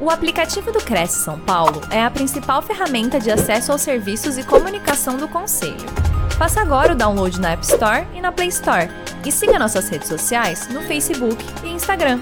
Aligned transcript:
O 0.00 0.10
aplicativo 0.10 0.70
do 0.70 0.78
Cresce 0.78 1.24
São 1.24 1.40
Paulo 1.40 1.80
é 1.90 2.00
a 2.00 2.08
principal 2.08 2.62
ferramenta 2.62 3.18
de 3.18 3.32
acesso 3.32 3.72
aos 3.72 3.82
serviços 3.82 4.38
e 4.38 4.44
comunicação 4.44 5.16
do 5.16 5.26
Conselho. 5.26 5.74
Faça 6.38 6.60
agora 6.60 6.92
o 6.92 6.96
download 6.96 7.40
na 7.40 7.50
App 7.50 7.64
Store 7.64 8.06
e 8.14 8.20
na 8.20 8.30
Play 8.30 8.46
Store. 8.46 8.88
E 9.26 9.32
siga 9.32 9.58
nossas 9.58 9.88
redes 9.88 10.06
sociais 10.06 10.68
no 10.68 10.82
Facebook 10.82 11.44
e 11.64 11.70
Instagram. 11.70 12.20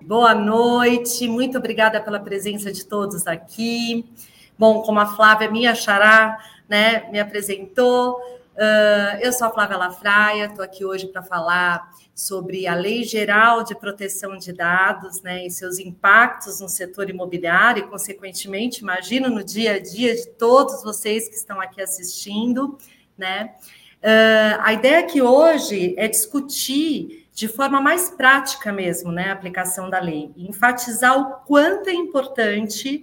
Boa 0.00 0.32
noite, 0.32 1.26
muito 1.26 1.58
obrigada 1.58 2.00
pela 2.00 2.20
presença 2.20 2.70
de 2.70 2.84
todos 2.84 3.26
aqui. 3.26 4.08
Bom, 4.56 4.82
como 4.82 5.00
a 5.00 5.06
Flávia 5.06 5.50
minha 5.50 5.74
xará, 5.74 6.38
né, 6.68 7.10
me 7.10 7.18
apresentou, 7.18 8.16
uh, 8.54 9.18
eu 9.20 9.32
sou 9.32 9.48
a 9.48 9.50
Flávia 9.50 9.76
Lafraia, 9.76 10.46
estou 10.46 10.64
aqui 10.64 10.84
hoje 10.84 11.06
para 11.06 11.22
falar 11.22 11.90
sobre 12.14 12.66
a 12.66 12.74
Lei 12.74 13.02
Geral 13.04 13.64
de 13.64 13.74
Proteção 13.74 14.36
de 14.36 14.52
Dados 14.52 15.22
né, 15.22 15.46
e 15.46 15.50
seus 15.50 15.78
impactos 15.78 16.60
no 16.60 16.68
setor 16.68 17.08
imobiliário 17.08 17.84
e, 17.84 17.86
consequentemente, 17.86 18.82
imagino 18.82 19.30
no 19.30 19.42
dia 19.42 19.74
a 19.74 19.78
dia 19.78 20.14
de 20.14 20.26
todos 20.30 20.82
vocês 20.82 21.28
que 21.28 21.34
estão 21.34 21.60
aqui 21.60 21.80
assistindo. 21.80 22.76
Né? 23.16 23.54
Uh, 24.02 24.60
a 24.60 24.72
ideia 24.72 25.00
aqui 25.00 25.22
hoje 25.22 25.94
é 25.96 26.06
discutir 26.08 27.26
de 27.32 27.48
forma 27.48 27.80
mais 27.80 28.10
prática 28.10 28.70
mesmo 28.70 29.10
né, 29.10 29.30
a 29.30 29.32
aplicação 29.32 29.88
da 29.88 29.98
lei, 29.98 30.30
enfatizar 30.36 31.18
o 31.18 31.46
quanto 31.46 31.88
é 31.88 31.94
importante. 31.94 33.02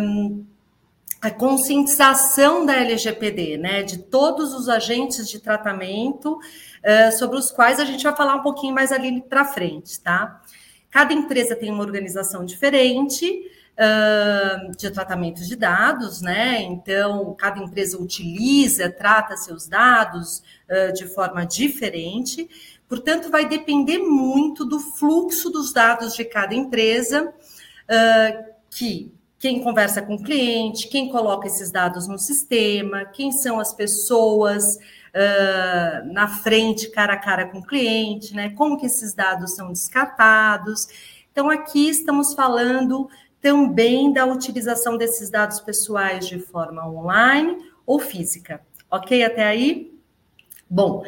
Um, 0.00 0.46
a 1.26 1.30
conscientização 1.30 2.64
da 2.64 2.76
LGPD, 2.76 3.56
né, 3.56 3.82
de 3.82 3.98
todos 3.98 4.54
os 4.54 4.68
agentes 4.68 5.28
de 5.28 5.40
tratamento 5.40 6.34
uh, 6.36 7.18
sobre 7.18 7.36
os 7.36 7.50
quais 7.50 7.80
a 7.80 7.84
gente 7.84 8.04
vai 8.04 8.14
falar 8.14 8.36
um 8.36 8.42
pouquinho 8.42 8.72
mais 8.72 8.92
ali 8.92 9.20
para 9.20 9.44
frente, 9.44 10.00
tá? 10.00 10.40
Cada 10.88 11.12
empresa 11.12 11.56
tem 11.56 11.72
uma 11.72 11.82
organização 11.82 12.44
diferente 12.44 13.28
uh, 13.76 14.70
de 14.76 14.88
tratamento 14.88 15.42
de 15.42 15.56
dados, 15.56 16.22
né? 16.22 16.62
Então, 16.62 17.34
cada 17.36 17.58
empresa 17.60 18.00
utiliza, 18.00 18.88
trata 18.88 19.36
seus 19.36 19.66
dados 19.66 20.44
uh, 20.70 20.92
de 20.92 21.08
forma 21.08 21.44
diferente. 21.44 22.48
Portanto, 22.88 23.30
vai 23.32 23.48
depender 23.48 23.98
muito 23.98 24.64
do 24.64 24.78
fluxo 24.78 25.50
dos 25.50 25.72
dados 25.72 26.14
de 26.14 26.24
cada 26.24 26.54
empresa, 26.54 27.34
que 28.70 29.12
quem 29.46 29.62
conversa 29.62 30.02
com 30.02 30.16
o 30.16 30.22
cliente, 30.22 30.88
quem 30.88 31.08
coloca 31.08 31.46
esses 31.46 31.70
dados 31.70 32.08
no 32.08 32.18
sistema, 32.18 33.04
quem 33.04 33.30
são 33.30 33.60
as 33.60 33.72
pessoas 33.72 34.74
uh, 34.74 36.12
na 36.12 36.26
frente, 36.26 36.90
cara 36.90 37.12
a 37.12 37.16
cara 37.16 37.46
com 37.46 37.58
o 37.58 37.64
cliente, 37.64 38.34
né? 38.34 38.50
Como 38.50 38.76
que 38.76 38.86
esses 38.86 39.14
dados 39.14 39.54
são 39.54 39.68
descartados. 39.68 40.88
Então, 41.30 41.48
aqui 41.48 41.88
estamos 41.88 42.34
falando 42.34 43.08
também 43.40 44.12
da 44.12 44.26
utilização 44.26 44.98
desses 44.98 45.30
dados 45.30 45.60
pessoais 45.60 46.26
de 46.26 46.40
forma 46.40 46.84
online 46.84 47.56
ou 47.86 48.00
física. 48.00 48.60
Ok 48.90 49.22
até 49.22 49.44
aí? 49.44 49.96
Bom, 50.68 51.04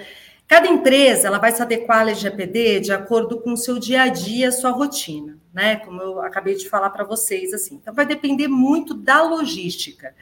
Cada 0.48 0.66
empresa 0.66 1.28
ela 1.28 1.39
vai 1.39 1.53
se 1.53 1.61
adequar 1.61 1.98
à 1.98 2.03
LGPD 2.05 2.81
de 2.81 2.91
acordo 2.91 3.39
com 3.39 3.53
o 3.53 3.56
seu 3.56 3.78
dia 3.78 4.05
a 4.05 4.09
dia, 4.09 4.50
sua 4.50 4.70
rotina, 4.70 5.36
né? 5.59 5.75
Como 5.75 6.01
eu 6.01 6.20
acabei 6.20 6.55
de 6.55 6.69
falar 6.69 6.91
para 6.91 7.03
vocês, 7.03 7.53
assim. 7.53 7.75
Então 7.75 7.92
vai 7.92 8.06
depender 8.06 8.47
muito 8.47 8.95
da 8.95 9.20
logística. 9.23 10.15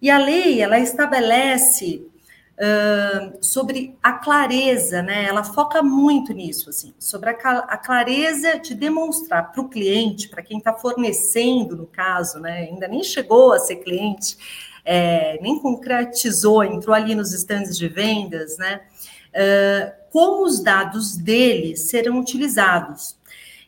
E 0.00 0.08
a 0.08 0.18
lei 0.18 0.62
ela 0.62 0.78
estabelece 0.78 2.06
uh, 2.54 3.44
sobre 3.44 3.98
a 4.00 4.12
clareza, 4.12 5.02
né? 5.02 5.24
Ela 5.24 5.42
foca 5.42 5.82
muito 5.82 6.32
nisso, 6.32 6.70
assim, 6.70 6.94
sobre 6.96 7.30
a, 7.30 7.32
a 7.32 7.76
clareza 7.76 8.60
de 8.60 8.72
demonstrar 8.72 9.50
para 9.50 9.60
o 9.60 9.68
cliente, 9.68 10.28
para 10.28 10.44
quem 10.44 10.58
está 10.58 10.72
fornecendo, 10.72 11.76
no 11.76 11.86
caso, 11.86 12.38
né? 12.38 12.68
Ainda 12.70 12.86
nem 12.86 13.02
chegou 13.02 13.52
a 13.52 13.58
ser 13.58 13.76
cliente, 13.76 14.38
é, 14.84 15.40
nem 15.42 15.58
concretizou, 15.58 16.62
entrou 16.62 16.94
ali 16.94 17.16
nos 17.16 17.32
estandes 17.32 17.76
de 17.76 17.88
vendas, 17.88 18.56
né? 18.58 18.82
como 20.10 20.42
os 20.42 20.58
dados 20.58 21.16
dele 21.16 21.76
serão 21.76 22.18
utilizados. 22.18 23.17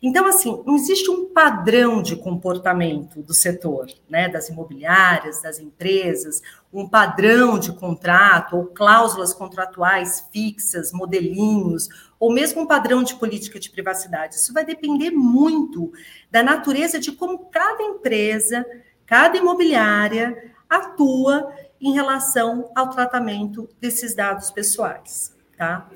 Então, 0.02 0.26
assim, 0.26 0.62
não 0.66 0.76
existe 0.76 1.10
um 1.10 1.26
padrão 1.26 2.00
de 2.00 2.16
comportamento 2.16 3.22
do 3.22 3.34
setor, 3.34 3.86
né, 4.08 4.28
das 4.28 4.48
imobiliárias, 4.48 5.42
das 5.42 5.58
empresas, 5.58 6.40
um 6.72 6.88
padrão 6.88 7.58
de 7.58 7.72
contrato 7.72 8.56
ou 8.56 8.66
cláusulas 8.66 9.34
contratuais 9.34 10.26
fixas, 10.32 10.90
modelinhos, 10.92 11.88
ou 12.18 12.32
mesmo 12.32 12.62
um 12.62 12.66
padrão 12.66 13.02
de 13.02 13.14
política 13.16 13.60
de 13.60 13.70
privacidade. 13.70 14.36
Isso 14.36 14.54
vai 14.54 14.64
depender 14.64 15.10
muito 15.10 15.92
da 16.30 16.42
natureza 16.42 16.98
de 16.98 17.12
como 17.12 17.50
cada 17.50 17.82
empresa, 17.82 18.64
cada 19.04 19.36
imobiliária 19.36 20.52
atua 20.68 21.52
em 21.80 21.92
relação 21.92 22.70
ao 22.74 22.90
tratamento 22.90 23.68
desses 23.80 24.14
dados 24.14 24.50
pessoais 24.50 25.38
tá? 25.60 25.86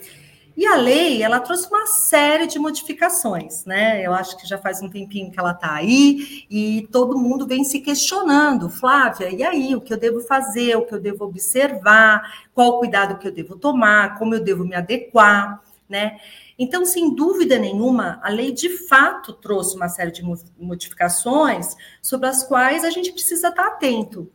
E 0.56 0.66
a 0.66 0.76
lei, 0.76 1.22
ela 1.22 1.40
trouxe 1.40 1.66
uma 1.68 1.86
série 1.86 2.46
de 2.46 2.58
modificações, 2.58 3.64
né? 3.64 4.04
Eu 4.04 4.14
acho 4.14 4.36
que 4.36 4.46
já 4.46 4.56
faz 4.56 4.80
um 4.80 4.88
tempinho 4.88 5.30
que 5.30 5.38
ela 5.38 5.50
está 5.50 5.74
aí 5.74 6.44
e 6.48 6.88
todo 6.92 7.18
mundo 7.18 7.46
vem 7.46 7.64
se 7.64 7.80
questionando, 7.80 8.70
Flávia, 8.70 9.30
e 9.30 9.42
aí, 9.42 9.74
o 9.74 9.80
que 9.80 9.92
eu 9.92 9.98
devo 9.98 10.20
fazer, 10.20 10.76
o 10.76 10.86
que 10.86 10.94
eu 10.94 11.00
devo 11.00 11.24
observar, 11.24 12.46
qual 12.54 12.78
cuidado 12.78 13.18
que 13.18 13.26
eu 13.26 13.32
devo 13.32 13.56
tomar, 13.56 14.16
como 14.16 14.34
eu 14.34 14.40
devo 14.40 14.64
me 14.64 14.76
adequar, 14.76 15.60
né? 15.88 16.18
Então, 16.56 16.86
sem 16.86 17.12
dúvida 17.14 17.58
nenhuma, 17.58 18.20
a 18.22 18.28
lei 18.28 18.52
de 18.52 18.68
fato 18.86 19.32
trouxe 19.32 19.74
uma 19.74 19.88
série 19.88 20.12
de 20.12 20.22
modificações 20.56 21.76
sobre 22.00 22.28
as 22.28 22.44
quais 22.44 22.84
a 22.84 22.90
gente 22.90 23.12
precisa 23.12 23.48
estar 23.48 23.66
atento. 23.66 24.30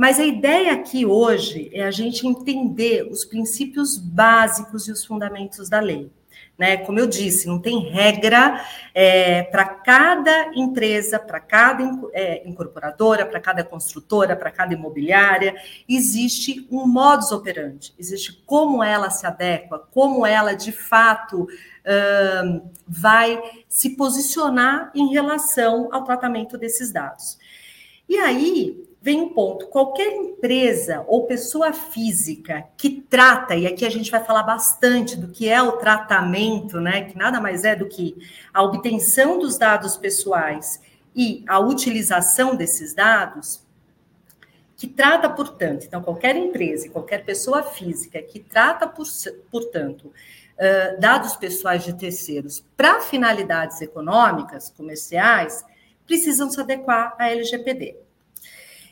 Mas 0.00 0.18
a 0.18 0.24
ideia 0.24 0.72
aqui 0.72 1.04
hoje 1.04 1.70
é 1.74 1.82
a 1.82 1.90
gente 1.90 2.26
entender 2.26 3.06
os 3.10 3.22
princípios 3.22 3.98
básicos 3.98 4.88
e 4.88 4.92
os 4.92 5.04
fundamentos 5.04 5.68
da 5.68 5.78
lei. 5.78 6.10
Né? 6.58 6.78
Como 6.78 6.98
eu 6.98 7.06
disse, 7.06 7.46
não 7.46 7.60
tem 7.60 7.90
regra 7.90 8.64
é, 8.94 9.42
para 9.42 9.66
cada 9.66 10.52
empresa, 10.54 11.18
para 11.18 11.38
cada 11.38 11.84
é, 12.14 12.48
incorporadora, 12.48 13.26
para 13.26 13.38
cada 13.40 13.62
construtora, 13.62 14.34
para 14.34 14.50
cada 14.50 14.72
imobiliária, 14.72 15.54
existe 15.86 16.66
um 16.70 16.86
modus 16.86 17.30
operandi, 17.30 17.92
existe 17.98 18.42
como 18.46 18.82
ela 18.82 19.10
se 19.10 19.26
adequa, 19.26 19.86
como 19.90 20.24
ela 20.24 20.54
de 20.54 20.72
fato 20.72 21.42
uh, 21.42 22.70
vai 22.88 23.38
se 23.68 23.90
posicionar 23.96 24.90
em 24.94 25.12
relação 25.12 25.90
ao 25.92 26.04
tratamento 26.04 26.56
desses 26.56 26.90
dados. 26.90 27.38
E 28.08 28.16
aí, 28.16 28.89
vem 29.00 29.20
um 29.20 29.28
ponto: 29.30 29.66
qualquer 29.66 30.12
empresa 30.12 31.04
ou 31.08 31.26
pessoa 31.26 31.72
física 31.72 32.64
que 32.76 33.02
trata, 33.08 33.54
e 33.54 33.66
aqui 33.66 33.84
a 33.84 33.90
gente 33.90 34.10
vai 34.10 34.22
falar 34.22 34.42
bastante 34.42 35.16
do 35.16 35.28
que 35.28 35.48
é 35.48 35.62
o 35.62 35.72
tratamento, 35.72 36.80
né? 36.80 37.04
Que 37.04 37.16
nada 37.16 37.40
mais 37.40 37.64
é 37.64 37.74
do 37.74 37.88
que 37.88 38.16
a 38.52 38.62
obtenção 38.62 39.38
dos 39.38 39.56
dados 39.58 39.96
pessoais 39.96 40.80
e 41.14 41.44
a 41.48 41.58
utilização 41.58 42.54
desses 42.54 42.94
dados, 42.94 43.62
que 44.76 44.86
trata, 44.86 45.28
portanto, 45.28 45.84
então, 45.84 46.02
qualquer 46.02 46.36
empresa 46.36 46.88
qualquer 46.88 47.24
pessoa 47.24 47.62
física 47.62 48.22
que 48.22 48.40
trata, 48.40 48.86
por, 48.86 49.06
portanto, 49.50 50.12
dados 50.98 51.36
pessoais 51.36 51.84
de 51.84 51.94
terceiros 51.94 52.64
para 52.76 53.00
finalidades 53.00 53.80
econômicas, 53.80 54.70
comerciais, 54.70 55.64
precisam 56.06 56.50
se 56.50 56.60
adequar 56.60 57.14
à 57.18 57.30
LGPD. 57.30 57.96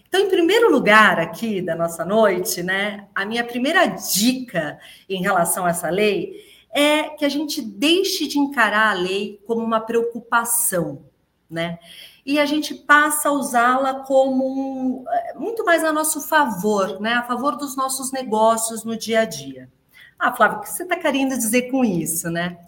Então, 0.08 0.20
em 0.20 0.28
primeiro 0.28 0.70
lugar, 0.70 1.20
aqui 1.20 1.60
da 1.60 1.76
nossa 1.76 2.04
noite, 2.04 2.62
né, 2.62 3.06
a 3.14 3.26
minha 3.26 3.44
primeira 3.44 3.86
dica 3.86 4.78
em 5.08 5.20
relação 5.20 5.66
a 5.66 5.70
essa 5.70 5.90
lei 5.90 6.32
é 6.70 7.10
que 7.10 7.24
a 7.24 7.28
gente 7.28 7.60
deixe 7.60 8.26
de 8.26 8.38
encarar 8.38 8.90
a 8.90 8.94
lei 8.94 9.40
como 9.46 9.62
uma 9.62 9.80
preocupação, 9.80 11.02
né? 11.48 11.78
E 12.24 12.38
a 12.38 12.46
gente 12.46 12.74
passa 12.74 13.28
a 13.28 13.32
usá-la 13.32 14.00
como 14.00 14.44
um, 14.46 15.04
é, 15.08 15.34
muito 15.34 15.64
mais 15.64 15.82
a 15.82 15.92
nosso 15.92 16.20
favor, 16.20 17.00
né? 17.00 17.14
A 17.14 17.22
favor 17.22 17.56
dos 17.56 17.74
nossos 17.76 18.12
negócios 18.12 18.84
no 18.84 18.96
dia 18.96 19.20
a 19.20 19.24
dia. 19.24 19.70
Ah, 20.18 20.32
Flávio, 20.32 20.58
o 20.58 20.60
que 20.60 20.68
você 20.68 20.82
está 20.82 20.96
querendo 20.96 21.36
dizer 21.36 21.70
com 21.70 21.84
isso, 21.84 22.30
né? 22.30 22.58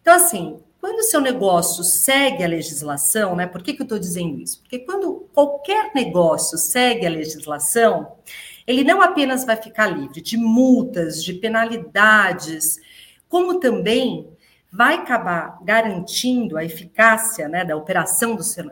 Então, 0.00 0.14
assim, 0.14 0.60
quando 0.80 0.98
o 0.98 1.02
seu 1.02 1.20
negócio 1.20 1.82
segue 1.82 2.44
a 2.44 2.48
legislação, 2.48 3.34
né? 3.34 3.46
Por 3.46 3.62
que, 3.62 3.74
que 3.74 3.82
eu 3.82 3.84
estou 3.84 3.98
dizendo 3.98 4.38
isso? 4.40 4.60
Porque 4.60 4.78
quando 4.80 5.28
qualquer 5.32 5.92
negócio 5.94 6.56
segue 6.58 7.06
a 7.06 7.10
legislação, 7.10 8.16
ele 8.66 8.84
não 8.84 9.00
apenas 9.00 9.44
vai 9.44 9.56
ficar 9.56 9.86
livre 9.86 10.20
de 10.20 10.36
multas, 10.36 11.22
de 11.22 11.34
penalidades, 11.34 12.78
como 13.28 13.60
também 13.60 14.28
vai 14.70 14.96
acabar 14.96 15.58
garantindo 15.62 16.56
a 16.56 16.64
eficácia 16.64 17.48
né, 17.48 17.64
da 17.64 17.76
operação 17.76 18.36
do 18.36 18.42
seu 18.42 18.70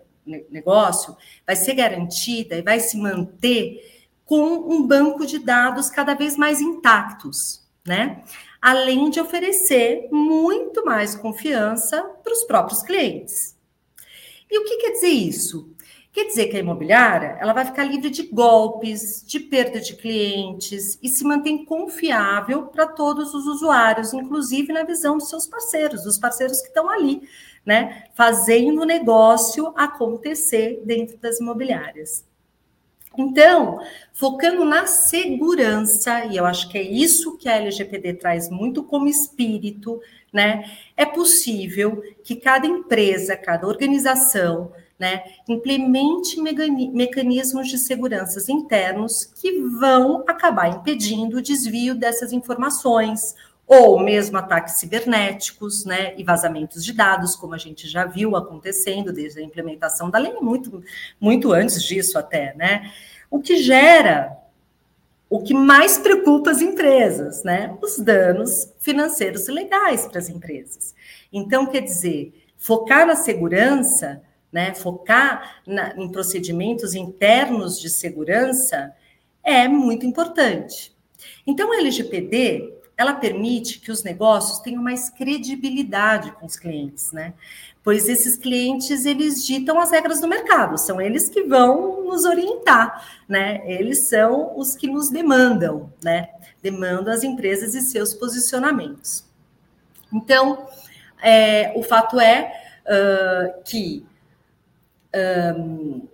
negócio, 0.50 1.17
vai 1.47 1.57
ser 1.57 1.75
garantida 1.75 2.57
e 2.57 2.62
vai 2.62 2.81
se 2.81 2.97
manter 2.97 3.95
com 4.25 4.43
um 4.73 4.87
banco 4.87 5.27
de 5.27 5.39
dados 5.39 5.91
cada 5.91 6.15
vez 6.15 6.37
mais 6.37 6.61
intactos, 6.61 7.62
né? 7.87 8.23
Além 8.64 9.11
de 9.11 9.20
oferecer 9.20 10.08
muito 10.11 10.87
mais 10.87 11.14
confiança 11.14 12.02
para 12.22 12.32
os 12.32 12.44
próprios 12.44 12.81
clientes. 12.81 13.55
E 14.50 14.58
o 14.58 14.64
que 14.64 14.78
quer 14.78 14.93
dizer 14.93 15.08
isso? 15.08 15.70
Quer 16.11 16.28
dizer 16.28 16.46
que 16.46 16.56
a 16.56 16.61
imobiliária 16.61 17.37
ela 17.43 17.52
vai 17.52 17.66
ficar 17.66 17.84
livre 17.84 18.08
de 18.08 18.22
golpes, 18.22 19.22
de 19.26 19.38
perda 19.38 19.81
de 19.81 19.94
clientes 19.96 20.99
e 21.02 21.11
se 21.11 21.25
mantém 21.25 21.62
confiável 21.66 22.69
para 22.69 22.87
todos 22.87 23.34
os 23.34 23.46
usuários, 23.46 24.14
inclusive 24.14 24.72
na 24.72 24.82
visão 24.82 25.19
dos 25.19 25.28
seus 25.28 25.46
parceiros, 25.46 26.02
dos 26.02 26.16
parceiros 26.16 26.62
que 26.62 26.69
estão 26.69 26.88
ali, 26.88 27.20
né, 27.66 28.05
fazendo 28.14 28.81
o 28.81 28.87
negócio 28.87 29.75
acontecer 29.76 30.81
dentro 30.87 31.19
das 31.19 31.38
imobiliárias. 31.38 32.25
Então, 33.16 33.81
focando 34.12 34.64
na 34.64 34.87
segurança, 34.87 36.25
e 36.26 36.37
eu 36.37 36.44
acho 36.44 36.69
que 36.69 36.78
é 36.78 36.82
isso 36.82 37.37
que 37.37 37.49
a 37.49 37.56
LGPD 37.56 38.14
traz 38.14 38.50
muito 38.50 38.82
como 38.82 39.08
espírito, 39.08 40.00
né? 40.32 40.64
É 40.96 41.06
possível 41.06 42.02
que 42.25 42.37
cada 42.37 42.66
empresa, 42.66 43.37
cada 43.37 43.66
organização, 43.66 44.72
né, 44.99 45.25
implemente 45.49 46.40
mecanismos 46.40 47.69
de 47.69 47.78
segurança 47.78 48.40
internos 48.50 49.25
que 49.25 49.61
vão 49.61 50.22
acabar 50.26 50.69
impedindo 50.69 51.38
o 51.38 51.43
desvio 51.43 51.94
dessas 51.96 52.32
informações, 52.32 53.34
ou 53.66 53.99
mesmo 53.99 54.37
ataques 54.37 54.75
cibernéticos, 54.75 55.84
né, 55.84 56.14
e 56.19 56.22
vazamentos 56.22 56.84
de 56.84 56.93
dados, 56.93 57.34
como 57.34 57.55
a 57.55 57.58
gente 57.58 57.88
já 57.88 58.05
viu 58.05 58.37
acontecendo 58.37 59.12
desde 59.12 59.40
a 59.40 59.43
implementação 59.43 60.11
da 60.11 60.19
lei, 60.19 60.34
muito, 60.34 60.82
muito 61.19 61.52
antes 61.52 61.82
disso 61.82 62.19
até, 62.19 62.55
né, 62.55 62.93
o 63.31 63.40
que 63.40 63.56
gera 63.56 64.37
o 65.28 65.43
que 65.43 65.55
mais 65.55 65.99
preocupa 65.99 66.50
as 66.50 66.61
empresas, 66.61 67.43
né, 67.43 67.76
os 67.82 67.99
danos 67.99 68.72
financeiros 68.78 69.49
e 69.49 69.52
legais 69.52 70.06
para 70.06 70.19
as 70.19 70.28
empresas. 70.28 70.94
Então, 71.32 71.66
quer 71.66 71.81
dizer, 71.81 72.32
focar 72.56 73.06
na 73.06 73.16
segurança, 73.16 74.22
né, 74.52 74.75
focar 74.75 75.62
na, 75.66 75.93
em 75.96 76.08
procedimentos 76.08 76.94
internos 76.94 77.81
de 77.81 77.90
segurança 77.90 78.94
é 79.43 79.66
muito 79.66 80.06
importante. 80.06 80.94
Então, 81.46 81.72
a 81.72 81.78
LGPD 81.78 82.74
ela 82.96 83.14
permite 83.14 83.81
que 83.81 83.91
os 83.91 84.02
negócios 84.02 84.61
tenham 84.61 84.82
mais 84.82 85.11
credibilidade 85.11 86.31
com 86.32 86.46
os 86.46 86.56
clientes, 86.56 87.12
né? 87.12 87.35
Pois 87.82 88.08
esses 88.08 88.37
clientes 88.37 89.05
eles 89.05 89.44
ditam 89.44 89.79
as 89.79 89.91
regras 89.91 90.20
do 90.20 90.29
mercado, 90.29 90.79
são 90.79 91.00
eles 91.00 91.29
que 91.29 91.43
vão 91.43 92.05
nos 92.05 92.25
orientar, 92.25 93.23
né? 93.29 93.62
Eles 93.67 94.06
são 94.08 94.56
os 94.56 94.75
que 94.75 94.87
nos 94.87 95.11
demandam, 95.11 95.93
né? 96.02 96.31
Demandam 96.62 97.12
as 97.12 97.23
empresas 97.23 97.75
e 97.75 97.82
seus 97.82 98.14
posicionamentos. 98.14 99.25
Então, 100.12 100.67
é, 101.20 101.73
o 101.76 101.82
fato 101.82 102.20
é 102.20 102.52
uh, 102.87 103.62
que 103.64 104.06
um, 105.56 106.08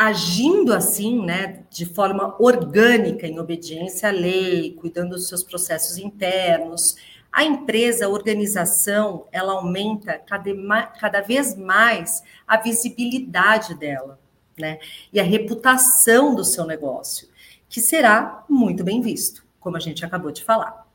agindo 0.00 0.72
assim, 0.72 1.22
né, 1.22 1.62
de 1.68 1.84
forma 1.84 2.34
orgânica, 2.38 3.26
em 3.26 3.38
obediência 3.38 4.08
à 4.08 4.12
lei, 4.12 4.74
cuidando 4.80 5.10
dos 5.10 5.28
seus 5.28 5.42
processos 5.42 5.98
internos, 5.98 6.96
a 7.30 7.44
empresa, 7.44 8.06
a 8.06 8.08
organização, 8.08 9.26
ela 9.30 9.52
aumenta 9.52 10.18
cada, 10.18 11.20
vez 11.20 11.54
mais 11.54 12.22
a 12.48 12.56
visibilidade 12.56 13.74
dela, 13.74 14.18
né, 14.58 14.78
e 15.12 15.20
a 15.20 15.22
reputação 15.22 16.34
do 16.34 16.46
seu 16.46 16.64
negócio, 16.64 17.28
que 17.68 17.82
será 17.82 18.42
muito 18.48 18.82
bem 18.82 19.02
visto, 19.02 19.44
como 19.60 19.76
a 19.76 19.80
gente 19.80 20.02
acabou 20.02 20.30
de 20.30 20.42
falar. 20.42 20.86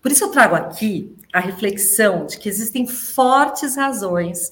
Por 0.00 0.10
isso 0.10 0.24
eu 0.24 0.30
trago 0.30 0.54
aqui 0.54 1.14
a 1.34 1.38
reflexão 1.38 2.24
de 2.24 2.38
que 2.38 2.48
existem 2.48 2.86
fortes 2.86 3.76
razões 3.76 4.50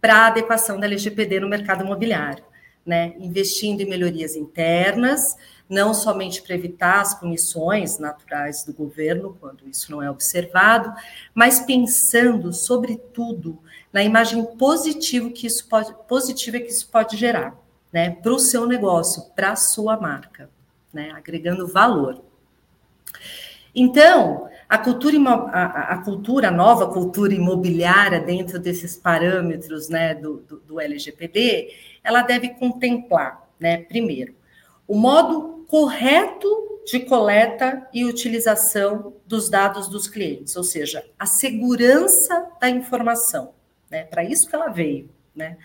para 0.00 0.14
a 0.14 0.26
adequação 0.28 0.80
da 0.80 0.86
LGPD 0.86 1.38
no 1.38 1.50
mercado 1.50 1.84
imobiliário 1.84 2.50
né, 2.84 3.14
investindo 3.18 3.80
em 3.80 3.88
melhorias 3.88 4.34
internas, 4.34 5.36
não 5.68 5.94
somente 5.94 6.42
para 6.42 6.54
evitar 6.54 7.00
as 7.00 7.18
punições 7.18 7.98
naturais 7.98 8.64
do 8.64 8.74
governo, 8.74 9.36
quando 9.40 9.68
isso 9.68 9.90
não 9.90 10.02
é 10.02 10.10
observado, 10.10 10.92
mas 11.34 11.60
pensando, 11.60 12.52
sobretudo, 12.52 13.58
na 13.92 14.02
imagem 14.02 14.44
positiva 14.56 15.30
que 15.30 15.46
isso 15.46 15.66
pode, 15.68 15.94
positiva 16.06 16.58
que 16.58 16.68
isso 16.68 16.88
pode 16.90 17.16
gerar, 17.16 17.56
né, 17.92 18.10
para 18.10 18.32
o 18.32 18.38
seu 18.38 18.66
negócio, 18.66 19.30
para 19.34 19.52
a 19.52 19.56
sua 19.56 19.96
marca, 19.96 20.50
né, 20.92 21.10
agregando 21.12 21.66
valor. 21.66 22.22
Então, 23.74 24.48
a 24.72 24.78
cultura, 24.78 25.18
a, 25.52 25.92
a, 25.92 25.98
cultura, 25.98 26.48
a 26.48 26.50
nova 26.50 26.90
cultura 26.90 27.34
imobiliária 27.34 28.18
dentro 28.18 28.58
desses 28.58 28.96
parâmetros 28.96 29.90
né, 29.90 30.14
do, 30.14 30.38
do, 30.48 30.60
do 30.60 30.80
LGPD, 30.80 31.74
ela 32.02 32.22
deve 32.22 32.54
contemplar, 32.54 33.46
né, 33.60 33.76
primeiro, 33.76 34.34
o 34.88 34.96
modo 34.96 35.66
correto 35.68 36.80
de 36.86 37.00
coleta 37.00 37.86
e 37.92 38.06
utilização 38.06 39.12
dos 39.26 39.50
dados 39.50 39.88
dos 39.88 40.08
clientes, 40.08 40.56
ou 40.56 40.64
seja, 40.64 41.04
a 41.18 41.26
segurança 41.26 42.48
da 42.58 42.70
informação, 42.70 43.52
né, 43.90 44.04
para 44.04 44.24
isso 44.24 44.48
que 44.48 44.54
ela 44.54 44.70
veio, 44.70 45.10
né, 45.36 45.58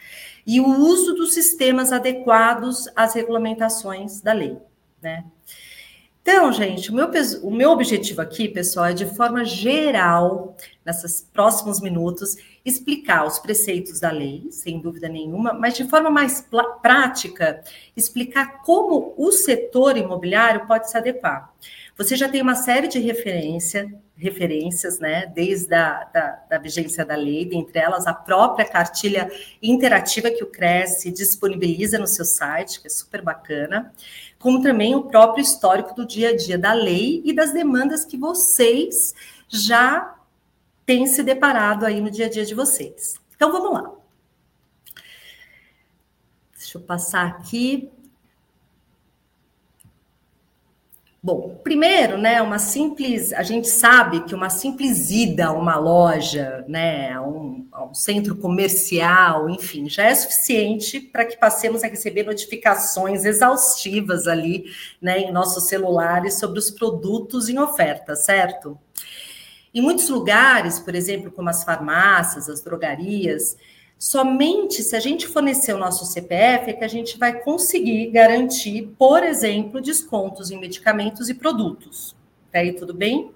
e 0.46 0.60
o 0.60 0.68
uso 0.68 1.14
dos 1.14 1.34
sistemas 1.34 1.94
adequados 1.94 2.90
às 2.94 3.14
regulamentações 3.14 4.20
da 4.20 4.34
lei, 4.34 4.58
né. 5.02 5.24
Então, 6.30 6.52
gente, 6.52 6.92
o 6.92 6.94
meu, 6.94 7.10
o 7.42 7.50
meu 7.50 7.72
objetivo 7.72 8.22
aqui, 8.22 8.50
pessoal, 8.50 8.88
é 8.88 8.94
de 8.94 9.06
forma 9.06 9.46
geral, 9.46 10.58
nesses 10.86 11.22
próximos 11.22 11.80
minutos, 11.80 12.36
explicar 12.66 13.26
os 13.26 13.40
preceitos 13.40 14.02
da 14.02 14.12
lei, 14.12 14.46
sem 14.52 14.78
dúvida 14.78 15.08
nenhuma, 15.08 15.54
mas 15.54 15.78
de 15.78 15.88
forma 15.88 16.10
mais 16.10 16.46
prática, 16.82 17.64
explicar 17.96 18.62
como 18.64 19.14
o 19.18 19.32
setor 19.32 19.96
imobiliário 19.96 20.68
pode 20.68 20.92
se 20.92 20.98
adequar. 20.98 21.50
Você 21.98 22.18
já 22.18 22.28
tem 22.28 22.42
uma 22.42 22.56
série 22.56 22.90
de 22.90 23.00
referência, 23.00 23.90
referências, 24.18 25.00
né, 25.00 25.32
desde 25.34 25.74
a 25.74 26.04
da, 26.14 26.44
da 26.50 26.58
vigência 26.58 27.06
da 27.06 27.16
lei, 27.16 27.46
dentre 27.46 27.80
elas 27.80 28.06
a 28.06 28.14
própria 28.14 28.68
cartilha 28.68 29.32
interativa 29.64 30.30
que 30.30 30.44
o 30.44 30.48
Cresce 30.48 31.10
disponibiliza 31.10 31.98
no 31.98 32.06
seu 32.06 32.26
site, 32.26 32.82
que 32.82 32.88
é 32.88 32.90
super 32.90 33.22
bacana 33.22 33.94
como 34.40 34.62
também 34.62 34.96
o 34.96 35.04
próprio 35.04 35.42
histórico 35.42 35.96
do 35.96 36.06
dia 36.06 36.30
a 36.30 36.36
dia 36.36 36.58
da 36.58 36.74
lei 36.74 37.22
e 37.26 37.34
das 37.34 37.54
demandas 37.54 38.06
que 38.06 38.18
vocês 38.18 39.14
já 39.48 40.16
têm 40.86 41.06
se 41.08 41.24
deparado 41.24 41.86
aí 41.86 42.00
no 42.00 42.12
dia 42.12 42.28
a 42.28 42.30
dia 42.30 42.46
de 42.46 42.54
vocês. 42.56 43.16
Então 43.36 43.52
vamos 43.52 43.74
lá. 43.74 43.92
Deixa 46.56 46.78
eu 46.78 46.82
passar 46.82 47.28
aqui. 47.28 47.92
Bom, 51.22 51.60
primeiro, 51.64 52.16
né, 52.18 52.42
uma 52.44 52.60
simples, 52.60 53.34
a 53.34 53.42
gente 53.42 53.68
sabe 53.68 54.24
que 54.26 54.36
uma 54.36 54.52
simples 54.52 55.10
ida 55.10 55.48
a 55.48 55.52
uma 55.52 55.76
loja, 55.76 56.64
né, 56.68 57.12
a 57.12 57.22
um, 57.22 57.68
a 57.72 57.86
um 57.86 57.94
centro 57.94 58.36
comercial, 58.36 59.50
enfim, 59.50 59.90
já 59.90 60.04
é 60.04 60.14
suficiente 60.14 61.00
para 61.02 61.26
que 61.26 61.36
passemos 61.36 61.84
a 61.84 61.88
receber 61.88 62.24
notificações 62.24 63.26
exaustivas 63.26 64.28
ali, 64.28 64.66
né, 65.02 65.20
em 65.20 65.32
nossos 65.32 65.68
celulares 65.68 66.40
sobre 66.40 66.60
os 66.60 66.70
produtos 66.70 67.50
em 67.50 67.58
oferta, 67.58 68.16
certo? 68.16 68.78
Em 69.74 69.82
muitos 69.82 70.10
lugares, 70.10 70.80
por 70.80 70.94
exemplo, 70.94 71.32
como 71.32 71.50
as 71.50 71.64
farmácias, 71.64 72.48
as 72.48 72.62
drogarias, 72.62 73.58
Somente 74.00 74.84
se 74.84 74.96
a 74.96 75.00
gente 75.00 75.28
fornecer 75.28 75.74
o 75.74 75.78
nosso 75.78 76.06
CPF 76.06 76.70
é 76.70 76.74
que 76.74 76.84
a 76.84 76.88
gente 76.88 77.18
vai 77.18 77.40
conseguir 77.42 78.12
garantir, 78.12 78.94
por 78.98 79.24
exemplo, 79.24 79.82
descontos 79.82 80.52
em 80.52 80.60
medicamentos 80.60 81.30
e 81.30 81.34
produtos. 81.34 82.16
Tá 82.52 82.60
aí 82.60 82.74
tudo 82.74 82.94
bem? 82.94 83.32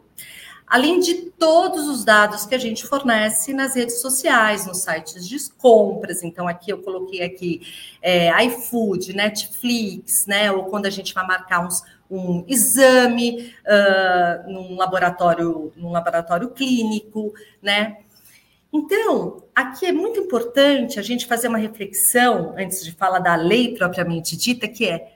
Além 0.72 1.01
de 1.01 1.15
todos 1.32 1.89
os 1.89 2.06
dados 2.06 2.46
que 2.46 2.56
a 2.56 2.58
gente 2.58 2.88
fornece 2.88 3.53
nas 3.53 3.75
redes 3.75 4.00
sociais, 4.00 4.65
nos 4.65 4.84
sites 4.84 5.27
de 5.27 5.38
compras. 5.58 6.24
Então, 6.24 6.48
aqui 6.48 6.72
eu 6.72 6.77
coloquei 6.77 7.22
aqui 7.22 7.62
é, 8.01 8.32
iFood, 8.46 9.13
Netflix, 9.13 10.25
né? 10.27 10.50
Ou 10.50 10.63
quando 10.65 10.86
a 10.86 10.89
gente 10.89 11.13
vai 11.13 11.27
marcar 11.27 11.68
uns, 11.68 11.84
um 12.10 12.46
exame 12.48 13.53
uh, 13.65 14.50
num 14.50 14.77
laboratório, 14.77 15.74
num 15.75 15.91
laboratório 15.91 16.50
clínico, 16.51 17.34
né? 17.62 17.98
Então, 18.73 19.43
aqui 19.53 19.85
é 19.85 19.91
muito 19.91 20.19
importante 20.19 20.99
a 20.99 21.01
gente 21.01 21.25
fazer 21.25 21.47
uma 21.47 21.57
reflexão 21.57 22.53
antes 22.57 22.83
de 22.83 22.91
falar 22.93 23.19
da 23.19 23.35
lei 23.35 23.75
propriamente 23.75 24.37
dita, 24.37 24.67
que 24.67 24.87
é 24.87 25.13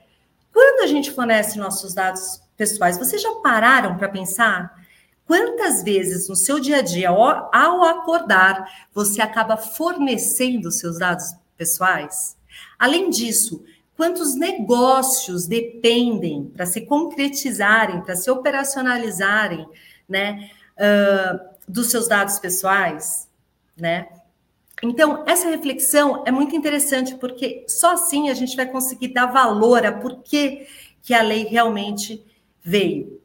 quando 0.52 0.84
a 0.84 0.86
gente 0.86 1.10
fornece 1.10 1.58
nossos 1.58 1.94
dados 1.94 2.42
pessoais, 2.56 2.98
vocês 2.98 3.20
já 3.20 3.32
pararam 3.42 3.96
para 3.96 4.08
pensar 4.08 4.74
quantas 5.26 5.82
vezes 5.82 6.28
no 6.28 6.36
seu 6.36 6.60
dia 6.60 6.78
a 6.78 6.82
dia, 6.82 7.10
ao 7.10 7.82
acordar, 7.82 8.88
você 8.92 9.20
acaba 9.20 9.56
fornecendo 9.56 10.70
seus 10.70 10.98
dados 10.98 11.34
pessoais? 11.56 12.36
Além 12.78 13.10
disso, 13.10 13.64
quantos 13.96 14.34
negócios 14.34 15.46
dependem 15.46 16.44
para 16.54 16.66
se 16.66 16.82
concretizarem, 16.82 18.02
para 18.02 18.16
se 18.16 18.30
operacionalizarem, 18.30 19.66
né? 20.08 20.50
uh, 20.76 21.56
dos 21.68 21.90
seus 21.90 22.06
dados 22.06 22.38
pessoais, 22.38 23.25
né? 23.76 24.08
Então, 24.82 25.24
essa 25.26 25.48
reflexão 25.48 26.22
é 26.26 26.30
muito 26.30 26.54
interessante, 26.54 27.14
porque 27.14 27.64
só 27.66 27.92
assim 27.92 28.28
a 28.28 28.34
gente 28.34 28.56
vai 28.56 28.66
conseguir 28.66 29.08
dar 29.08 29.26
valor 29.26 29.86
a 29.86 29.92
por 29.92 30.22
que, 30.22 30.66
que 31.02 31.14
a 31.14 31.22
lei 31.22 31.44
realmente 31.44 32.24
veio. 32.62 33.20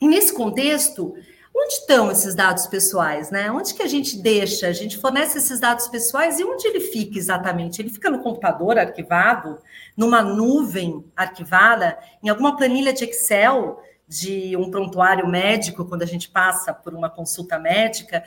E 0.00 0.08
nesse 0.08 0.32
contexto, 0.32 1.14
onde 1.54 1.74
estão 1.74 2.10
esses 2.10 2.34
dados 2.34 2.66
pessoais, 2.66 3.30
né? 3.30 3.50
Onde 3.50 3.74
que 3.74 3.82
a 3.82 3.86
gente 3.86 4.16
deixa? 4.16 4.66
A 4.66 4.72
gente 4.72 4.96
fornece 4.96 5.38
esses 5.38 5.60
dados 5.60 5.88
pessoais 5.88 6.40
e 6.40 6.44
onde 6.44 6.66
ele 6.66 6.80
fica 6.80 7.18
exatamente? 7.18 7.80
Ele 7.80 7.90
fica 7.90 8.10
no 8.10 8.22
computador 8.22 8.78
arquivado, 8.78 9.58
numa 9.96 10.22
nuvem 10.22 11.04
arquivada, 11.14 11.98
em 12.22 12.30
alguma 12.30 12.56
planilha 12.56 12.92
de 12.92 13.04
Excel 13.04 13.78
de 14.08 14.56
um 14.56 14.70
prontuário 14.70 15.26
médico, 15.26 15.84
quando 15.84 16.02
a 16.02 16.06
gente 16.06 16.28
passa 16.28 16.72
por 16.72 16.94
uma 16.94 17.08
consulta 17.08 17.58
médica, 17.58 18.22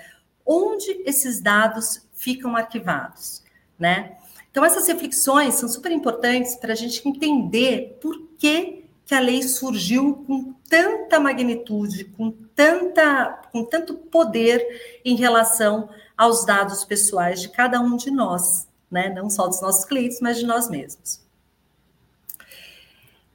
onde 0.46 1.02
esses 1.06 1.42
dados 1.42 2.06
ficam 2.14 2.56
arquivados, 2.56 3.44
né? 3.80 4.18
Então, 4.52 4.64
essas 4.64 4.88
reflexões 4.88 5.56
são 5.56 5.68
super 5.68 5.92
importantes 5.92 6.56
para 6.56 6.72
a 6.72 6.76
gente 6.76 7.06
entender 7.08 7.98
por 8.02 8.18
que, 8.38 8.86
que 9.06 9.14
a 9.14 9.20
lei 9.20 9.44
surgiu 9.44 10.24
com 10.26 10.54
tanta 10.70 11.20
magnitude, 11.20 12.06
com, 12.06 12.32
tanta, 12.56 13.42
com 13.52 13.66
tanto 13.66 13.96
poder 13.96 14.66
em 15.04 15.16
relação 15.16 15.90
aos 16.18 16.46
dados 16.46 16.86
pessoais 16.86 17.42
de 17.42 17.50
cada 17.50 17.82
um 17.82 17.98
de 17.98 18.10
nós, 18.10 18.68
né? 18.90 19.10
Não 19.10 19.30
só 19.30 19.48
dos 19.48 19.62
nossos 19.62 19.84
clientes, 19.84 20.22
mas 20.22 20.38
de 20.38 20.46
nós 20.46 20.70
mesmos. 20.70 21.20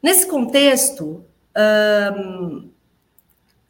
Nesse 0.02 0.26
contexto, 0.26 1.22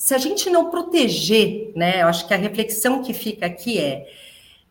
se 0.00 0.14
a 0.14 0.18
gente 0.18 0.48
não 0.48 0.70
proteger, 0.70 1.72
né? 1.76 2.00
Eu 2.00 2.06
acho 2.06 2.26
que 2.26 2.32
a 2.32 2.36
reflexão 2.38 3.02
que 3.02 3.12
fica 3.12 3.44
aqui 3.44 3.78
é 3.78 4.06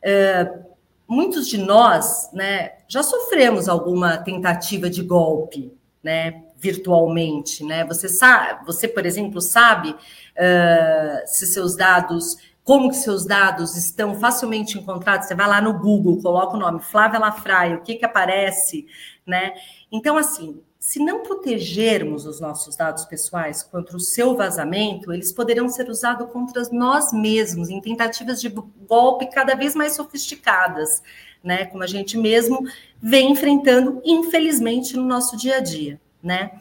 uh, 0.03 0.65
muitos 1.07 1.47
de 1.47 1.59
nós, 1.59 2.31
né, 2.33 2.71
já 2.87 3.03
sofremos 3.03 3.69
alguma 3.69 4.17
tentativa 4.17 4.89
de 4.89 5.03
golpe, 5.03 5.71
né, 6.03 6.45
virtualmente, 6.57 7.63
né? 7.63 7.85
Você 7.85 8.09
sabe, 8.09 8.65
você, 8.65 8.87
por 8.87 9.05
exemplo, 9.05 9.39
sabe 9.39 9.91
uh, 9.91 11.27
se 11.27 11.45
seus 11.45 11.75
dados 11.75 12.35
como 12.63 12.89
que 12.89 12.95
seus 12.95 13.23
dados 13.23 13.77
estão 13.77 14.19
facilmente 14.19 14.79
encontrados. 14.79 15.27
Você 15.27 15.35
vai 15.35 15.47
lá 15.47 15.61
no 15.61 15.77
Google, 15.77 16.19
coloca 16.23 16.57
o 16.57 16.59
nome 16.59 16.81
Flávia 16.81 17.19
Lafraia, 17.19 17.75
o 17.75 17.81
que 17.81 17.95
que 17.95 18.05
aparece, 18.05 18.87
né? 19.27 19.53
Então, 19.91 20.17
assim, 20.17 20.59
se 20.79 20.97
não 20.97 21.23
protegermos 21.23 22.25
os 22.25 22.39
nossos 22.39 22.77
dados 22.77 23.03
pessoais 23.03 23.61
contra 23.61 23.97
o 23.97 23.99
seu 23.99 24.37
vazamento, 24.37 25.11
eles 25.11 25.33
poderão 25.33 25.67
ser 25.67 25.89
usados 25.89 26.31
contra 26.31 26.63
nós 26.71 27.11
mesmos 27.11 27.69
em 27.69 27.81
tentativas 27.81 28.39
de 28.39 28.47
golpe 28.47 29.29
cada 29.29 29.55
vez 29.55 29.75
mais 29.75 29.93
sofisticadas, 29.93 31.03
né? 31.43 31.65
Como 31.65 31.83
a 31.83 31.87
gente 31.87 32.17
mesmo 32.17 32.65
vem 33.01 33.31
enfrentando, 33.31 34.01
infelizmente, 34.05 34.95
no 34.95 35.03
nosso 35.03 35.35
dia 35.35 35.57
a 35.57 35.59
dia, 35.59 35.99
né? 36.23 36.51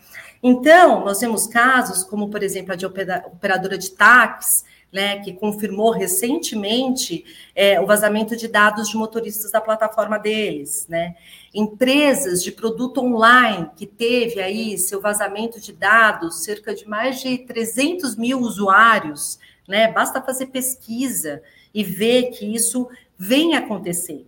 Então, 0.43 1.05
nós 1.05 1.19
temos 1.19 1.47
casos 1.47 2.03
como, 2.03 2.29
por 2.29 2.43
exemplo, 2.43 2.73
a 2.73 2.77
de 2.77 2.87
operadora 2.87 3.79
de 3.79 3.91
táxis, 3.93 4.65
né, 4.92 5.18
que 5.21 5.35
confirmou 5.35 5.90
recentemente 5.90 7.25
é, 7.54 7.80
o 7.80 7.87
vazamento 7.87 8.37
de 8.37 8.49
dados 8.49 8.88
de 8.88 8.97
motoristas 8.97 9.50
da 9.50 9.61
plataforma 9.61 10.18
deles, 10.18 10.87
né? 10.88 11.14
Empresas 11.54 12.42
de 12.42 12.50
produto 12.50 13.00
online 13.00 13.71
que 13.76 13.87
teve 13.87 14.40
aí 14.40 14.78
seu 14.78 15.00
vazamento 15.00 15.61
de 15.61 15.73
dados, 15.73 16.42
cerca 16.42 16.75
de 16.75 16.88
mais 16.88 17.21
de 17.21 17.38
300 17.38 18.16
mil 18.16 18.40
usuários, 18.40 19.38
né? 19.68 19.92
Basta 19.92 20.23
fazer 20.23 20.47
pesquisa 20.47 21.42
e 21.75 21.85
ver 21.85 22.30
que 22.30 22.47
isso 22.47 22.88
vem 23.18 23.54
acontecendo. 23.54 24.26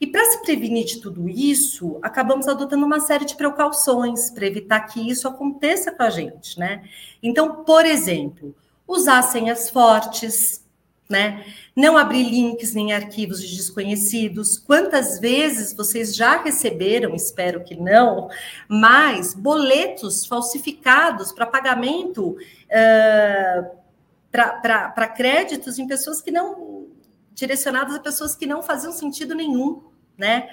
E 0.00 0.06
para 0.08 0.24
se 0.24 0.42
prevenir 0.42 0.84
de 0.84 1.00
tudo 1.00 1.28
isso, 1.28 1.98
acabamos 2.02 2.48
adotando 2.48 2.84
uma 2.84 2.98
série 2.98 3.24
de 3.24 3.36
precauções 3.36 4.28
para 4.28 4.46
evitar 4.46 4.80
que 4.80 5.08
isso 5.08 5.28
aconteça 5.28 5.92
com 5.92 6.02
a 6.02 6.10
gente, 6.10 6.58
né? 6.58 6.82
Então, 7.22 7.64
por 7.64 7.86
exemplo, 7.86 8.54
usar 8.86 9.22
senhas 9.22 9.70
fortes, 9.70 10.64
né? 11.08 11.44
Não 11.76 11.96
abrir 11.96 12.22
links 12.22 12.72
nem 12.72 12.92
arquivos 12.92 13.42
de 13.42 13.56
desconhecidos. 13.56 14.58
Quantas 14.58 15.20
vezes 15.20 15.74
vocês 15.74 16.14
já 16.14 16.42
receberam, 16.42 17.14
espero 17.14 17.62
que 17.62 17.76
não, 17.76 18.28
mas 18.68 19.34
boletos 19.34 20.24
falsificados 20.26 21.32
para 21.32 21.46
pagamento 21.46 22.30
uh, 22.30 23.84
para 24.30 25.08
créditos 25.08 25.78
em 25.78 25.86
pessoas 25.86 26.20
que 26.20 26.30
não 26.30 26.88
direcionadas 27.32 27.94
a 27.96 28.00
pessoas 28.00 28.34
que 28.34 28.46
não 28.46 28.62
faziam 28.62 28.92
sentido 28.92 29.34
nenhum, 29.34 29.82
né? 30.16 30.48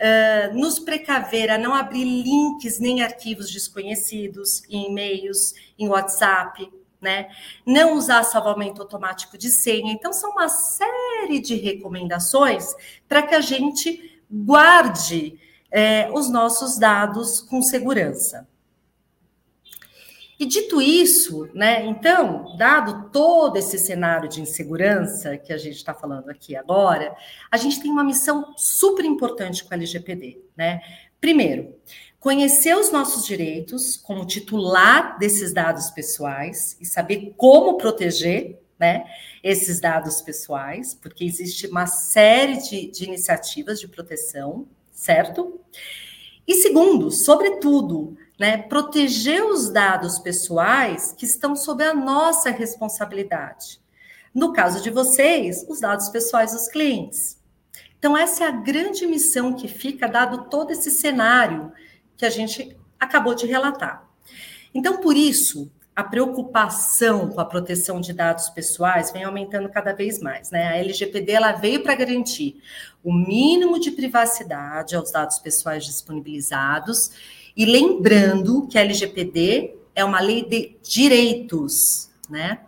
Uh, 0.00 0.58
nos 0.58 0.78
precaver 0.78 1.50
a 1.50 1.58
não 1.58 1.74
abrir 1.74 2.04
links 2.04 2.80
nem 2.80 3.02
arquivos 3.02 3.52
desconhecidos 3.52 4.62
em 4.68 4.90
e-mails, 4.90 5.54
em 5.78 5.88
WhatsApp, 5.88 6.68
né? 7.02 7.28
Não 7.66 7.94
usar 7.94 8.22
salvamento 8.22 8.80
automático 8.80 9.36
de 9.36 9.50
senha. 9.50 9.92
Então, 9.92 10.12
são 10.12 10.30
uma 10.30 10.48
série 10.48 11.40
de 11.40 11.56
recomendações 11.56 12.74
para 13.08 13.22
que 13.22 13.34
a 13.34 13.40
gente 13.40 14.22
guarde 14.30 15.38
é, 15.70 16.10
os 16.12 16.30
nossos 16.30 16.78
dados 16.78 17.40
com 17.40 17.60
segurança. 17.60 18.48
E 20.38 20.44
dito 20.44 20.82
isso, 20.82 21.48
né, 21.54 21.86
então, 21.86 22.56
dado 22.56 23.10
todo 23.10 23.56
esse 23.56 23.78
cenário 23.78 24.28
de 24.28 24.40
insegurança 24.40 25.36
que 25.38 25.52
a 25.52 25.56
gente 25.56 25.76
está 25.76 25.94
falando 25.94 26.28
aqui 26.30 26.56
agora, 26.56 27.14
a 27.48 27.56
gente 27.56 27.80
tem 27.80 27.88
uma 27.88 28.02
missão 28.02 28.52
super 28.56 29.04
importante 29.04 29.62
com 29.62 29.72
a 29.72 29.76
LGPD, 29.76 30.40
né? 30.56 30.80
Primeiro, 31.22 31.76
conhecer 32.18 32.76
os 32.76 32.90
nossos 32.90 33.24
direitos 33.24 33.96
como 33.96 34.26
titular 34.26 35.16
desses 35.20 35.54
dados 35.54 35.88
pessoais 35.88 36.76
e 36.80 36.84
saber 36.84 37.32
como 37.36 37.78
proteger 37.78 38.60
né, 38.76 39.04
esses 39.40 39.80
dados 39.80 40.20
pessoais, 40.20 40.94
porque 40.94 41.24
existe 41.24 41.68
uma 41.68 41.86
série 41.86 42.60
de, 42.60 42.90
de 42.90 43.04
iniciativas 43.04 43.78
de 43.78 43.86
proteção, 43.86 44.66
certo? 44.90 45.60
E 46.44 46.56
segundo, 46.56 47.08
sobretudo, 47.08 48.16
né, 48.36 48.58
proteger 48.58 49.44
os 49.44 49.70
dados 49.70 50.18
pessoais 50.18 51.14
que 51.16 51.24
estão 51.24 51.54
sob 51.54 51.84
a 51.84 51.94
nossa 51.94 52.50
responsabilidade. 52.50 53.80
No 54.34 54.52
caso 54.52 54.82
de 54.82 54.90
vocês, 54.90 55.64
os 55.68 55.78
dados 55.78 56.08
pessoais 56.08 56.50
dos 56.50 56.66
clientes. 56.66 57.40
Então, 58.02 58.18
essa 58.18 58.42
é 58.42 58.48
a 58.48 58.50
grande 58.50 59.06
missão 59.06 59.52
que 59.52 59.68
fica, 59.68 60.08
dado 60.08 60.50
todo 60.50 60.72
esse 60.72 60.90
cenário 60.90 61.70
que 62.16 62.26
a 62.26 62.30
gente 62.30 62.76
acabou 62.98 63.32
de 63.32 63.46
relatar. 63.46 64.10
Então, 64.74 64.96
por 64.96 65.16
isso, 65.16 65.70
a 65.94 66.02
preocupação 66.02 67.28
com 67.28 67.40
a 67.40 67.44
proteção 67.44 68.00
de 68.00 68.12
dados 68.12 68.48
pessoais 68.48 69.12
vem 69.12 69.22
aumentando 69.22 69.68
cada 69.68 69.92
vez 69.92 70.18
mais, 70.18 70.50
né? 70.50 70.66
A 70.66 70.78
LGPD 70.78 71.30
ela 71.30 71.52
veio 71.52 71.80
para 71.84 71.94
garantir 71.94 72.60
o 73.04 73.12
mínimo 73.12 73.78
de 73.78 73.92
privacidade 73.92 74.96
aos 74.96 75.12
dados 75.12 75.38
pessoais 75.38 75.84
disponibilizados 75.84 77.12
e 77.56 77.64
lembrando 77.64 78.66
que 78.66 78.78
a 78.78 78.80
LGPD 78.80 79.76
é 79.94 80.04
uma 80.04 80.18
lei 80.18 80.44
de 80.44 80.76
direitos, 80.82 82.10
né? 82.28 82.62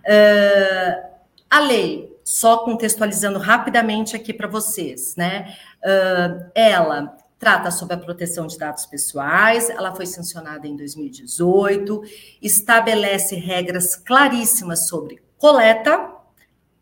Uh, 0.00 1.06
a 1.48 1.60
lei, 1.60 2.15
só 2.26 2.58
contextualizando 2.64 3.38
rapidamente 3.38 4.16
aqui 4.16 4.34
para 4.34 4.48
vocês, 4.48 5.14
né? 5.14 5.56
Uh, 5.78 6.50
ela 6.56 7.16
trata 7.38 7.70
sobre 7.70 7.94
a 7.94 7.98
proteção 7.98 8.48
de 8.48 8.58
dados 8.58 8.84
pessoais, 8.84 9.70
ela 9.70 9.94
foi 9.94 10.06
sancionada 10.06 10.66
em 10.66 10.74
2018, 10.74 12.02
estabelece 12.42 13.36
regras 13.36 13.94
claríssimas 13.94 14.88
sobre 14.88 15.22
coleta, 15.38 16.14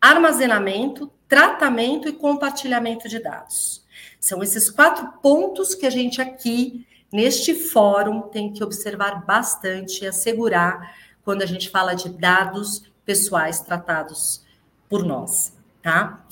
armazenamento, 0.01 1.11
tratamento 1.27 2.09
e 2.09 2.13
compartilhamento 2.13 3.07
de 3.07 3.19
dados. 3.19 3.85
São 4.19 4.41
esses 4.41 4.67
quatro 4.67 5.07
pontos 5.21 5.75
que 5.75 5.85
a 5.85 5.91
gente 5.91 6.19
aqui, 6.19 6.87
neste 7.13 7.53
fórum, 7.53 8.21
tem 8.21 8.51
que 8.51 8.63
observar 8.63 9.23
bastante 9.23 10.03
e 10.03 10.07
assegurar 10.07 10.95
quando 11.23 11.43
a 11.43 11.45
gente 11.45 11.69
fala 11.69 11.93
de 11.93 12.09
dados 12.09 12.81
pessoais 13.05 13.59
tratados 13.59 14.43
por 14.89 15.03
nós, 15.03 15.53
tá? 15.81 16.25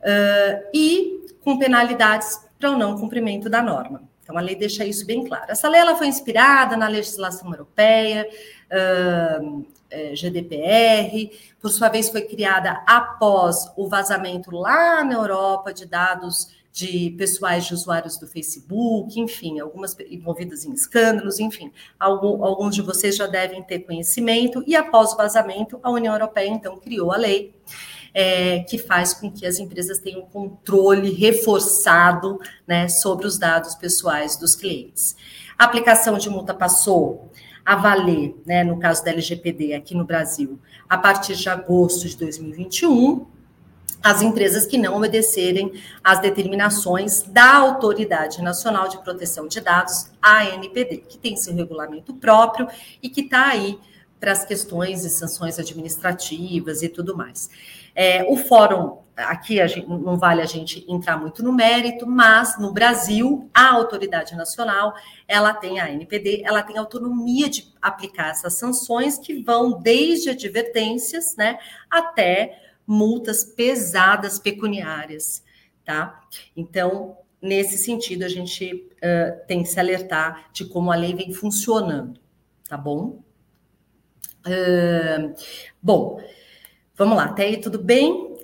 Uh, 0.00 0.68
e 0.74 1.26
com 1.42 1.58
penalidades 1.58 2.40
para 2.58 2.70
o 2.70 2.78
não 2.78 2.98
cumprimento 2.98 3.48
da 3.48 3.62
norma. 3.62 4.02
Então, 4.22 4.38
a 4.38 4.40
lei 4.40 4.54
deixa 4.54 4.84
isso 4.84 5.04
bem 5.04 5.24
claro. 5.24 5.46
Essa 5.48 5.68
lei 5.68 5.80
ela 5.80 5.96
foi 5.96 6.06
inspirada 6.06 6.76
na 6.76 6.86
legislação 6.86 7.50
europeia, 7.50 8.28
uh, 8.70 9.66
é, 9.90 10.14
GDPR, 10.14 11.30
por 11.60 11.70
sua 11.70 11.88
vez 11.88 12.08
foi 12.08 12.22
criada 12.22 12.82
após 12.86 13.70
o 13.76 13.88
vazamento 13.88 14.50
lá 14.50 15.04
na 15.04 15.14
Europa 15.14 15.72
de 15.72 15.84
dados 15.84 16.48
de 16.72 17.10
pessoais 17.18 17.66
de 17.66 17.74
usuários 17.74 18.16
do 18.16 18.26
Facebook, 18.26 19.20
enfim, 19.20 19.60
algumas 19.60 19.94
envolvidas 20.08 20.64
em 20.64 20.72
escândalos, 20.72 21.38
enfim, 21.38 21.70
algum, 22.00 22.42
alguns 22.42 22.74
de 22.74 22.80
vocês 22.80 23.14
já 23.14 23.26
devem 23.26 23.62
ter 23.62 23.80
conhecimento, 23.80 24.64
e 24.66 24.74
após 24.74 25.12
o 25.12 25.16
vazamento, 25.16 25.78
a 25.82 25.90
União 25.90 26.14
Europeia 26.14 26.48
então 26.48 26.78
criou 26.78 27.12
a 27.12 27.16
lei 27.16 27.54
é, 28.14 28.60
que 28.60 28.78
faz 28.78 29.12
com 29.12 29.30
que 29.30 29.46
as 29.46 29.58
empresas 29.58 29.98
tenham 29.98 30.22
controle 30.22 31.10
reforçado 31.10 32.40
né, 32.66 32.88
sobre 32.88 33.26
os 33.26 33.38
dados 33.38 33.74
pessoais 33.74 34.36
dos 34.36 34.54
clientes. 34.54 35.14
A 35.58 35.64
aplicação 35.64 36.16
de 36.16 36.28
multa 36.28 36.54
passou 36.54 37.30
a 37.64 37.76
valer, 37.76 38.34
né, 38.44 38.64
no 38.64 38.78
caso 38.78 39.04
da 39.04 39.10
LGPD 39.10 39.74
aqui 39.74 39.94
no 39.94 40.04
Brasil, 40.04 40.58
a 40.88 40.98
partir 40.98 41.36
de 41.36 41.48
agosto 41.48 42.08
de 42.08 42.16
2021, 42.16 43.26
as 44.02 44.20
empresas 44.20 44.66
que 44.66 44.76
não 44.76 44.96
obedecerem 44.96 45.72
às 46.02 46.20
determinações 46.20 47.22
da 47.22 47.56
Autoridade 47.56 48.42
Nacional 48.42 48.88
de 48.88 48.98
Proteção 48.98 49.46
de 49.46 49.60
Dados, 49.60 50.10
a 50.20 50.42
ANPD, 50.42 50.98
que 51.08 51.18
tem 51.18 51.36
seu 51.36 51.54
regulamento 51.54 52.12
próprio 52.14 52.66
e 53.02 53.08
que 53.08 53.20
está 53.20 53.48
aí 53.48 53.78
para 54.18 54.32
as 54.32 54.44
questões 54.44 55.04
e 55.04 55.10
sanções 55.10 55.58
administrativas 55.58 56.82
e 56.82 56.88
tudo 56.88 57.16
mais. 57.16 57.50
É, 57.94 58.24
o 58.24 58.36
fórum, 58.36 58.98
aqui 59.16 59.56
gente, 59.68 59.86
não 59.88 60.16
vale 60.16 60.40
a 60.40 60.46
gente 60.46 60.84
entrar 60.88 61.16
muito 61.16 61.42
no 61.42 61.52
mérito, 61.52 62.06
mas 62.06 62.58
no 62.58 62.72
Brasil, 62.72 63.50
a 63.52 63.72
autoridade 63.72 64.34
nacional, 64.34 64.94
ela 65.28 65.52
tem 65.52 65.80
a 65.80 65.90
NPD, 65.90 66.42
ela 66.44 66.62
tem 66.62 66.78
autonomia 66.78 67.48
de 67.48 67.72
aplicar 67.80 68.30
essas 68.30 68.54
sanções 68.54 69.18
que 69.18 69.42
vão 69.42 69.80
desde 69.80 70.30
advertências, 70.30 71.36
né, 71.36 71.58
até 71.90 72.71
multas 72.86 73.44
pesadas 73.44 74.38
pecuniárias, 74.38 75.42
tá? 75.84 76.20
Então, 76.56 77.16
nesse 77.40 77.78
sentido, 77.78 78.24
a 78.24 78.28
gente 78.28 78.88
uh, 78.96 79.46
tem 79.46 79.62
que 79.62 79.68
se 79.68 79.78
alertar 79.78 80.50
de 80.52 80.64
como 80.64 80.90
a 80.92 80.96
lei 80.96 81.14
vem 81.14 81.32
funcionando, 81.32 82.20
tá 82.68 82.76
bom? 82.76 83.22
Uh, 84.46 85.34
bom, 85.80 86.20
Vamos 86.94 87.16
lá, 87.16 87.24
até 87.24 87.44
aí 87.44 87.60
tudo 87.60 87.78
bem? 87.78 88.36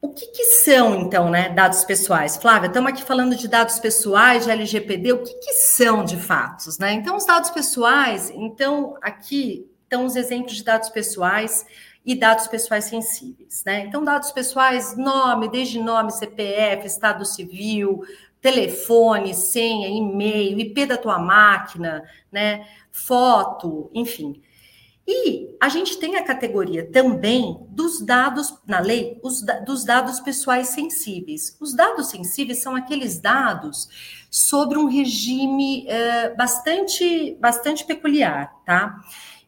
O 0.00 0.08
que, 0.10 0.26
que, 0.26 0.44
são, 0.44 1.00
então, 1.00 1.30
né, 1.30 1.48
dados 1.48 1.84
pessoais? 1.84 2.36
Flávia, 2.36 2.66
estamos 2.66 2.90
aqui 2.90 3.02
falando 3.02 3.34
de 3.34 3.48
dados 3.48 3.78
pessoais, 3.78 4.44
de 4.44 4.50
LGPD, 4.50 5.12
o 5.12 5.22
que, 5.22 5.34
que 5.34 5.52
são 5.54 6.04
de 6.04 6.16
fatos, 6.16 6.78
né? 6.78 6.92
Então, 6.92 7.16
os 7.16 7.24
dados 7.24 7.50
pessoais, 7.50 8.30
então, 8.30 8.96
aqui 9.00 9.66
estão 9.84 10.04
os 10.04 10.14
exemplos 10.14 10.56
de 10.56 10.64
dados 10.64 10.88
pessoais 10.90 11.64
e 12.06 12.14
dados 12.14 12.46
pessoais 12.46 12.84
sensíveis, 12.84 13.64
né? 13.66 13.80
Então, 13.80 14.04
dados 14.04 14.30
pessoais, 14.30 14.96
nome, 14.96 15.48
desde 15.48 15.80
nome, 15.80 16.12
CPF, 16.12 16.86
estado 16.86 17.24
civil, 17.24 18.00
telefone, 18.40 19.34
senha, 19.34 19.88
e-mail, 19.88 20.60
IP 20.60 20.86
da 20.86 20.96
tua 20.96 21.18
máquina, 21.18 22.04
né? 22.30 22.64
Foto, 22.92 23.90
enfim. 23.92 24.40
E 25.08 25.56
a 25.60 25.68
gente 25.68 25.98
tem 25.98 26.16
a 26.16 26.24
categoria 26.24 26.88
também 26.90 27.64
dos 27.68 28.00
dados, 28.00 28.56
na 28.66 28.78
lei, 28.80 29.18
os, 29.22 29.40
dos 29.64 29.84
dados 29.84 30.20
pessoais 30.20 30.68
sensíveis. 30.68 31.56
Os 31.60 31.74
dados 31.74 32.08
sensíveis 32.08 32.62
são 32.62 32.74
aqueles 32.74 33.20
dados 33.20 33.88
sobre 34.30 34.78
um 34.78 34.86
regime 34.86 35.86
uh, 35.86 36.36
bastante, 36.36 37.36
bastante 37.40 37.84
peculiar, 37.84 38.52
tá? 38.64 39.00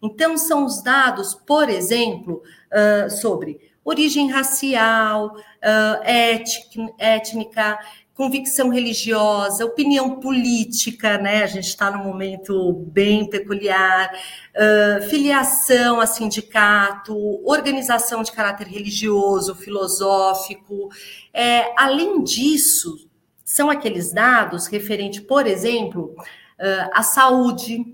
Então, 0.03 0.37
são 0.37 0.65
os 0.65 0.83
dados, 0.83 1.35
por 1.35 1.69
exemplo, 1.69 2.43
uh, 2.73 3.11
sobre 3.11 3.61
origem 3.85 4.31
racial, 4.31 5.35
uh, 5.35 6.95
étnica, 6.99 7.79
convicção 8.19 8.69
religiosa, 8.69 9.65
opinião 9.65 10.19
política, 10.19 11.17
né? 11.19 11.45
A 11.45 11.47
gente 11.47 11.69
está 11.69 11.89
num 11.89 12.03
momento 12.03 12.73
bem 12.93 13.31
peculiar, 13.31 14.13
uh, 14.13 15.09
filiação 15.09 16.01
a 16.01 16.07
sindicato, 16.07 17.17
organização 17.49 18.25
de 18.25 18.33
caráter 18.33 18.67
religioso, 18.67 19.55
filosófico. 19.55 20.89
É, 21.33 21.73
além 21.81 22.25
disso, 22.25 23.09
são 23.45 23.71
aqueles 23.71 24.13
dados 24.13 24.67
referentes, 24.67 25.21
por 25.21 25.47
exemplo, 25.47 26.15
uh, 26.19 26.91
à 26.93 27.05
saúde, 27.05 27.85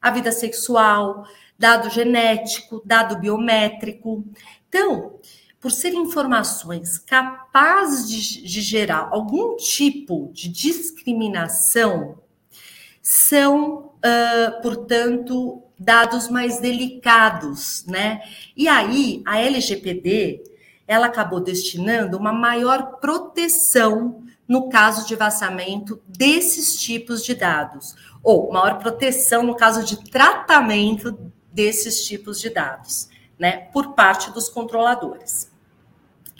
à 0.00 0.12
vida 0.12 0.30
sexual, 0.30 1.24
dado 1.62 1.88
genético, 1.90 2.82
dado 2.84 3.20
biométrico. 3.20 4.24
Então, 4.68 5.20
por 5.60 5.70
serem 5.70 6.02
informações 6.02 6.98
capazes 6.98 8.08
de, 8.10 8.42
de 8.42 8.60
gerar 8.60 9.08
algum 9.12 9.54
tipo 9.54 10.28
de 10.32 10.48
discriminação, 10.48 12.18
são, 13.00 13.92
uh, 14.04 14.60
portanto, 14.60 15.62
dados 15.78 16.28
mais 16.28 16.58
delicados, 16.58 17.86
né? 17.86 18.20
E 18.56 18.66
aí, 18.66 19.22
a 19.24 19.38
LGPD, 19.38 20.42
ela 20.84 21.06
acabou 21.06 21.38
destinando 21.38 22.18
uma 22.18 22.32
maior 22.32 22.98
proteção 22.98 24.24
no 24.48 24.68
caso 24.68 25.06
de 25.06 25.14
vazamento 25.14 26.02
desses 26.08 26.76
tipos 26.80 27.24
de 27.24 27.36
dados, 27.36 27.94
ou 28.20 28.52
maior 28.52 28.80
proteção 28.80 29.44
no 29.44 29.54
caso 29.54 29.84
de 29.84 30.10
tratamento 30.10 31.31
desses 31.52 32.04
tipos 32.06 32.40
de 32.40 32.50
dados, 32.50 33.08
né, 33.38 33.68
por 33.72 33.94
parte 33.94 34.30
dos 34.30 34.48
controladores. 34.48 35.50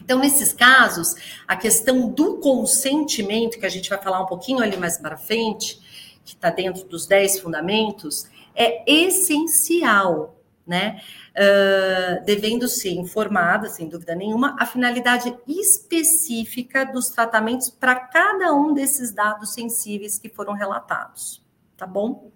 Então, 0.03 0.18
nesses 0.18 0.53
casos, 0.53 1.14
a 1.46 1.57
questão 1.57 2.09
do 2.09 2.38
consentimento, 2.38 3.59
que 3.59 3.66
a 3.66 3.68
gente 3.68 3.88
vai 3.88 4.03
falar 4.03 4.20
um 4.20 4.27
pouquinho 4.27 4.61
ali 4.61 4.77
mais 4.77 4.98
para 4.98 5.16
frente, 5.16 5.81
que 6.25 6.35
está 6.35 6.51
dentro 6.51 6.85
dos 6.85 7.07
10 7.07 7.40
fundamentos, 7.40 8.29
é 8.55 8.83
essencial, 8.90 10.37
né? 10.66 11.01
Uh, 11.33 12.25
devendo 12.25 12.68
ser 12.68 12.90
informada, 12.90 13.68
sem 13.68 13.88
dúvida 13.88 14.14
nenhuma, 14.14 14.55
a 14.61 14.66
finalidade 14.66 15.35
específica 15.48 16.85
dos 16.85 17.09
tratamentos 17.09 17.70
para 17.70 17.96
cada 17.96 18.53
um 18.55 18.75
desses 18.75 19.12
dados 19.12 19.55
sensíveis 19.55 20.18
que 20.18 20.29
foram 20.29 20.53
relatados, 20.53 21.42
tá 21.77 21.87
bom? 21.87 22.31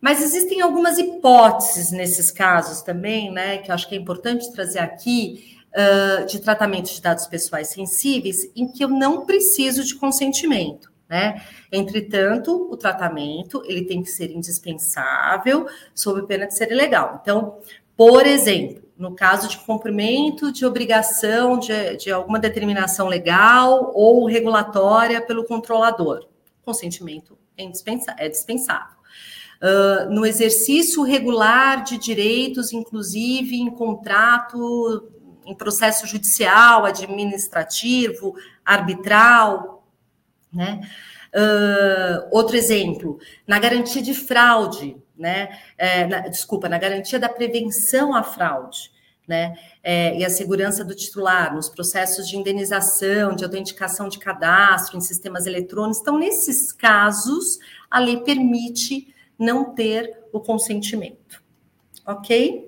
Mas 0.00 0.22
existem 0.22 0.60
algumas 0.60 0.98
hipóteses 0.98 1.90
nesses 1.90 2.30
casos 2.30 2.82
também, 2.82 3.30
né, 3.32 3.58
que 3.58 3.70
eu 3.70 3.74
acho 3.74 3.88
que 3.88 3.94
é 3.94 3.98
importante 3.98 4.52
trazer 4.52 4.78
aqui, 4.78 5.56
uh, 5.76 6.26
de 6.26 6.40
tratamento 6.40 6.92
de 6.92 7.00
dados 7.00 7.26
pessoais 7.26 7.68
sensíveis 7.68 8.50
em 8.56 8.66
que 8.66 8.82
eu 8.82 8.88
não 8.88 9.26
preciso 9.26 9.84
de 9.84 9.94
consentimento. 9.94 10.90
Né? 11.08 11.40
Entretanto, 11.70 12.68
o 12.70 12.76
tratamento 12.76 13.62
ele 13.64 13.84
tem 13.84 14.02
que 14.02 14.10
ser 14.10 14.30
indispensável, 14.30 15.66
sob 15.94 16.26
pena 16.26 16.46
de 16.46 16.56
ser 16.56 16.72
ilegal. 16.72 17.20
Então, 17.22 17.58
por 17.96 18.26
exemplo, 18.26 18.82
no 18.98 19.14
caso 19.14 19.48
de 19.48 19.58
cumprimento 19.58 20.50
de 20.50 20.66
obrigação 20.66 21.58
de, 21.58 21.96
de 21.96 22.10
alguma 22.10 22.40
determinação 22.40 23.06
legal 23.06 23.92
ou 23.94 24.26
regulatória 24.26 25.20
pelo 25.20 25.44
controlador, 25.44 26.26
consentimento 26.64 27.38
é, 27.56 27.62
indispensável. 27.62 28.24
É 28.24 28.28
dispensável. 28.28 28.95
Uh, 29.62 30.10
no 30.12 30.26
exercício 30.26 31.02
regular 31.02 31.82
de 31.82 31.96
direitos, 31.96 32.72
inclusive 32.72 33.56
em 33.56 33.70
contrato 33.70 35.10
em 35.46 35.54
processo 35.54 36.06
judicial, 36.06 36.84
administrativo, 36.84 38.34
arbitral, 38.64 39.86
né? 40.52 40.80
Uh, 41.34 42.28
outro 42.30 42.56
exemplo, 42.56 43.18
na 43.46 43.58
garantia 43.58 44.02
de 44.02 44.12
fraude, 44.12 44.96
né? 45.16 45.58
É, 45.78 46.06
na, 46.06 46.20
desculpa, 46.28 46.68
na 46.68 46.78
garantia 46.78 47.18
da 47.18 47.28
prevenção 47.28 48.14
à 48.14 48.22
fraude, 48.22 48.90
né? 49.26 49.54
É, 49.82 50.18
e 50.18 50.24
a 50.24 50.30
segurança 50.30 50.84
do 50.84 50.94
titular, 50.94 51.54
nos 51.54 51.68
processos 51.68 52.28
de 52.28 52.36
indenização, 52.36 53.34
de 53.34 53.44
autenticação 53.44 54.08
de 54.08 54.18
cadastro 54.18 54.96
em 54.96 55.00
sistemas 55.00 55.46
eletrônicos. 55.46 56.00
Então, 56.00 56.18
nesses 56.18 56.72
casos, 56.72 57.58
a 57.90 58.00
lei 58.00 58.18
permite 58.18 59.14
não 59.38 59.74
ter 59.74 60.24
o 60.32 60.40
consentimento. 60.40 61.42
Ok? 62.06 62.66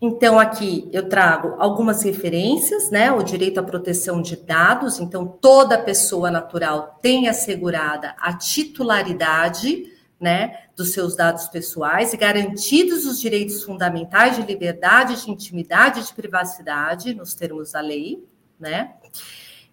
Então, 0.00 0.38
aqui 0.38 0.88
eu 0.92 1.08
trago 1.08 1.56
algumas 1.58 2.02
referências, 2.02 2.88
né? 2.88 3.10
O 3.10 3.22
direito 3.22 3.58
à 3.58 3.62
proteção 3.62 4.22
de 4.22 4.36
dados. 4.36 5.00
Então, 5.00 5.26
toda 5.26 5.76
pessoa 5.76 6.30
natural 6.30 6.98
tem 7.02 7.28
assegurada 7.28 8.14
a 8.18 8.32
titularidade, 8.32 9.92
né, 10.20 10.64
dos 10.76 10.92
seus 10.92 11.14
dados 11.14 11.46
pessoais 11.46 12.12
e 12.12 12.16
garantidos 12.16 13.04
os 13.06 13.20
direitos 13.20 13.62
fundamentais 13.62 14.34
de 14.34 14.42
liberdade, 14.42 15.24
de 15.24 15.30
intimidade 15.30 16.00
e 16.00 16.02
de 16.02 16.12
privacidade, 16.12 17.14
nos 17.14 17.34
termos 17.34 17.72
da 17.72 17.80
lei, 17.80 18.24
né? 18.58 18.94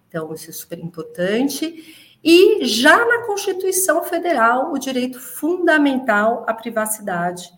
Então, 0.08 0.32
isso 0.34 0.50
é 0.50 0.54
super 0.54 0.78
importante. 0.80 2.05
E 2.28 2.66
já 2.66 3.06
na 3.06 3.28
Constituição 3.28 4.04
Federal, 4.04 4.74
o 4.74 4.80
direito 4.80 5.20
fundamental 5.20 6.44
à 6.48 6.56
privacidade 6.56 7.54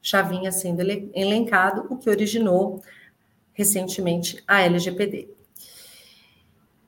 já 0.00 0.22
vinha 0.22 0.52
sendo 0.52 0.80
elencado, 1.12 1.88
o 1.90 1.96
que 1.96 2.08
originou 2.08 2.80
recentemente 3.52 4.40
a 4.46 4.62
LGPD. 4.62 5.28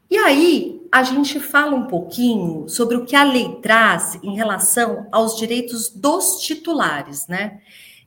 E 0.09 0.17
aí, 0.17 0.81
a 0.93 1.03
gente 1.03 1.41
fala 1.41 1.75
um 1.75 1.89
pouquinho 1.89 2.69
sobre 2.69 2.97
o 2.97 3.05
que 3.05 3.17
a 3.17 3.25
lei 3.25 3.57
traz 3.61 4.17
em 4.23 4.37
relação 4.37 5.09
aos 5.11 5.37
direitos 5.37 5.89
dos 5.89 6.39
titulares, 6.41 7.27
né? 7.27 7.61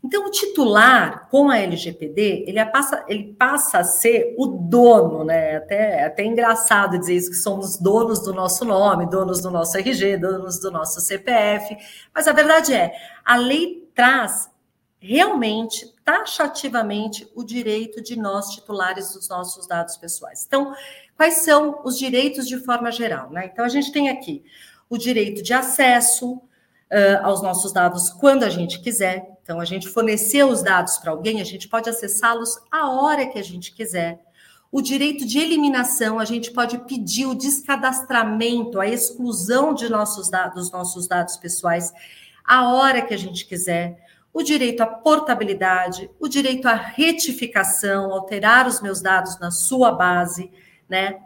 Então, 0.08 0.26
o 0.26 0.32
titular, 0.32 1.28
com 1.30 1.50
a 1.50 1.58
LGPD, 1.58 2.46
ele 2.48 2.66
passa, 2.68 3.04
ele 3.10 3.34
passa 3.34 3.80
a 3.80 3.84
ser 3.84 4.34
o 4.38 4.48
dono, 4.48 5.26
né? 5.26 5.58
Até, 5.58 6.06
até 6.06 6.24
engraçado 6.24 6.98
dizer 6.98 7.16
isso, 7.16 7.30
que 7.30 7.36
somos 7.36 7.76
donos 7.76 8.22
do 8.22 8.32
nosso 8.32 8.64
nome, 8.64 9.06
donos 9.06 9.42
do 9.42 9.52
nosso 9.52 9.78
RG, 9.78 10.16
donos 10.16 10.62
do 10.62 10.72
nosso 10.72 11.02
CPF. 11.02 11.76
Mas 12.16 12.26
a 12.26 12.32
verdade 12.32 12.74
é, 12.74 12.94
a 13.26 13.36
lei 13.36 13.86
traz 13.94 14.50
realmente, 14.98 15.94
taxativamente, 16.06 17.30
o 17.36 17.44
direito 17.44 18.02
de 18.02 18.18
nós, 18.18 18.52
titulares 18.52 19.14
dos 19.14 19.28
nossos 19.28 19.68
dados 19.68 19.98
pessoais. 19.98 20.46
Então, 20.48 20.74
quais 21.18 21.44
são 21.44 21.82
os 21.84 22.00
direitos 22.00 22.48
de 22.48 22.58
forma 22.60 22.94
geral, 22.94 23.30
né? 23.30 23.50
Então, 23.52 23.66
a 23.66 23.70
gente 23.70 23.92
tem 23.92 24.08
aqui 24.08 24.42
o 24.90 24.98
direito 24.98 25.44
de 25.44 25.54
acesso, 25.54 26.42
uh, 26.92 27.26
aos 27.26 27.42
nossos 27.42 27.74
dados 27.74 28.10
quando 28.10 28.44
a 28.44 28.50
gente 28.50 28.80
quiser. 28.80 29.37
Então, 29.48 29.62
a 29.62 29.66
gente 29.66 29.88
forneceu 29.88 30.50
os 30.50 30.62
dados 30.62 30.98
para 30.98 31.12
alguém, 31.12 31.40
a 31.40 31.46
gente 31.46 31.70
pode 31.70 31.90
acessá-los 31.90 32.60
a 32.70 32.92
hora 32.92 33.26
que 33.26 33.40
a 33.40 33.42
gente 33.42 33.74
quiser. 33.74 34.20
O 34.70 34.82
direito 34.82 35.26
de 35.26 35.40
eliminação, 35.40 36.20
a 36.20 36.26
gente 36.26 36.52
pode 36.52 36.78
pedir 36.80 37.28
o 37.28 37.34
descadastramento, 37.34 38.78
a 38.78 38.86
exclusão 38.86 39.74
de 39.74 39.88
nossos 39.88 40.30
dados, 40.30 40.70
nossos 40.70 41.08
dados 41.08 41.38
pessoais, 41.38 41.94
a 42.44 42.74
hora 42.74 43.02
que 43.02 43.14
a 43.14 43.18
gente 43.18 43.46
quiser. 43.46 43.98
O 44.34 44.44
direito 44.44 44.82
à 44.82 44.86
portabilidade, 44.86 46.12
o 46.20 46.28
direito 46.28 46.68
à 46.68 46.76
retificação, 46.76 48.12
alterar 48.12 48.68
os 48.68 48.82
meus 48.82 49.00
dados 49.00 49.40
na 49.40 49.50
sua 49.50 49.94
base, 49.94 50.52
né? 50.90 51.22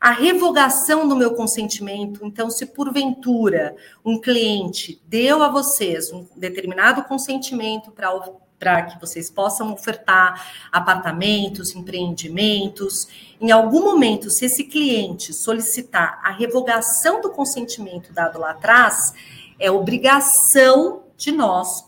A 0.00 0.12
revogação 0.12 1.06
do 1.06 1.14
meu 1.14 1.34
consentimento. 1.34 2.24
Então, 2.24 2.48
se 2.48 2.64
porventura 2.64 3.76
um 4.02 4.18
cliente 4.18 5.00
deu 5.06 5.42
a 5.42 5.48
vocês 5.48 6.10
um 6.10 6.26
determinado 6.34 7.04
consentimento 7.04 7.90
para 7.90 8.10
para 8.58 8.82
que 8.82 9.00
vocês 9.00 9.30
possam 9.30 9.72
ofertar 9.72 10.68
apartamentos, 10.70 11.74
empreendimentos. 11.74 13.08
Em 13.40 13.50
algum 13.50 13.82
momento, 13.82 14.28
se 14.28 14.44
esse 14.44 14.64
cliente 14.64 15.32
solicitar 15.32 16.20
a 16.22 16.30
revogação 16.30 17.22
do 17.22 17.30
consentimento 17.30 18.12
dado 18.12 18.38
lá 18.38 18.50
atrás, 18.50 19.14
é 19.58 19.70
obrigação 19.70 21.04
de 21.16 21.32
nós, 21.32 21.80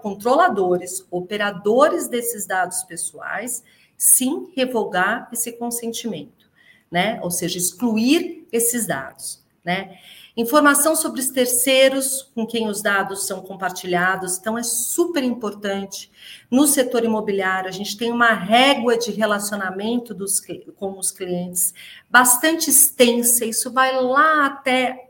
controladores, 0.00 1.04
operadores 1.10 2.06
desses 2.06 2.46
dados 2.46 2.84
pessoais, 2.84 3.64
sim 3.98 4.52
revogar 4.54 5.28
esse 5.32 5.50
consentimento 5.50 6.44
né? 6.90 7.18
Ou 7.22 7.30
seja, 7.30 7.58
excluir 7.58 8.46
esses 8.52 8.86
dados, 8.86 9.42
né? 9.64 9.98
Informação 10.36 10.96
sobre 10.96 11.20
os 11.20 11.28
terceiros 11.28 12.28
com 12.34 12.44
quem 12.44 12.68
os 12.68 12.82
dados 12.82 13.24
são 13.24 13.40
compartilhados, 13.40 14.36
então 14.36 14.58
é 14.58 14.64
super 14.64 15.22
importante. 15.22 16.10
No 16.50 16.66
setor 16.66 17.04
imobiliário, 17.04 17.68
a 17.68 17.72
gente 17.72 17.96
tem 17.96 18.10
uma 18.10 18.32
régua 18.32 18.98
de 18.98 19.12
relacionamento 19.12 20.12
dos, 20.12 20.42
com 20.76 20.98
os 20.98 21.12
clientes 21.12 21.72
bastante 22.10 22.68
extensa, 22.68 23.44
isso 23.44 23.72
vai 23.72 23.94
lá 23.94 24.46
até 24.46 25.03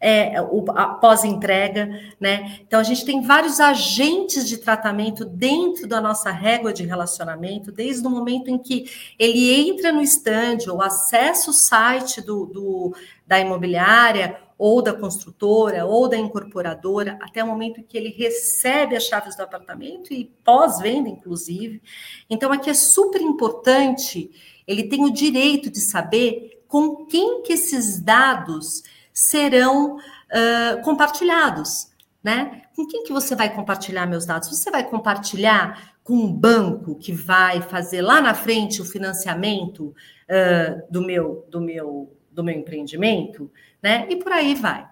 é, 0.00 0.40
o, 0.40 0.62
pós-entrega, 1.00 1.88
né? 2.20 2.60
Então 2.66 2.78
a 2.78 2.82
gente 2.82 3.04
tem 3.04 3.20
vários 3.20 3.58
agentes 3.58 4.48
de 4.48 4.58
tratamento 4.58 5.24
dentro 5.24 5.86
da 5.88 6.00
nossa 6.00 6.30
régua 6.30 6.72
de 6.72 6.84
relacionamento, 6.84 7.72
desde 7.72 8.06
o 8.06 8.10
momento 8.10 8.48
em 8.48 8.58
que 8.58 8.90
ele 9.18 9.68
entra 9.68 9.92
no 9.92 10.02
stand 10.02 10.58
ou 10.70 10.80
acessa 10.80 11.50
o 11.50 11.54
site 11.54 12.20
do, 12.20 12.46
do 12.46 12.94
da 13.26 13.38
imobiliária 13.38 14.38
ou 14.56 14.82
da 14.82 14.92
construtora 14.92 15.86
ou 15.86 16.08
da 16.08 16.16
incorporadora, 16.16 17.16
até 17.22 17.42
o 17.44 17.46
momento 17.46 17.80
em 17.80 17.84
que 17.84 17.96
ele 17.96 18.08
recebe 18.08 18.96
as 18.96 19.04
chaves 19.04 19.36
do 19.36 19.42
apartamento 19.42 20.12
e 20.12 20.24
pós-venda, 20.44 21.08
inclusive. 21.08 21.80
Então, 22.28 22.50
aqui 22.50 22.68
é 22.68 22.74
super 22.74 23.20
importante, 23.20 24.30
ele 24.66 24.88
tem 24.88 25.04
o 25.04 25.12
direito 25.12 25.70
de 25.70 25.80
saber 25.80 26.64
com 26.66 27.06
quem 27.06 27.42
que 27.42 27.52
esses 27.52 28.00
dados 28.00 28.82
serão 29.18 29.96
uh, 29.96 30.82
compartilhados, 30.84 31.90
né? 32.22 32.62
Com 32.76 32.86
quem 32.86 33.02
que 33.02 33.12
você 33.12 33.34
vai 33.34 33.52
compartilhar 33.52 34.06
meus 34.06 34.24
dados? 34.24 34.48
Você 34.48 34.70
vai 34.70 34.88
compartilhar 34.88 35.96
com 36.04 36.14
um 36.14 36.32
banco 36.32 36.94
que 36.94 37.12
vai 37.12 37.60
fazer 37.60 38.00
lá 38.00 38.20
na 38.20 38.32
frente 38.32 38.80
o 38.80 38.84
financiamento 38.84 39.86
uh, 39.86 40.82
do 40.88 41.02
meu 41.02 41.44
do 41.50 41.60
meu 41.60 42.16
do 42.30 42.44
meu 42.44 42.54
empreendimento, 42.54 43.50
né? 43.82 44.06
E 44.08 44.14
por 44.14 44.30
aí 44.30 44.54
vai. 44.54 44.88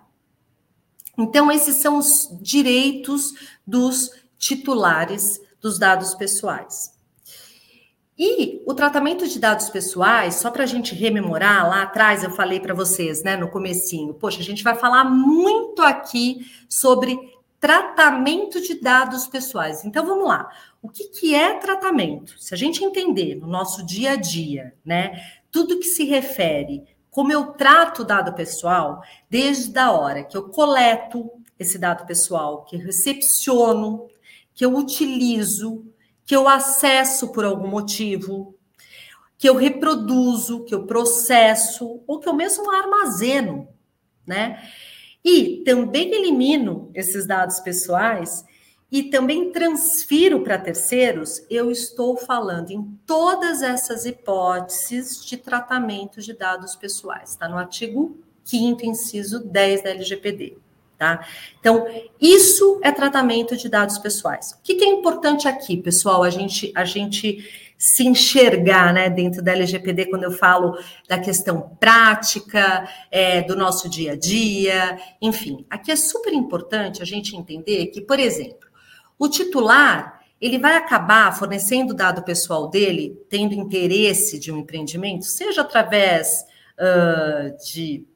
Então 1.17 1.51
esses 1.51 1.77
são 1.77 1.97
os 1.97 2.29
direitos 2.43 3.33
dos 3.65 4.11
titulares 4.37 5.41
dos 5.61 5.79
dados 5.79 6.17
pessoais. 6.17 6.96
E 8.19 8.63
o 8.67 8.73
tratamento 8.73 9.29
de 9.29 9.39
dados 9.39 9.69
pessoais, 9.69 10.37
só 10.37 10.51
para 10.51 10.65
a 10.65 10.67
gente 10.67 10.95
rememorar, 10.95 11.69
lá 11.69 11.83
atrás 11.83 12.25
eu 12.25 12.31
falei 12.31 12.59
para 12.59 12.73
vocês, 12.73 13.23
né, 13.23 13.37
no 13.37 13.51
comecinho, 13.51 14.15
poxa, 14.15 14.41
a 14.41 14.45
gente 14.45 14.65
vai 14.65 14.75
falar 14.75 15.05
muito 15.05 15.83
aqui 15.83 16.47
sobre 16.69 17.19
tratamento 17.61 18.61
de 18.61 18.81
dados 18.81 19.27
pessoais. 19.27 19.85
Então 19.85 20.07
vamos 20.07 20.27
lá. 20.27 20.49
O 20.81 20.89
que, 20.89 21.09
que 21.09 21.35
é 21.35 21.59
tratamento? 21.59 22.35
Se 22.39 22.55
a 22.55 22.57
gente 22.57 22.83
entender 22.83 23.35
no 23.35 23.47
nosso 23.47 23.85
dia 23.85 24.13
a 24.13 24.17
dia, 24.17 24.75
né, 24.85 25.21
tudo 25.51 25.79
que 25.79 25.87
se 25.87 26.05
refere 26.05 26.85
como 27.17 27.33
eu 27.33 27.47
trato 27.53 28.03
o 28.03 28.05
dado 28.05 28.35
pessoal, 28.35 29.03
desde 29.31 29.79
a 29.79 29.91
hora 29.91 30.23
que 30.23 30.37
eu 30.37 30.51
coleto 30.51 31.31
esse 31.59 31.79
dado 31.79 32.07
pessoal, 32.07 32.65
que 32.65 32.77
eu 32.77 32.81
recepciono, 32.81 34.07
que 34.55 34.63
eu 34.63 34.77
utilizo, 34.77 35.83
que 36.27 36.35
eu 36.35 36.49
acesso 36.49 37.29
por 37.29 37.45
algum 37.45 37.69
motivo, 37.69 38.55
que 39.39 39.49
eu 39.49 39.55
reproduzo, 39.55 40.65
que 40.65 40.75
eu 40.75 40.85
processo, 40.85 42.03
ou 42.07 42.19
que 42.19 42.29
eu 42.29 42.35
mesmo 42.35 42.71
armazeno, 42.71 43.69
né? 44.27 44.61
E 45.25 45.63
também 45.65 46.13
elimino 46.13 46.91
esses 46.95 47.27
dados 47.27 47.61
pessoais 47.61 48.45
e 48.91 49.05
também 49.05 49.51
transfiro 49.51 50.43
para 50.43 50.59
terceiros, 50.59 51.45
eu 51.51 51.71
estou 51.71 52.17
falando 52.17 52.71
em 52.71 52.83
todas 53.05 53.63
essas 53.63 54.05
hipóteses 54.05 55.25
de 55.25 55.37
tratamento 55.37 56.21
de 56.21 56.33
dados 56.33 56.75
pessoais. 56.77 57.31
Está 57.31 57.49
no 57.49 57.59
artigo 57.59 58.19
5 58.45 58.85
inciso 58.85 59.45
10 59.45 59.83
da 59.83 59.91
LGPD. 59.91 60.59
Tá? 60.99 61.27
Então, 61.61 61.87
isso 62.19 62.81
é 62.83 62.91
tratamento 62.91 63.55
de 63.55 63.69
dados 63.69 63.99
pessoais. 63.99 64.53
O 64.53 64.63
que, 64.63 64.77
que, 64.77 64.85
é 64.85 64.89
importante 64.89 65.47
aqui, 65.47 65.77
pessoal, 65.77 66.23
a 66.23 66.31
gente, 66.31 66.73
a 66.75 66.87
gente 66.87 67.45
se 67.77 68.07
enxergar 68.07 68.95
né, 68.95 69.11
dentro 69.11 69.43
da 69.43 69.53
LGPD 69.53 70.07
quando 70.07 70.23
eu 70.23 70.33
falo 70.33 70.75
da 71.07 71.19
questão 71.19 71.77
prática, 71.79 72.89
é, 73.11 73.43
do 73.43 73.55
nosso 73.55 73.91
dia 73.91 74.13
a 74.13 74.17
dia, 74.17 74.99
enfim. 75.21 75.67
Aqui 75.69 75.93
é 75.93 75.97
super 75.97 76.33
importante 76.33 77.03
a 77.03 77.05
gente 77.05 77.37
entender 77.37 77.89
que, 77.89 78.01
por 78.01 78.19
exemplo, 78.19 78.67
o 79.19 79.29
titular 79.29 80.17
ele 80.41 80.59
vai 80.59 80.77
acabar 80.77 81.37
fornecendo 81.37 81.93
o 81.93 81.97
dado 81.97 82.23
pessoal 82.23 82.69
dele, 82.69 83.19
tendo 83.29 83.55
interesse 83.55 84.39
de 84.39 84.53
um 84.53 84.59
empreendimento, 84.59 85.25
seja 85.25 85.63
através 85.63 86.45
uh, 86.79 87.57
de 87.73 88.07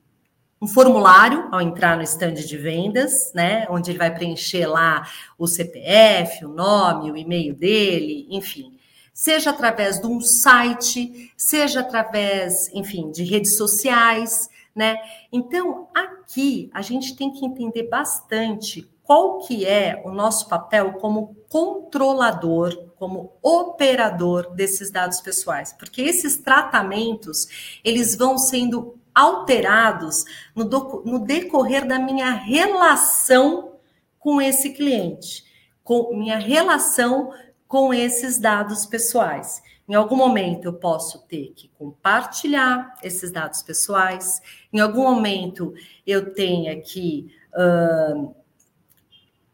um 0.61 0.67
formulário 0.67 1.49
ao 1.51 1.61
entrar 1.61 1.97
no 1.97 2.03
stand 2.03 2.35
de 2.35 2.57
vendas, 2.57 3.33
né, 3.35 3.67
onde 3.71 3.91
ele 3.91 3.99
vai 3.99 4.13
preencher 4.13 4.67
lá 4.67 5.09
o 5.39 5.47
CPF, 5.47 6.45
o 6.45 6.51
nome, 6.51 7.11
o 7.11 7.17
e-mail 7.17 7.55
dele, 7.55 8.27
enfim, 8.31 8.77
seja 9.13 9.51
através 9.51 9.99
de 9.99 10.07
um 10.07 10.21
site, 10.21 11.33
seja 11.37 11.81
através, 11.81 12.69
enfim, 12.75 13.11
de 13.11 13.25
redes 13.25 13.57
sociais, 13.57 14.49
né? 14.75 14.97
Então, 15.33 15.89
aqui 15.95 16.71
a 16.73 16.83
gente 16.83 17.17
tem 17.17 17.33
que 17.33 17.45
entender 17.45 17.89
bastante 17.89 18.89
qual 19.03 19.39
que 19.39 19.67
é 19.67 20.01
o 20.05 20.11
nosso 20.13 20.49
papel 20.49 20.93
como 20.93 21.37
controlador, 21.49 22.91
como 22.97 23.33
operador 23.43 24.51
desses 24.55 24.91
dados 24.91 25.21
pessoais, 25.21 25.73
porque 25.73 26.01
esses 26.03 26.37
tratamentos, 26.37 27.79
eles 27.83 28.15
vão 28.15 28.39
sendo 28.39 29.00
alterados 29.15 30.25
no, 30.55 30.65
no 31.05 31.19
decorrer 31.19 31.87
da 31.87 31.99
minha 31.99 32.31
relação 32.31 33.77
com 34.19 34.41
esse 34.41 34.71
cliente, 34.71 35.45
com 35.83 36.15
minha 36.17 36.39
relação 36.39 37.33
com 37.67 37.95
esses 37.95 38.39
dados 38.39 38.85
pessoais. 38.87 39.63
Em 39.89 39.95
algum 39.95 40.17
momento 40.17 40.67
eu 40.67 40.75
posso 40.75 41.27
ter 41.27 41.53
que 41.55 41.69
compartilhar 41.71 42.95
esses 43.03 43.33
dados 43.33 43.63
pessoais, 43.63 44.41
em 44.73 44.79
algum 44.79 45.03
momento 45.03 45.75
eu 46.07 46.33
tenha 46.33 46.81
que 46.81 47.33
uh, 47.55 48.35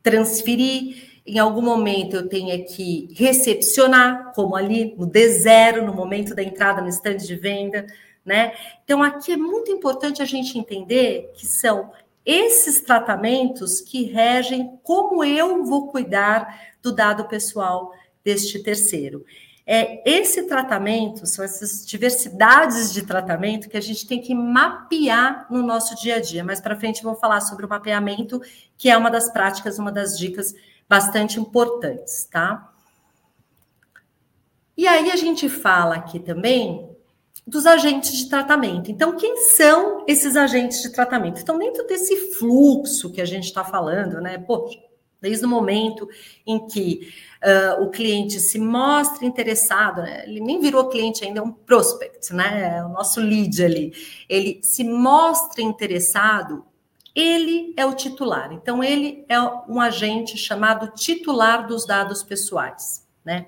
transferir, 0.03 1.21
em 1.27 1.39
algum 1.39 1.63
momento 1.63 2.17
eu 2.17 2.29
tenha 2.29 2.63
que 2.65 3.09
recepcionar, 3.15 4.33
como 4.35 4.55
ali 4.55 4.95
no 4.97 5.07
D0, 5.07 5.83
no 5.83 5.95
momento 5.95 6.35
da 6.35 6.43
entrada 6.43 6.81
no 6.81 6.89
estande 6.89 7.27
de 7.27 7.35
venda, 7.35 7.87
né? 8.27 8.53
Então, 8.85 9.03
aqui 9.03 9.33
é 9.33 9.37
muito 9.37 9.71
importante 9.71 10.21
a 10.21 10.25
gente 10.25 10.59
entender 10.59 11.33
que 11.35 11.47
são 11.47 11.93
esses 12.25 12.81
tratamentos 12.81 13.81
que 13.81 14.03
regem 14.03 14.79
como 14.83 15.23
eu 15.23 15.65
vou 15.65 15.87
cuidar 15.87 16.75
do 16.83 16.93
dado 16.93 17.29
pessoal 17.29 17.93
deste 18.25 18.59
terceiro. 18.59 19.25
É 19.65 20.03
esse 20.09 20.45
tratamento, 20.45 21.27
são 21.27 21.45
essas 21.45 21.87
diversidades 21.87 22.93
de 22.93 23.03
tratamento 23.03 23.69
que 23.69 23.77
a 23.77 23.81
gente 23.81 24.07
tem 24.07 24.21
que 24.21 24.35
mapear 24.35 25.47
no 25.51 25.63
nosso 25.63 25.95
dia 25.97 26.17
a 26.17 26.21
dia. 26.21 26.45
Mais 26.45 26.61
para 26.61 26.77
frente 26.77 27.03
vou 27.03 27.15
falar 27.15 27.41
sobre 27.41 27.65
o 27.65 27.69
mapeamento, 27.69 28.41
que 28.77 28.89
é 28.89 28.97
uma 28.97 29.11
das 29.11 29.31
práticas, 29.33 29.79
uma 29.79 29.93
das 29.93 30.19
dicas 30.19 30.55
bastante 30.89 31.39
importantes, 31.41 32.29
tá? 32.31 32.73
E 34.77 34.87
aí 34.87 35.11
a 35.11 35.17
gente 35.17 35.49
fala 35.49 35.97
aqui 35.97 36.21
também 36.21 36.96
dos 37.47 37.65
agentes 37.65 38.13
de 38.13 38.29
tratamento. 38.29 38.91
Então, 38.91 39.17
quem 39.17 39.37
são 39.49 40.05
esses 40.09 40.37
agentes 40.37 40.83
de 40.83 40.91
tratamento? 40.91 41.41
Então, 41.41 41.59
dentro 41.59 41.87
desse 41.87 42.35
fluxo 42.35 43.13
que 43.13 43.21
a 43.21 43.25
gente 43.25 43.45
está 43.45 43.63
falando, 43.63 44.21
né? 44.21 44.37
Pô, 44.37 44.69
desde 45.21 45.47
o 45.47 45.49
momento 45.49 46.09
em 46.45 46.67
que 46.67 47.09
uh, 47.43 47.85
o 47.85 47.91
cliente 47.91 48.41
se 48.41 48.59
mostra 48.59 49.25
interessado, 49.25 50.03
né? 50.03 50.25
ele 50.27 50.41
nem 50.41 50.61
virou 50.61 50.89
cliente 50.89 51.25
ainda, 51.25 51.39
é 51.39 51.43
um 51.43 51.53
prospect, 51.53 52.35
né? 52.35 52.79
É 52.79 52.85
o 52.85 52.89
nosso 52.89 53.21
lead 53.21 53.65
ali. 53.65 53.93
Ele 54.29 54.61
se 54.63 54.83
mostra 54.83 55.63
interessado, 55.63 56.65
ele 57.15 57.73
é 57.77 57.87
o 57.87 57.95
titular. 57.95 58.53
Então, 58.53 58.83
ele 58.83 59.25
é 59.29 59.41
um 59.41 59.81
agente 59.81 60.37
chamado 60.37 60.93
titular 60.95 61.67
dos 61.67 61.87
dados 61.87 62.25
pessoais, 62.25 63.07
né? 63.25 63.47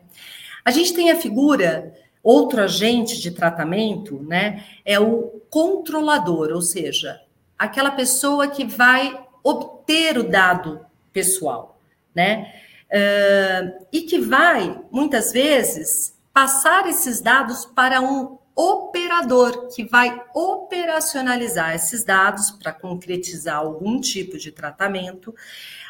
A 0.64 0.70
gente 0.70 0.92
tem 0.92 1.10
a 1.10 1.16
figura, 1.16 1.94
outro 2.22 2.60
agente 2.62 3.20
de 3.20 3.30
tratamento, 3.30 4.22
né? 4.22 4.64
É 4.84 4.98
o 4.98 5.40
controlador, 5.50 6.50
ou 6.52 6.62
seja, 6.62 7.20
aquela 7.58 7.90
pessoa 7.90 8.48
que 8.48 8.64
vai 8.64 9.18
obter 9.42 10.18
o 10.18 10.28
dado 10.28 10.84
pessoal, 11.12 11.78
né? 12.14 12.52
Uh, 12.88 13.86
e 13.92 14.02
que 14.02 14.18
vai, 14.18 14.80
muitas 14.90 15.32
vezes, 15.32 16.16
passar 16.32 16.88
esses 16.88 17.20
dados 17.20 17.64
para 17.64 18.00
um 18.00 18.38
operador 18.54 19.68
que 19.68 19.84
vai 19.84 20.20
operacionalizar 20.34 21.74
esses 21.74 22.02
dados 22.02 22.50
para 22.50 22.72
concretizar 22.72 23.58
algum 23.58 24.00
tipo 24.00 24.36
de 24.36 24.50
tratamento, 24.50 25.34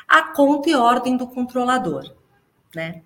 a 0.07 0.35
conta 0.35 0.69
e 0.69 0.75
ordem 0.75 1.17
do 1.17 1.27
controlador, 1.27 2.15
né? 2.75 3.03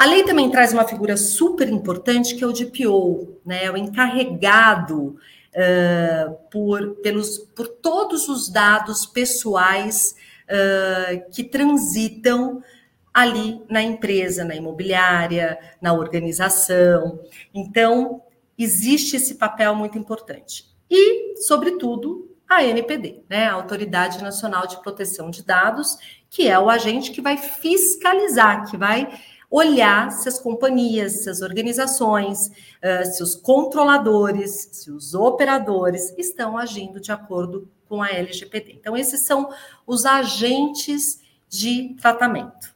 A 0.00 0.06
lei 0.06 0.24
também 0.24 0.50
traz 0.50 0.72
uma 0.72 0.88
figura 0.88 1.14
super 1.14 1.68
importante 1.68 2.34
que 2.34 2.42
é 2.42 2.46
o 2.46 2.54
DPO, 2.54 3.38
né? 3.44 3.70
O 3.70 3.76
encarregado 3.76 5.08
uh, 5.54 6.34
por, 6.50 6.94
pelos, 7.02 7.36
por 7.54 7.68
todos 7.68 8.26
os 8.26 8.48
dados 8.48 9.04
pessoais 9.04 10.16
uh, 10.48 11.30
que 11.30 11.44
transitam 11.44 12.64
ali 13.12 13.60
na 13.68 13.82
empresa, 13.82 14.42
na 14.42 14.54
imobiliária, 14.54 15.58
na 15.82 15.92
organização. 15.92 17.20
Então, 17.52 18.22
existe 18.56 19.16
esse 19.16 19.34
papel 19.34 19.74
muito 19.74 19.98
importante. 19.98 20.64
E, 20.90 21.36
sobretudo, 21.42 22.34
a 22.48 22.64
NPD, 22.64 23.24
né, 23.28 23.48
a 23.48 23.52
Autoridade 23.52 24.22
Nacional 24.22 24.66
de 24.66 24.80
Proteção 24.80 25.30
de 25.30 25.44
Dados, 25.44 25.98
que 26.30 26.48
é 26.48 26.58
o 26.58 26.70
agente 26.70 27.12
que 27.12 27.20
vai 27.20 27.36
fiscalizar, 27.36 28.70
que 28.70 28.78
vai 28.78 29.06
olhar 29.50 30.12
se 30.12 30.28
as 30.28 30.38
companhias, 30.38 31.24
se 31.24 31.30
as 31.30 31.42
organizações, 31.42 32.46
uh, 32.46 33.04
se 33.04 33.22
os 33.22 33.34
controladores, 33.34 34.68
se 34.72 34.90
os 34.90 35.12
operadores 35.12 36.14
estão 36.16 36.56
agindo 36.56 37.00
de 37.00 37.10
acordo 37.10 37.68
com 37.88 38.00
a 38.00 38.08
LGPD. 38.08 38.74
Então, 38.74 38.96
esses 38.96 39.22
são 39.22 39.52
os 39.84 40.06
agentes 40.06 41.20
de 41.48 41.96
tratamento. 42.00 42.72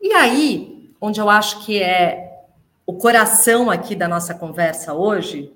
E 0.00 0.12
aí, 0.12 0.92
onde 1.00 1.20
eu 1.20 1.30
acho 1.30 1.64
que 1.64 1.80
é 1.80 2.44
o 2.84 2.94
coração 2.94 3.70
aqui 3.70 3.94
da 3.94 4.08
nossa 4.08 4.34
conversa 4.34 4.92
hoje, 4.92 5.54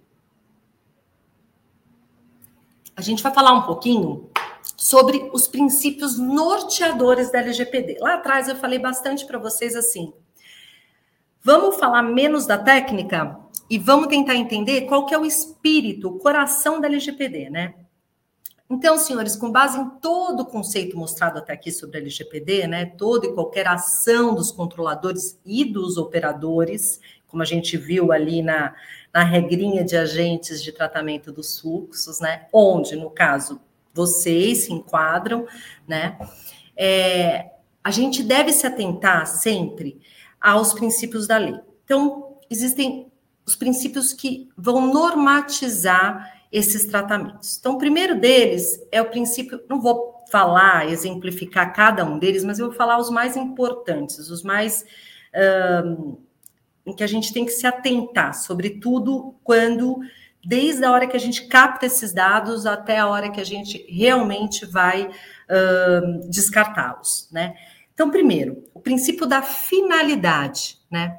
a 2.96 3.02
gente 3.02 3.22
vai 3.22 3.34
falar 3.34 3.52
um 3.52 3.62
pouquinho 3.62 4.30
sobre 4.78 5.28
os 5.32 5.48
princípios 5.48 6.16
norteadores 6.16 7.32
da 7.32 7.40
LGPD. 7.40 7.98
Lá 8.00 8.14
atrás 8.14 8.48
eu 8.48 8.54
falei 8.54 8.78
bastante 8.78 9.26
para 9.26 9.36
vocês 9.36 9.74
assim. 9.74 10.12
Vamos 11.42 11.76
falar 11.76 12.02
menos 12.02 12.46
da 12.46 12.56
técnica 12.56 13.36
e 13.68 13.76
vamos 13.76 14.06
tentar 14.06 14.36
entender 14.36 14.82
qual 14.82 15.04
que 15.04 15.12
é 15.12 15.18
o 15.18 15.26
espírito, 15.26 16.08
o 16.08 16.18
coração 16.18 16.80
da 16.80 16.86
LGPD, 16.86 17.50
né? 17.50 17.74
Então, 18.70 18.98
senhores, 18.98 19.34
com 19.34 19.50
base 19.50 19.78
em 19.78 19.88
todo 19.98 20.40
o 20.40 20.46
conceito 20.46 20.96
mostrado 20.96 21.38
até 21.38 21.54
aqui 21.54 21.72
sobre 21.72 21.96
a 21.96 22.00
LGPD, 22.00 22.66
né, 22.66 22.84
toda 22.84 23.26
e 23.26 23.32
qualquer 23.32 23.66
ação 23.66 24.34
dos 24.34 24.52
controladores 24.52 25.40
e 25.44 25.64
dos 25.64 25.96
operadores 25.96 27.00
como 27.28 27.42
a 27.42 27.46
gente 27.46 27.76
viu 27.76 28.10
ali 28.10 28.42
na, 28.42 28.74
na 29.12 29.22
regrinha 29.22 29.84
de 29.84 29.96
agentes 29.96 30.62
de 30.62 30.72
tratamento 30.72 31.30
dos 31.30 31.60
fluxos, 31.60 32.18
né? 32.20 32.46
Onde, 32.52 32.96
no 32.96 33.10
caso, 33.10 33.60
vocês 33.98 34.58
se 34.58 34.72
enquadram, 34.72 35.44
né? 35.86 36.16
É, 36.76 37.50
a 37.82 37.90
gente 37.90 38.22
deve 38.22 38.52
se 38.52 38.64
atentar 38.64 39.26
sempre 39.26 40.00
aos 40.40 40.72
princípios 40.72 41.26
da 41.26 41.36
lei. 41.36 41.58
Então, 41.84 42.38
existem 42.48 43.10
os 43.44 43.56
princípios 43.56 44.12
que 44.12 44.48
vão 44.56 44.92
normatizar 44.92 46.44
esses 46.52 46.86
tratamentos. 46.86 47.58
Então, 47.58 47.74
o 47.74 47.78
primeiro 47.78 48.20
deles 48.20 48.80
é 48.92 49.02
o 49.02 49.10
princípio, 49.10 49.60
não 49.68 49.80
vou 49.80 50.24
falar, 50.30 50.88
exemplificar 50.88 51.74
cada 51.74 52.04
um 52.04 52.18
deles, 52.18 52.44
mas 52.44 52.58
eu 52.58 52.68
vou 52.68 52.76
falar 52.76 52.98
os 52.98 53.10
mais 53.10 53.36
importantes, 53.36 54.30
os 54.30 54.44
mais 54.44 54.84
um, 55.84 56.18
em 56.86 56.94
que 56.94 57.02
a 57.02 57.06
gente 57.06 57.32
tem 57.32 57.44
que 57.44 57.50
se 57.50 57.66
atentar, 57.66 58.34
sobretudo 58.34 59.34
quando, 59.42 59.98
desde 60.44 60.84
a 60.84 60.92
hora 60.92 61.06
que 61.06 61.16
a 61.16 61.20
gente 61.20 61.46
capta 61.46 61.86
esses 61.86 62.12
dados 62.12 62.66
até 62.66 62.98
a 62.98 63.08
hora 63.08 63.30
que 63.30 63.40
a 63.40 63.44
gente 63.44 63.84
realmente 63.88 64.64
vai 64.66 65.06
uh, 65.06 66.28
descartá-los, 66.28 67.28
né? 67.32 67.54
Então, 67.92 68.10
primeiro, 68.10 68.64
o 68.72 68.80
princípio 68.80 69.26
da 69.26 69.42
finalidade, 69.42 70.78
né? 70.90 71.18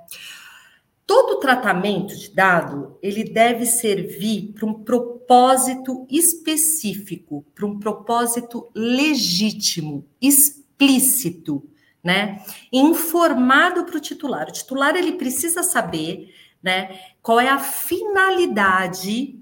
Todo 1.06 1.40
tratamento 1.40 2.16
de 2.16 2.34
dado, 2.34 2.98
ele 3.02 3.24
deve 3.24 3.66
servir 3.66 4.54
para 4.54 4.66
um 4.66 4.76
propósito 4.76 6.08
específico, 6.10 7.44
para 7.54 7.66
um 7.66 7.80
propósito 7.80 8.70
legítimo, 8.74 10.06
explícito, 10.22 11.68
né? 12.04 12.42
Informado 12.72 13.86
para 13.86 13.98
o 13.98 14.00
titular. 14.00 14.48
O 14.48 14.52
titular 14.52 14.96
ele 14.96 15.14
precisa 15.14 15.64
saber, 15.64 16.34
né, 16.62 16.98
qual 17.22 17.40
é 17.40 17.50
a 17.50 17.60
finalidade 17.60 19.40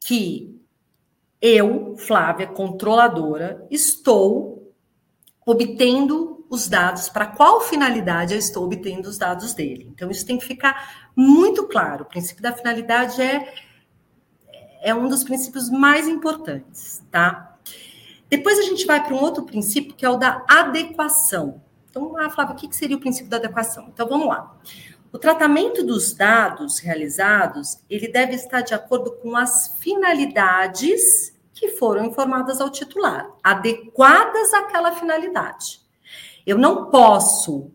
que 0.00 0.60
eu, 1.40 1.96
Flávia, 1.96 2.46
controladora, 2.46 3.66
estou 3.70 4.72
obtendo 5.44 6.44
os 6.50 6.68
dados, 6.68 7.08
para 7.08 7.26
qual 7.26 7.60
finalidade 7.60 8.34
eu 8.34 8.38
estou 8.38 8.64
obtendo 8.64 9.08
os 9.08 9.16
dados 9.16 9.54
dele. 9.54 9.88
Então, 9.94 10.10
isso 10.10 10.26
tem 10.26 10.36
que 10.36 10.44
ficar 10.44 11.10
muito 11.14 11.66
claro. 11.66 12.02
O 12.02 12.06
princípio 12.08 12.42
da 12.42 12.52
finalidade 12.52 13.22
é, 13.22 13.54
é 14.82 14.94
um 14.94 15.08
dos 15.08 15.22
princípios 15.22 15.70
mais 15.70 16.08
importantes, 16.08 17.02
tá? 17.10 17.56
Depois 18.28 18.58
a 18.58 18.62
gente 18.62 18.84
vai 18.84 19.02
para 19.02 19.14
um 19.14 19.20
outro 19.20 19.44
princípio, 19.44 19.94
que 19.94 20.04
é 20.04 20.10
o 20.10 20.16
da 20.16 20.44
adequação. 20.48 21.62
Então, 21.88 22.16
ah, 22.16 22.30
Flávia, 22.30 22.54
o 22.54 22.58
que 22.58 22.74
seria 22.74 22.96
o 22.96 23.00
princípio 23.00 23.30
da 23.30 23.36
adequação? 23.36 23.88
Então, 23.88 24.08
vamos 24.08 24.26
lá. 24.26 24.56
O 25.12 25.18
tratamento 25.18 25.84
dos 25.84 26.12
dados 26.12 26.78
realizados, 26.78 27.80
ele 27.90 28.08
deve 28.08 28.34
estar 28.34 28.60
de 28.60 28.74
acordo 28.74 29.12
com 29.12 29.36
as 29.36 29.76
finalidades 29.80 31.36
que 31.52 31.68
foram 31.68 32.06
informadas 32.06 32.60
ao 32.60 32.70
titular, 32.70 33.28
adequadas 33.42 34.54
àquela 34.54 34.92
finalidade. 34.92 35.80
Eu 36.46 36.56
não 36.56 36.90
posso 36.90 37.70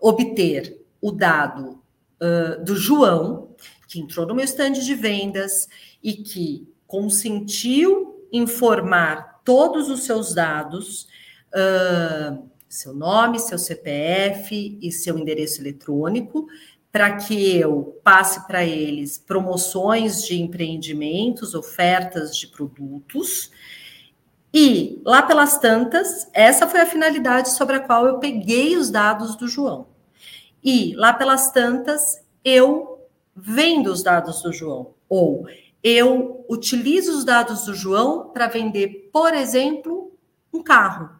obter 0.00 0.84
o 1.00 1.12
dado 1.12 1.82
uh, 2.20 2.62
do 2.64 2.74
João, 2.76 3.54
que 3.88 4.00
entrou 4.00 4.26
no 4.26 4.34
meu 4.34 4.44
estande 4.44 4.84
de 4.84 4.94
vendas 4.94 5.68
e 6.02 6.14
que 6.14 6.68
consentiu 6.86 8.26
informar 8.32 9.40
todos 9.44 9.88
os 9.88 10.02
seus 10.02 10.34
dados 10.34 11.08
uh, 11.54 12.50
seu 12.68 12.94
nome, 12.94 13.38
seu 13.38 13.58
CPF 13.58 14.78
e 14.80 14.92
seu 14.92 15.18
endereço 15.18 15.60
eletrônico, 15.60 16.46
para 16.90 17.16
que 17.16 17.56
eu 17.56 18.00
passe 18.02 18.46
para 18.46 18.64
eles 18.64 19.18
promoções 19.18 20.24
de 20.24 20.40
empreendimentos, 20.40 21.54
ofertas 21.54 22.36
de 22.36 22.46
produtos. 22.46 23.50
E 24.52 25.02
lá 25.04 25.22
pelas 25.22 25.58
tantas, 25.58 26.28
essa 26.32 26.66
foi 26.66 26.80
a 26.80 26.86
finalidade 26.86 27.50
sobre 27.50 27.76
a 27.76 27.80
qual 27.80 28.06
eu 28.06 28.18
peguei 28.18 28.76
os 28.76 28.90
dados 28.90 29.36
do 29.36 29.46
João. 29.46 29.88
E 30.64 30.94
lá 30.96 31.12
pelas 31.12 31.52
tantas, 31.52 32.24
eu 32.42 33.06
vendo 33.36 33.92
os 33.92 34.02
dados 34.02 34.40
do 34.42 34.52
João, 34.52 34.94
ou 35.08 35.46
eu 35.82 36.44
utilizo 36.48 37.12
os 37.16 37.24
dados 37.24 37.66
do 37.66 37.74
João 37.74 38.30
para 38.30 38.48
vender, 38.48 39.10
por 39.12 39.34
exemplo, 39.34 40.12
um 40.52 40.62
carro. 40.62 41.10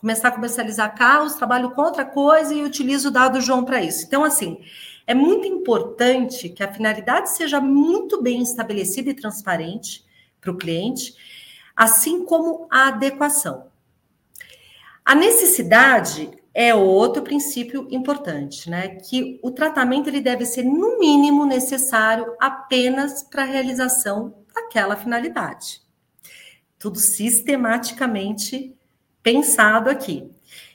Começar 0.00 0.28
a 0.28 0.32
comercializar 0.32 0.96
carros, 0.96 1.34
trabalho 1.34 1.70
com 1.72 1.82
outra 1.82 2.04
coisa 2.04 2.54
e 2.54 2.62
utilizo 2.62 3.08
o 3.08 3.10
dado 3.10 3.38
do 3.38 3.40
João 3.40 3.64
para 3.64 3.82
isso. 3.82 4.04
Então, 4.06 4.22
assim, 4.22 4.60
é 5.06 5.14
muito 5.14 5.46
importante 5.46 6.48
que 6.48 6.62
a 6.62 6.72
finalidade 6.72 7.30
seja 7.30 7.60
muito 7.60 8.22
bem 8.22 8.42
estabelecida 8.42 9.10
e 9.10 9.14
transparente 9.14 10.04
para 10.40 10.52
o 10.52 10.56
cliente, 10.56 11.14
assim 11.74 12.24
como 12.24 12.68
a 12.70 12.88
adequação. 12.88 13.66
A 15.04 15.14
necessidade 15.14 16.30
é 16.54 16.74
outro 16.74 17.22
princípio 17.22 17.88
importante, 17.90 18.68
né? 18.68 18.96
Que 18.96 19.40
o 19.42 19.50
tratamento 19.50 20.08
ele 20.08 20.20
deve 20.20 20.44
ser 20.44 20.64
no 20.64 20.98
mínimo 20.98 21.46
necessário 21.46 22.34
apenas 22.38 23.22
para 23.22 23.42
a 23.42 23.46
realização 23.46 24.34
daquela 24.54 24.96
finalidade. 24.96 25.80
Tudo 26.78 26.98
sistematicamente 26.98 28.76
pensado 29.22 29.90
aqui. 29.90 30.28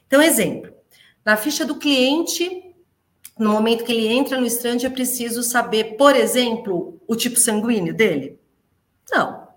Então, 0.07 0.21
exemplo, 0.21 0.71
na 1.25 1.37
ficha 1.37 1.65
do 1.65 1.75
cliente, 1.75 2.63
no 3.37 3.51
momento 3.51 3.83
que 3.83 3.91
ele 3.91 4.07
entra 4.07 4.39
no 4.39 4.45
stand, 4.45 4.85
é 4.85 4.89
preciso 4.89 5.41
saber, 5.41 5.95
por 5.97 6.15
exemplo, 6.15 7.01
o 7.07 7.15
tipo 7.15 7.37
sanguíneo 7.37 7.93
dele? 7.93 8.39
Não. 9.11 9.47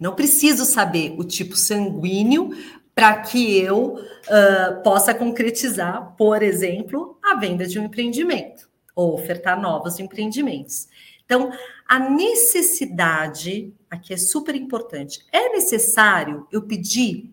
Não 0.00 0.14
preciso 0.14 0.64
saber 0.64 1.14
o 1.16 1.24
tipo 1.24 1.56
sanguíneo 1.56 2.50
para 2.94 3.20
que 3.20 3.58
eu 3.58 3.94
uh, 3.94 4.82
possa 4.82 5.14
concretizar, 5.14 6.14
por 6.16 6.42
exemplo, 6.42 7.18
a 7.22 7.36
venda 7.36 7.66
de 7.66 7.78
um 7.78 7.84
empreendimento 7.84 8.68
ou 8.94 9.14
ofertar 9.14 9.60
novos 9.60 9.98
empreendimentos. 9.98 10.88
Então, 11.24 11.50
a 11.88 11.98
necessidade 11.98 13.72
aqui 13.88 14.12
é 14.12 14.16
super 14.16 14.54
importante. 14.54 15.24
É 15.32 15.48
necessário 15.50 16.46
eu 16.52 16.62
pedir 16.62 17.31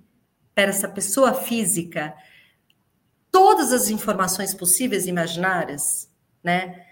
para 0.59 0.71
essa 0.71 0.89
pessoa 0.89 1.33
física 1.33 2.13
todas 3.31 3.71
as 3.71 3.89
informações 3.89 4.53
possíveis 4.53 5.05
e 5.05 5.09
imaginárias, 5.09 6.11
né? 6.43 6.85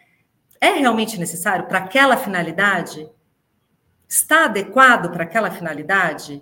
É 0.62 0.72
realmente 0.72 1.20
necessário 1.20 1.68
para 1.68 1.80
aquela 1.80 2.16
finalidade? 2.16 3.10
Está 4.08 4.46
adequado 4.46 5.12
para 5.12 5.24
aquela 5.24 5.52
finalidade, 5.52 6.42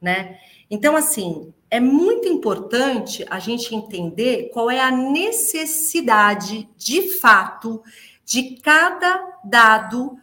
né? 0.00 0.38
Então, 0.70 0.94
assim, 0.96 1.54
é 1.70 1.80
muito 1.80 2.28
importante 2.28 3.24
a 3.30 3.38
gente 3.38 3.74
entender 3.74 4.50
qual 4.52 4.70
é 4.70 4.80
a 4.80 4.90
necessidade 4.90 6.68
de 6.76 7.18
fato 7.20 7.82
de 8.24 8.56
cada 8.60 9.38
dado 9.42 10.18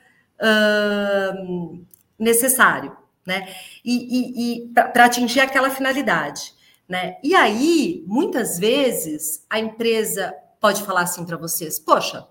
necessário, 2.20 2.96
né? 3.28 3.54
E, 3.84 3.94
e, 3.94 4.64
e 4.64 4.68
para 4.70 5.06
atingir 5.06 5.42
aquela 5.42 5.70
finalidade, 5.70 6.54
né? 6.88 7.18
E 7.22 7.36
aí, 7.36 8.04
muitas 8.08 8.58
vezes, 8.58 9.46
a 9.50 9.60
empresa 9.60 10.34
pode 10.62 10.82
falar 10.84 11.02
assim 11.02 11.26
para 11.26 11.36
vocês: 11.36 11.78
poxa, 11.78 12.26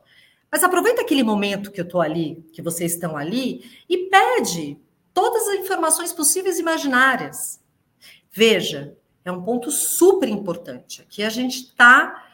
mas 0.51 0.65
aproveita 0.65 1.03
aquele 1.03 1.23
momento 1.23 1.71
que 1.71 1.81
eu 1.81 1.85
estou 1.85 2.01
ali, 2.01 2.43
que 2.53 2.63
vocês 2.63 2.95
estão 2.95 3.15
ali, 3.15 3.63
e 3.89 4.09
pede 4.09 4.81
todas 5.13 5.47
as 5.49 5.57
informações 5.57 6.13
possíveis 6.13 6.57
e 6.57 6.63
imaginárias. 6.63 7.61
Veja, 8.33 8.97
é 9.23 9.31
um 9.31 9.43
ponto 9.43 9.71
super 9.71 10.29
importante. 10.29 11.03
Aqui 11.03 11.23
a 11.23 11.31
gente 11.31 11.59
está 11.59 12.25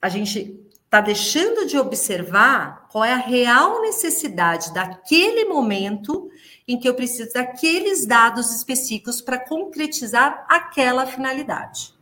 a 0.00 0.08
gente 0.08 0.60
está 0.88 1.02
deixando 1.02 1.66
de 1.66 1.76
observar 1.76 2.88
qual 2.90 3.04
é 3.04 3.12
a 3.12 3.18
real 3.18 3.82
necessidade 3.82 4.72
daquele 4.72 5.44
momento 5.44 6.30
em 6.66 6.78
que 6.78 6.88
eu 6.88 6.94
preciso 6.94 7.30
daqueles 7.34 8.06
dados 8.06 8.54
específicos 8.54 9.20
para 9.20 9.38
concretizar 9.38 10.46
aquela 10.48 11.04
finalidade. 11.04 11.92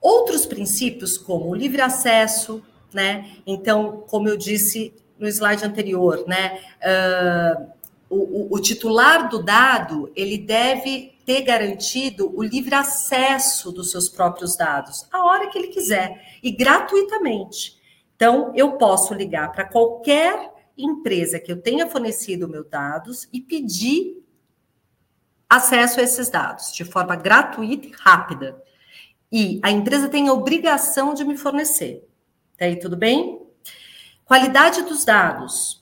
Outros 0.00 0.46
princípios, 0.46 1.18
como 1.18 1.48
o 1.50 1.54
livre 1.54 1.82
acesso, 1.82 2.62
né? 2.92 3.38
Então, 3.44 4.04
como 4.06 4.28
eu 4.28 4.36
disse 4.36 4.94
no 5.18 5.26
slide 5.26 5.64
anterior, 5.64 6.24
né? 6.28 6.60
Uh, 6.80 7.72
o, 8.08 8.54
o, 8.54 8.60
titular 8.60 9.28
do 9.28 9.42
dado 9.42 10.12
ele 10.14 10.36
deve 10.36 11.11
ter 11.24 11.42
garantido 11.42 12.32
o 12.36 12.42
livre 12.42 12.74
acesso 12.74 13.70
dos 13.72 13.90
seus 13.90 14.08
próprios 14.08 14.56
dados 14.56 15.06
a 15.12 15.24
hora 15.24 15.48
que 15.48 15.58
ele 15.58 15.68
quiser 15.68 16.38
e 16.42 16.50
gratuitamente. 16.50 17.80
Então, 18.14 18.52
eu 18.54 18.72
posso 18.72 19.14
ligar 19.14 19.50
para 19.52 19.64
qualquer 19.64 20.52
empresa 20.76 21.38
que 21.38 21.50
eu 21.50 21.60
tenha 21.60 21.88
fornecido 21.88 22.48
meus 22.48 22.68
dados 22.68 23.28
e 23.32 23.40
pedir 23.40 24.22
acesso 25.48 26.00
a 26.00 26.02
esses 26.02 26.30
dados 26.30 26.72
de 26.72 26.84
forma 26.84 27.14
gratuita 27.14 27.86
e 27.86 27.92
rápida. 27.92 28.62
E 29.30 29.60
a 29.62 29.70
empresa 29.70 30.08
tem 30.08 30.28
a 30.28 30.32
obrigação 30.32 31.14
de 31.14 31.24
me 31.24 31.36
fornecer. 31.36 32.08
Tá 32.56 32.64
aí 32.64 32.78
tudo 32.78 32.96
bem? 32.96 33.42
Qualidade 34.24 34.82
dos 34.82 35.04
dados 35.04 35.81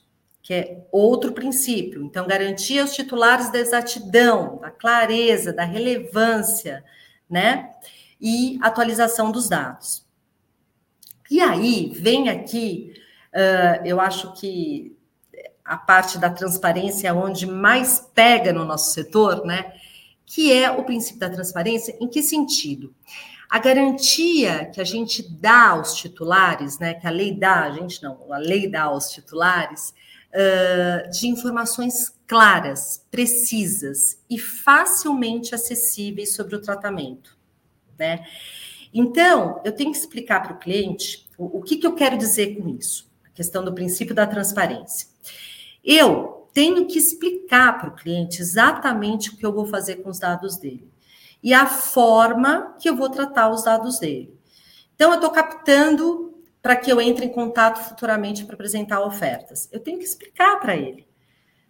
que 0.50 0.54
é 0.54 0.84
outro 0.90 1.30
princípio. 1.30 2.02
Então, 2.02 2.26
garantir 2.26 2.80
aos 2.80 2.92
titulares 2.92 3.52
da 3.52 3.60
exatidão, 3.60 4.58
da 4.58 4.68
clareza, 4.68 5.52
da 5.52 5.62
relevância, 5.62 6.84
né? 7.30 7.70
E 8.20 8.58
atualização 8.60 9.30
dos 9.30 9.48
dados. 9.48 10.04
E 11.30 11.40
aí 11.40 11.92
vem 11.94 12.28
aqui, 12.28 12.92
uh, 13.32 13.86
eu 13.86 14.00
acho 14.00 14.32
que 14.32 14.98
a 15.64 15.76
parte 15.76 16.18
da 16.18 16.28
transparência 16.28 17.06
é 17.06 17.12
onde 17.12 17.46
mais 17.46 18.10
pega 18.12 18.52
no 18.52 18.64
nosso 18.64 18.92
setor, 18.92 19.46
né? 19.46 19.72
Que 20.26 20.52
é 20.52 20.68
o 20.68 20.82
princípio 20.82 21.20
da 21.20 21.30
transparência. 21.30 21.96
Em 22.00 22.08
que 22.08 22.24
sentido? 22.24 22.92
A 23.48 23.60
garantia 23.60 24.64
que 24.64 24.80
a 24.80 24.84
gente 24.84 25.22
dá 25.30 25.68
aos 25.68 25.94
titulares, 25.94 26.80
né? 26.80 26.94
Que 26.94 27.06
a 27.06 27.10
lei 27.10 27.32
dá, 27.32 27.62
a 27.62 27.70
gente 27.70 28.02
não, 28.02 28.32
a 28.32 28.38
lei 28.38 28.68
dá 28.68 28.82
aos 28.82 29.10
titulares, 29.10 29.94
de 31.10 31.26
informações 31.26 32.14
claras, 32.26 33.04
precisas 33.10 34.18
e 34.30 34.38
facilmente 34.38 35.54
acessíveis 35.54 36.34
sobre 36.34 36.54
o 36.54 36.62
tratamento, 36.62 37.36
né? 37.98 38.24
Então, 38.92 39.60
eu 39.64 39.72
tenho 39.72 39.92
que 39.92 39.98
explicar 39.98 40.40
para 40.40 40.52
o 40.52 40.58
cliente 40.58 41.28
o, 41.38 41.58
o 41.58 41.62
que, 41.62 41.76
que 41.76 41.86
eu 41.86 41.94
quero 41.94 42.18
dizer 42.18 42.56
com 42.56 42.68
isso, 42.68 43.10
a 43.24 43.30
questão 43.30 43.64
do 43.64 43.72
princípio 43.72 44.14
da 44.14 44.26
transparência. 44.26 45.08
Eu 45.84 46.48
tenho 46.52 46.86
que 46.86 46.98
explicar 46.98 47.78
para 47.78 47.90
o 47.90 47.94
cliente 47.94 48.40
exatamente 48.40 49.30
o 49.30 49.36
que 49.36 49.46
eu 49.46 49.52
vou 49.52 49.66
fazer 49.66 49.96
com 49.96 50.10
os 50.10 50.18
dados 50.18 50.56
dele 50.56 50.90
e 51.42 51.54
a 51.54 51.66
forma 51.66 52.76
que 52.78 52.88
eu 52.88 52.96
vou 52.96 53.08
tratar 53.08 53.50
os 53.50 53.64
dados 53.64 53.98
dele. 53.98 54.38
Então, 54.94 55.10
eu 55.10 55.14
estou 55.16 55.30
captando 55.30 56.29
para 56.62 56.76
que 56.76 56.90
eu 56.90 57.00
entre 57.00 57.26
em 57.26 57.30
contato 57.30 57.88
futuramente 57.88 58.44
para 58.44 58.54
apresentar 58.54 59.00
ofertas? 59.00 59.68
Eu 59.72 59.80
tenho 59.80 59.98
que 59.98 60.04
explicar 60.04 60.60
para 60.60 60.76
ele, 60.76 61.06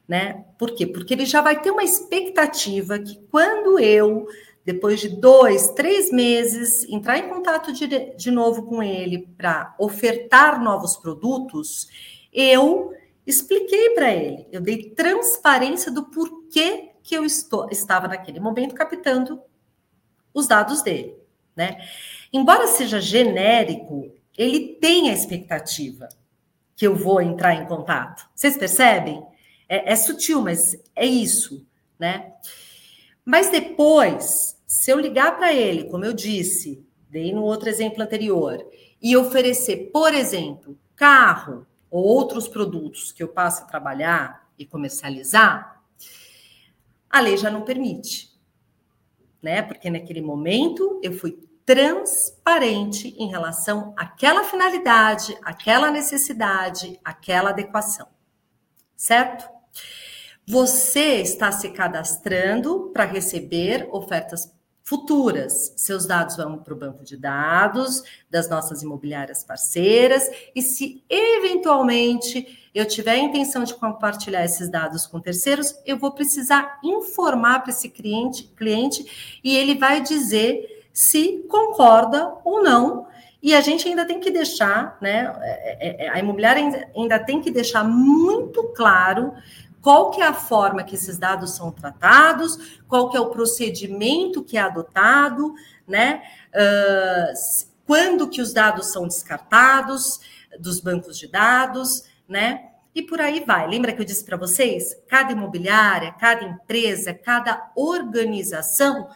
né? 0.07 0.45
Por 0.59 0.75
quê? 0.75 0.87
Porque 0.87 1.15
ele 1.15 1.25
já 1.25 1.41
vai 1.41 1.61
ter 1.61 1.71
uma 1.71 1.85
expectativa 1.85 2.99
que 2.99 3.21
quando 3.31 3.79
eu, 3.79 4.27
depois 4.65 5.01
de 5.01 5.09
dois, 5.09 5.71
três 5.71 6.11
meses, 6.11 6.85
entrar 6.89 7.19
em 7.19 7.29
contato 7.29 7.73
de, 7.73 7.87
de 8.17 8.31
novo 8.31 8.65
com 8.65 8.83
ele 8.83 9.29
para 9.37 9.75
ofertar 9.79 10.63
novos 10.63 10.97
produtos, 10.97 11.89
eu 12.33 12.93
expliquei 13.27 13.91
para 13.91 14.13
ele, 14.13 14.47
eu 14.51 14.61
dei 14.61 14.91
transparência 14.91 15.91
do 15.93 16.05
porquê 16.05 16.91
que 17.03 17.15
eu 17.15 17.25
estou, 17.25 17.69
estava 17.71 18.09
naquele 18.09 18.41
momento 18.41 18.75
captando 18.75 19.41
os 20.35 20.47
dados 20.47 20.83
dele, 20.83 21.17
né? 21.55 21.79
Embora 22.33 22.67
seja 22.67 23.01
genérico, 23.01 24.13
ele 24.43 24.77
tem 24.81 25.11
a 25.11 25.13
expectativa 25.13 26.09
que 26.75 26.87
eu 26.87 26.97
vou 26.97 27.21
entrar 27.21 27.55
em 27.55 27.67
contato. 27.67 28.27
Vocês 28.35 28.57
percebem? 28.57 29.23
É, 29.69 29.93
é 29.93 29.97
sutil, 29.97 30.41
mas 30.41 30.83
é 30.97 31.05
isso, 31.05 31.67
né? 31.99 32.33
Mas 33.23 33.51
depois, 33.51 34.59
se 34.67 34.91
eu 34.91 34.99
ligar 34.99 35.37
para 35.37 35.53
ele, 35.53 35.85
como 35.91 36.07
eu 36.07 36.15
disse, 36.15 36.83
dei 37.11 37.35
no 37.35 37.43
outro 37.43 37.69
exemplo 37.69 38.03
anterior, 38.03 38.67
e 39.03 39.15
oferecer, 39.15 39.91
por 39.93 40.15
exemplo, 40.15 40.79
carro 40.97 41.67
ou 41.91 42.03
outros 42.03 42.49
produtos 42.49 43.13
que 43.13 43.23
eu 43.23 43.29
passo 43.29 43.65
a 43.65 43.67
trabalhar 43.67 44.49
e 44.59 44.65
comercializar, 44.65 45.83
a 47.11 47.21
lei 47.21 47.37
já 47.37 47.51
não 47.51 47.61
permite. 47.63 48.31
né? 49.43 49.61
Porque 49.61 49.91
naquele 49.91 50.23
momento 50.23 50.99
eu 51.03 51.13
fui 51.13 51.39
transparente 51.71 53.15
em 53.17 53.29
relação 53.29 53.95
àquela 53.97 54.43
finalidade, 54.43 55.39
àquela 55.41 55.89
necessidade, 55.89 56.99
àquela 57.05 57.51
adequação. 57.51 58.09
Certo? 58.97 59.49
Você 60.49 61.21
está 61.21 61.53
se 61.53 61.69
cadastrando 61.69 62.91
para 62.93 63.05
receber 63.05 63.89
ofertas 63.93 64.53
futuras. 64.83 65.73
Seus 65.77 66.07
dados 66.07 66.37
vão 66.37 66.59
para 66.59 66.75
o 66.75 66.77
banco 66.77 67.05
de 67.05 67.17
dados 67.17 68.03
das 68.29 68.51
nossas 68.51 68.83
imobiliárias 68.83 69.45
parceiras, 69.45 70.29
e 70.53 70.63
se 70.63 71.05
eventualmente 71.09 72.69
eu 72.75 72.85
tiver 72.85 73.13
a 73.13 73.19
intenção 73.19 73.63
de 73.63 73.75
compartilhar 73.75 74.45
esses 74.45 74.69
dados 74.69 75.07
com 75.07 75.21
terceiros, 75.21 75.79
eu 75.87 75.97
vou 75.97 76.11
precisar 76.11 76.81
informar 76.83 77.61
para 77.61 77.71
esse 77.71 77.89
cliente, 77.89 78.49
cliente 78.57 79.41
e 79.45 79.57
ele 79.57 79.77
vai 79.77 80.01
dizer 80.01 80.80
se 80.93 81.45
concorda 81.49 82.35
ou 82.45 82.63
não. 82.63 83.07
E 83.43 83.55
a 83.55 83.61
gente 83.61 83.89
ainda 83.89 84.05
tem 84.05 84.21
que 84.21 84.31
deixar, 84.31 84.99
né? 85.01 85.33
É, 85.41 86.05
é, 86.05 86.07
é, 86.07 86.09
a 86.11 86.19
imobiliária 86.19 86.91
ainda 86.95 87.19
tem 87.19 87.41
que 87.41 87.51
deixar 87.51 87.85
muito 87.85 88.65
claro 88.75 89.33
qual 89.81 90.11
que 90.11 90.21
é 90.21 90.27
a 90.27 90.35
forma 90.35 90.85
que 90.85 90.95
esses 90.95 91.17
dados 91.19 91.57
são 91.57 91.73
tratados, 91.73 92.81
qual 92.87 93.09
que 93.09 93.17
é 93.17 93.21
o 93.21 93.31
procedimento 93.31 94.45
que 94.45 94.59
é 94.59 94.61
adotado, 94.61 95.55
né? 95.89 96.23
Quando 97.87 98.29
que 98.29 98.43
os 98.43 98.53
dados 98.53 98.93
são 98.93 99.09
descartados 99.09 100.21
dos 100.59 100.81
bancos 100.81 101.19
de 101.19 101.27
dados, 101.27 102.05
né? 102.29 102.67
E 102.95 103.03
por 103.03 103.21
aí 103.21 103.43
vai. 103.47 103.69
Lembra 103.69 103.93
que 103.93 104.03
eu 104.03 104.05
disse 104.05 104.25
para 104.25 104.37
vocês? 104.37 104.95
Cada 105.09 105.33
imobiliária, 105.33 106.13
cada 106.13 106.45
empresa, 106.45 107.15
cada 107.15 107.71
organização 107.75 109.09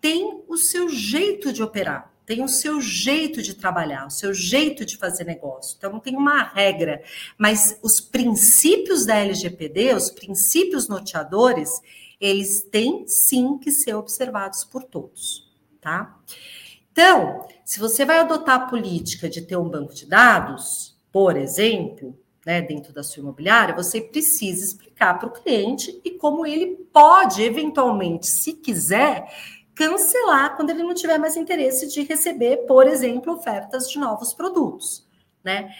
tem 0.00 0.42
o 0.48 0.56
seu 0.56 0.88
jeito 0.88 1.52
de 1.52 1.62
operar 1.62 2.10
tem 2.30 2.44
o 2.44 2.48
seu 2.48 2.80
jeito 2.80 3.42
de 3.42 3.54
trabalhar, 3.54 4.06
o 4.06 4.10
seu 4.10 4.32
jeito 4.32 4.84
de 4.84 4.96
fazer 4.96 5.24
negócio. 5.24 5.74
Então, 5.76 5.90
não 5.90 5.98
tem 5.98 6.14
uma 6.14 6.44
regra, 6.44 7.02
mas 7.36 7.76
os 7.82 8.00
princípios 8.00 9.04
da 9.04 9.16
LGPD, 9.16 9.94
os 9.94 10.10
princípios 10.10 10.86
norteadores, 10.86 11.68
eles 12.20 12.62
têm 12.62 13.04
sim 13.08 13.58
que 13.58 13.72
ser 13.72 13.94
observados 13.94 14.62
por 14.62 14.84
todos, 14.84 15.50
tá? 15.80 16.16
Então, 16.92 17.48
se 17.64 17.80
você 17.80 18.04
vai 18.04 18.20
adotar 18.20 18.60
a 18.60 18.66
política 18.68 19.28
de 19.28 19.40
ter 19.42 19.56
um 19.56 19.68
banco 19.68 19.92
de 19.92 20.06
dados, 20.06 20.96
por 21.10 21.36
exemplo, 21.36 22.16
né, 22.46 22.62
dentro 22.62 22.92
da 22.92 23.02
sua 23.02 23.22
imobiliária, 23.22 23.74
você 23.74 24.00
precisa 24.00 24.64
explicar 24.64 25.18
para 25.18 25.28
o 25.28 25.32
cliente 25.32 26.00
e 26.04 26.12
como 26.12 26.46
ele 26.46 26.76
pode, 26.92 27.42
eventualmente, 27.42 28.28
se 28.28 28.52
quiser, 28.52 29.26
cancelar 29.80 30.56
quando 30.56 30.68
ele 30.68 30.82
não 30.82 30.92
tiver 30.92 31.16
mais 31.16 31.38
interesse 31.38 31.88
de 31.88 32.02
receber, 32.02 32.66
por 32.66 32.86
exemplo, 32.86 33.32
ofertas 33.32 33.90
de 33.90 33.98
novos 33.98 34.34
produtos, 34.34 35.08
né? 35.42 35.74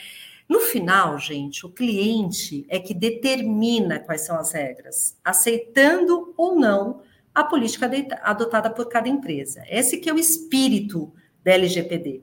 No 0.48 0.58
final, 0.58 1.18
gente, 1.18 1.66
o 1.66 1.68
cliente 1.68 2.64
é 2.70 2.80
que 2.80 2.94
determina 2.94 4.00
quais 4.00 4.22
são 4.22 4.36
as 4.36 4.52
regras, 4.52 5.18
aceitando 5.22 6.32
ou 6.34 6.58
não 6.58 7.02
a 7.34 7.44
política 7.44 7.90
adotada 8.22 8.70
por 8.70 8.88
cada 8.88 9.06
empresa. 9.06 9.62
Esse 9.68 9.98
que 9.98 10.08
é 10.08 10.14
o 10.14 10.18
espírito 10.18 11.12
da 11.44 11.52
LGPD, 11.52 12.22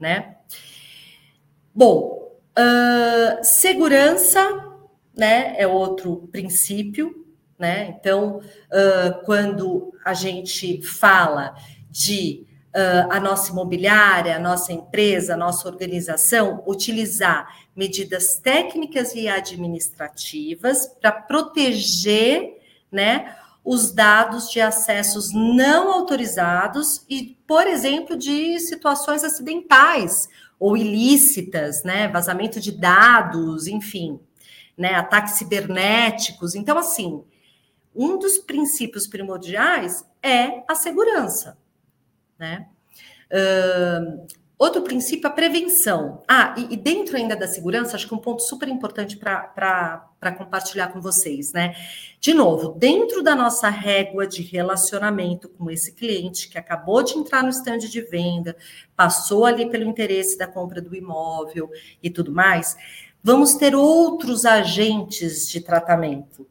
né? 0.00 0.38
Bom, 1.74 2.32
uh, 2.58 3.44
segurança, 3.44 4.40
né, 5.14 5.54
é 5.58 5.66
outro 5.66 6.28
princípio 6.32 7.19
né? 7.60 7.94
Então, 8.00 8.38
uh, 8.38 9.24
quando 9.24 9.92
a 10.02 10.14
gente 10.14 10.82
fala 10.82 11.54
de 11.90 12.46
uh, 12.74 13.12
a 13.12 13.20
nossa 13.20 13.52
imobiliária, 13.52 14.36
a 14.36 14.38
nossa 14.38 14.72
empresa, 14.72 15.34
a 15.34 15.36
nossa 15.36 15.68
organização 15.68 16.64
utilizar 16.66 17.46
medidas 17.76 18.38
técnicas 18.38 19.14
e 19.14 19.28
administrativas 19.28 20.88
para 21.00 21.12
proteger, 21.12 22.58
né? 22.90 23.36
Os 23.62 23.92
dados 23.92 24.50
de 24.50 24.58
acessos 24.58 25.34
não 25.34 25.92
autorizados 25.92 27.04
e, 27.10 27.36
por 27.46 27.66
exemplo, 27.66 28.16
de 28.16 28.58
situações 28.58 29.22
acidentais 29.22 30.28
ou 30.58 30.78
ilícitas, 30.78 31.84
né? 31.84 32.08
Vazamento 32.08 32.58
de 32.58 32.72
dados, 32.72 33.66
enfim, 33.66 34.18
né? 34.78 34.94
Ataques 34.94 35.34
cibernéticos. 35.34 36.54
Então, 36.54 36.78
assim, 36.78 37.22
um 37.94 38.18
dos 38.18 38.38
princípios 38.38 39.06
primordiais 39.06 40.04
é 40.22 40.62
a 40.68 40.74
segurança, 40.74 41.58
né? 42.38 42.68
Uh, 43.30 44.26
outro 44.58 44.82
princípio 44.82 45.26
é 45.26 45.30
a 45.30 45.32
prevenção. 45.32 46.22
Ah, 46.28 46.54
e, 46.56 46.74
e, 46.74 46.76
dentro 46.76 47.16
ainda 47.16 47.34
da 47.34 47.48
segurança, 47.48 47.96
acho 47.96 48.06
que 48.06 48.14
um 48.14 48.18
ponto 48.18 48.42
super 48.42 48.68
importante 48.68 49.16
para 49.16 50.34
compartilhar 50.36 50.88
com 50.88 51.00
vocês, 51.00 51.52
né? 51.52 51.74
De 52.20 52.34
novo, 52.34 52.74
dentro 52.78 53.22
da 53.22 53.34
nossa 53.34 53.68
régua 53.68 54.26
de 54.26 54.42
relacionamento 54.42 55.48
com 55.48 55.70
esse 55.70 55.92
cliente 55.92 56.48
que 56.48 56.58
acabou 56.58 57.02
de 57.02 57.14
entrar 57.14 57.42
no 57.42 57.48
estande 57.48 57.88
de 57.88 58.02
venda, 58.02 58.56
passou 58.94 59.46
ali 59.46 59.70
pelo 59.70 59.84
interesse 59.84 60.36
da 60.36 60.46
compra 60.46 60.80
do 60.80 60.94
imóvel 60.94 61.70
e 62.02 62.10
tudo 62.10 62.32
mais, 62.32 62.76
vamos 63.22 63.54
ter 63.54 63.74
outros 63.74 64.44
agentes 64.44 65.48
de 65.48 65.60
tratamento 65.60 66.46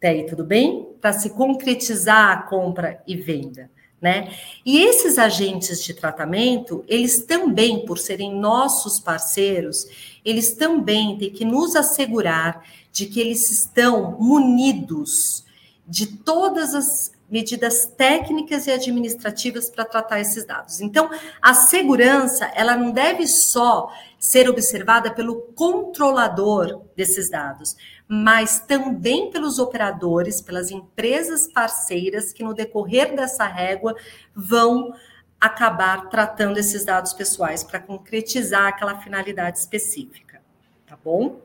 até 0.00 0.08
aí 0.08 0.24
tudo 0.24 0.42
bem? 0.42 0.88
Para 0.98 1.12
se 1.12 1.28
concretizar 1.28 2.30
a 2.30 2.42
compra 2.44 3.02
e 3.06 3.14
venda. 3.14 3.70
Né? 4.00 4.34
E 4.64 4.82
esses 4.82 5.18
agentes 5.18 5.84
de 5.84 5.92
tratamento, 5.92 6.82
eles 6.88 7.26
também, 7.26 7.84
por 7.84 7.98
serem 7.98 8.34
nossos 8.34 8.98
parceiros, 8.98 9.86
eles 10.24 10.54
também 10.54 11.18
têm 11.18 11.30
que 11.30 11.44
nos 11.44 11.76
assegurar 11.76 12.64
de 12.90 13.04
que 13.04 13.20
eles 13.20 13.50
estão 13.50 14.16
munidos 14.18 15.44
de 15.86 16.06
todas 16.06 16.74
as 16.74 17.12
medidas 17.30 17.84
técnicas 17.84 18.66
e 18.66 18.70
administrativas 18.72 19.68
para 19.68 19.84
tratar 19.84 20.18
esses 20.18 20.46
dados. 20.46 20.80
Então, 20.80 21.10
a 21.42 21.52
segurança, 21.52 22.46
ela 22.54 22.76
não 22.76 22.90
deve 22.90 23.26
só 23.26 23.92
ser 24.18 24.48
observada 24.48 25.12
pelo 25.12 25.42
controlador 25.54 26.82
desses 26.96 27.30
dados, 27.30 27.76
mas 28.12 28.58
também 28.58 29.30
pelos 29.30 29.60
operadores, 29.60 30.40
pelas 30.40 30.72
empresas 30.72 31.46
parceiras 31.46 32.32
que 32.32 32.42
no 32.42 32.52
decorrer 32.52 33.14
dessa 33.14 33.46
régua 33.46 33.94
vão 34.34 34.92
acabar 35.40 36.08
tratando 36.08 36.58
esses 36.58 36.84
dados 36.84 37.12
pessoais 37.12 37.62
para 37.62 37.78
concretizar 37.78 38.66
aquela 38.66 38.96
finalidade 39.00 39.60
específica, 39.60 40.42
tá 40.88 40.98
bom? 41.04 41.40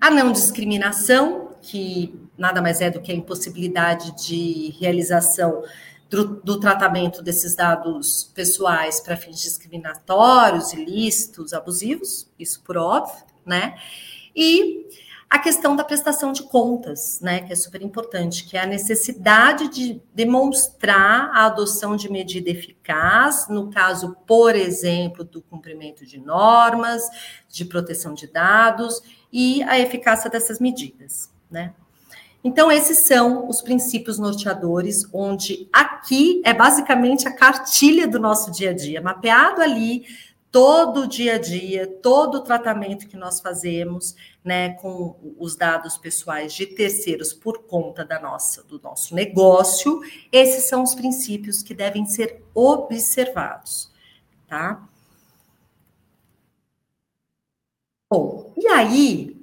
A 0.00 0.10
não 0.10 0.32
discriminação, 0.32 1.54
que 1.62 2.28
nada 2.36 2.60
mais 2.60 2.80
é 2.80 2.90
do 2.90 3.00
que 3.00 3.12
a 3.12 3.14
impossibilidade 3.14 4.26
de 4.26 4.74
realização 4.80 5.62
do, 6.10 6.42
do 6.42 6.58
tratamento 6.58 7.22
desses 7.22 7.54
dados 7.54 8.24
pessoais 8.34 8.98
para 8.98 9.16
fins 9.16 9.40
discriminatórios, 9.40 10.72
ilícitos, 10.72 11.52
abusivos, 11.52 12.28
isso 12.36 12.60
por 12.64 12.76
óbvio, 12.76 13.24
né? 13.46 13.76
E 14.34 15.01
a 15.32 15.38
questão 15.38 15.74
da 15.74 15.82
prestação 15.82 16.30
de 16.30 16.42
contas, 16.42 17.18
né, 17.22 17.40
que 17.40 17.54
é 17.54 17.56
super 17.56 17.80
importante, 17.80 18.44
que 18.44 18.54
é 18.54 18.60
a 18.60 18.66
necessidade 18.66 19.66
de 19.68 19.98
demonstrar 20.14 21.30
a 21.32 21.46
adoção 21.46 21.96
de 21.96 22.12
medida 22.12 22.50
eficaz, 22.50 23.48
no 23.48 23.70
caso, 23.70 24.14
por 24.26 24.54
exemplo, 24.54 25.24
do 25.24 25.40
cumprimento 25.40 26.04
de 26.04 26.20
normas, 26.20 27.02
de 27.48 27.64
proteção 27.64 28.12
de 28.12 28.26
dados 28.26 29.00
e 29.32 29.62
a 29.62 29.78
eficácia 29.80 30.28
dessas 30.28 30.60
medidas, 30.60 31.32
né? 31.50 31.72
Então, 32.44 32.70
esses 32.70 32.98
são 32.98 33.48
os 33.48 33.62
princípios 33.62 34.18
norteadores, 34.18 35.08
onde 35.14 35.66
aqui 35.72 36.42
é 36.44 36.52
basicamente 36.52 37.26
a 37.26 37.34
cartilha 37.34 38.06
do 38.06 38.20
nosso 38.20 38.50
dia 38.50 38.70
a 38.70 38.74
dia, 38.74 39.00
mapeado 39.00 39.62
ali 39.62 40.04
todo 40.52 41.00
o 41.00 41.06
dia 41.08 41.36
a 41.36 41.38
dia, 41.38 41.86
todo 41.86 42.36
o 42.36 42.40
tratamento 42.42 43.08
que 43.08 43.16
nós 43.16 43.40
fazemos, 43.40 44.14
né, 44.44 44.74
com 44.74 45.34
os 45.38 45.56
dados 45.56 45.96
pessoais 45.96 46.52
de 46.52 46.66
terceiros 46.66 47.32
por 47.32 47.62
conta 47.62 48.04
da 48.04 48.20
nossa 48.20 48.62
do 48.62 48.78
nosso 48.78 49.14
negócio, 49.14 50.02
esses 50.30 50.64
são 50.64 50.82
os 50.82 50.94
princípios 50.94 51.62
que 51.62 51.72
devem 51.74 52.04
ser 52.04 52.44
observados, 52.54 53.90
tá? 54.46 54.86
Bom, 58.12 58.52
e 58.58 58.66
aí, 58.66 59.34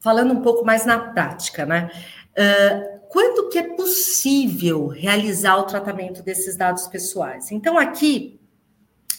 falando 0.00 0.34
um 0.34 0.42
pouco 0.42 0.64
mais 0.64 0.84
na 0.84 0.98
prática, 0.98 1.64
né? 1.64 1.88
Uh, 2.32 3.00
quando 3.08 3.48
que 3.48 3.58
é 3.58 3.76
possível 3.76 4.88
realizar 4.88 5.56
o 5.58 5.64
tratamento 5.64 6.20
desses 6.20 6.56
dados 6.56 6.88
pessoais? 6.88 7.52
Então, 7.52 7.78
aqui 7.78 8.41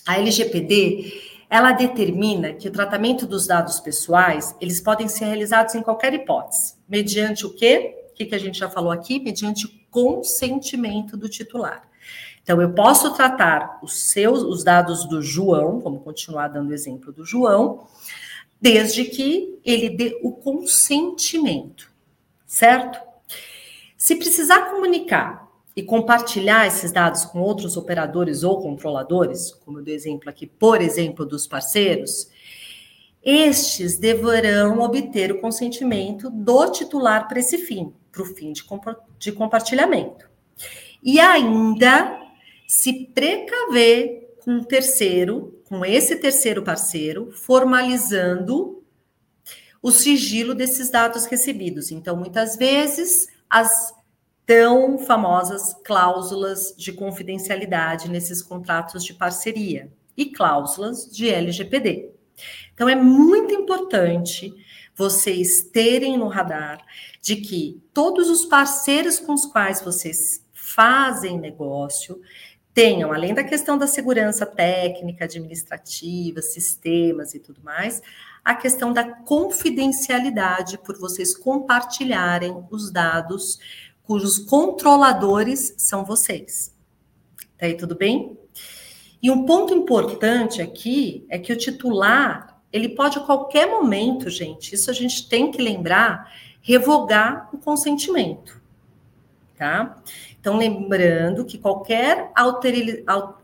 a 0.06 0.18
LGPD, 0.18 1.22
ela 1.50 1.72
determina 1.72 2.54
que 2.54 2.68
o 2.68 2.72
tratamento 2.72 3.28
dos 3.28 3.46
dados 3.46 3.80
pessoais, 3.80 4.56
eles 4.60 4.82
podem 4.82 5.08
ser 5.08 5.26
realizados 5.26 5.76
em 5.76 5.84
qualquer 5.84 6.14
hipótese, 6.14 6.76
mediante 6.88 7.46
o 7.46 7.54
quê? 7.54 8.08
O 8.12 8.14
que, 8.16 8.26
que 8.26 8.36
a 8.36 8.40
gente 8.40 8.58
já 8.58 8.70
falou 8.70 8.92
aqui? 8.92 9.20
Mediante 9.20 9.68
consentimento 9.90 11.16
do 11.16 11.30
titular. 11.30 11.84
Então, 12.42 12.62
eu 12.62 12.74
posso 12.74 13.14
tratar 13.14 13.80
os 13.82 14.12
seus, 14.12 14.42
os 14.42 14.64
dados 14.64 15.06
do 15.08 15.22
João, 15.22 15.80
vamos 15.80 16.04
continuar 16.04 16.50
dando 16.50 16.72
o 16.72 16.74
exemplo 16.74 17.12
do 17.14 17.24
João, 17.24 17.88
desde 18.60 19.06
que 19.06 19.60
ele 19.64 19.90
dê 19.90 20.20
o 20.24 20.32
consentimento, 20.32 21.90
certo? 22.46 23.00
Se 23.98 24.16
precisar 24.16 24.72
comunicar 24.72 25.43
e 25.76 25.82
compartilhar 25.82 26.68
esses 26.68 26.92
dados 26.92 27.26
com 27.26 27.42
outros 27.42 27.76
operadores 27.78 28.44
ou 28.44 28.62
controladores, 28.62 29.52
como 29.66 29.80
eu 29.80 29.84
dei 29.84 29.96
exemplo 29.96 30.30
aqui, 30.30 30.46
por 30.46 30.82
exemplo, 30.82 31.26
dos 31.26 31.48
parceiros, 31.48 32.30
estes 33.24 33.98
deverão 33.98 34.80
obter 34.80 35.32
o 35.32 35.40
consentimento 35.40 36.30
do 36.30 36.70
titular 36.70 37.28
para 37.28 37.40
esse 37.40 37.58
fim, 37.58 37.94
para 38.12 38.22
o 38.22 38.26
fim 38.26 38.52
de, 38.52 38.64
de 39.18 39.32
compartilhamento. 39.32 40.30
E 41.02 41.20
ainda 41.20 42.20
se 42.68 43.06
precaver 43.14 44.36
com 44.44 44.52
um 44.52 44.64
terceiro, 44.64 45.62
com 45.66 45.86
esse 45.86 46.18
terceiro 46.18 46.62
parceiro, 46.62 47.32
formalizando 47.32 48.84
o 49.82 49.92
sigilo 49.92 50.54
desses 50.54 50.90
dados 50.90 51.26
recebidos. 51.26 51.92
Então, 51.92 52.16
muitas 52.16 52.56
vezes, 52.56 53.28
as 53.50 53.94
tão 54.46 54.98
famosas 55.00 55.76
cláusulas 55.84 56.74
de 56.78 56.92
confidencialidade 56.92 58.10
nesses 58.10 58.42
contratos 58.42 59.04
de 59.04 59.14
parceria 59.14 59.92
e 60.18 60.26
cláusulas 60.26 61.10
de 61.10 61.30
LGPD. 61.30 62.12
Então 62.74 62.90
é 62.90 62.96
muito 62.96 63.54
importante 63.54 64.54
vocês 64.96 65.64
terem 65.64 66.18
no 66.18 66.28
radar 66.28 66.84
de 67.22 67.38
que 67.38 67.82
todos 67.94 68.30
os 68.30 68.46
parceiros 68.46 69.20
com 69.20 69.34
os 69.34 69.46
quais 69.46 69.82
vocês 69.82 70.46
fazem 70.54 71.40
negócio 71.40 72.22
tenham, 72.74 73.14
além 73.14 73.34
da 73.34 73.44
questão 73.44 73.78
da 73.78 73.86
segurança 73.86 74.46
técnica, 74.46 75.26
administrativa, 75.26 76.42
sistemas 76.42 77.34
e 77.34 77.40
tudo 77.40 77.62
mais, 77.64 78.02
a 78.44 78.56
questão 78.56 78.92
da 78.92 79.04
confidencialidade 79.04 80.78
por 80.80 80.98
vocês 80.98 81.36
compartilharem 81.36 82.66
os 82.72 82.92
dados 82.92 83.60
cujos 84.04 84.38
controladores 84.38 85.74
são 85.78 86.06
vocês. 86.06 86.74
Tá 87.58 87.66
aí 87.66 87.76
tudo 87.76 87.96
bem? 87.96 88.38
E 89.22 89.32
um 89.32 89.46
ponto 89.46 89.74
importante 89.74 90.62
aqui 90.62 91.26
é 91.30 91.40
que 91.40 91.54
o 91.54 91.58
titular, 91.58 92.62
ele 92.72 92.90
pode 92.90 93.18
a 93.18 93.22
qualquer 93.22 93.68
momento, 93.68 94.30
gente, 94.30 94.76
isso 94.76 94.92
a 94.92 94.94
gente 94.94 95.30
tem 95.30 95.50
que 95.50 95.62
lembrar, 95.62 96.30
revogar 96.62 97.50
o 97.54 97.58
consentimento, 97.58 98.62
tá? 99.58 100.02
Então, 100.40 100.58
lembrando 100.58 101.46
que 101.46 101.58
qualquer 101.58 102.34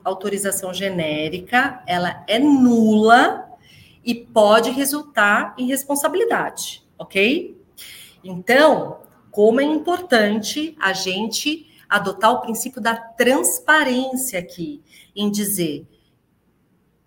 autorização 0.03 0.73
genérica, 0.73 1.81
ela 1.87 2.25
é 2.27 2.37
nula 2.37 3.49
e 4.03 4.13
pode 4.13 4.71
resultar 4.71 5.55
em 5.57 5.65
responsabilidade, 5.65 6.85
ok? 6.97 7.57
Então, 8.21 8.99
como 9.31 9.61
é 9.61 9.63
importante 9.63 10.75
a 10.79 10.93
gente 10.93 11.67
adotar 11.87 12.31
o 12.31 12.41
princípio 12.41 12.81
da 12.81 12.95
transparência 12.95 14.39
aqui, 14.39 14.81
em 15.15 15.31
dizer 15.31 15.87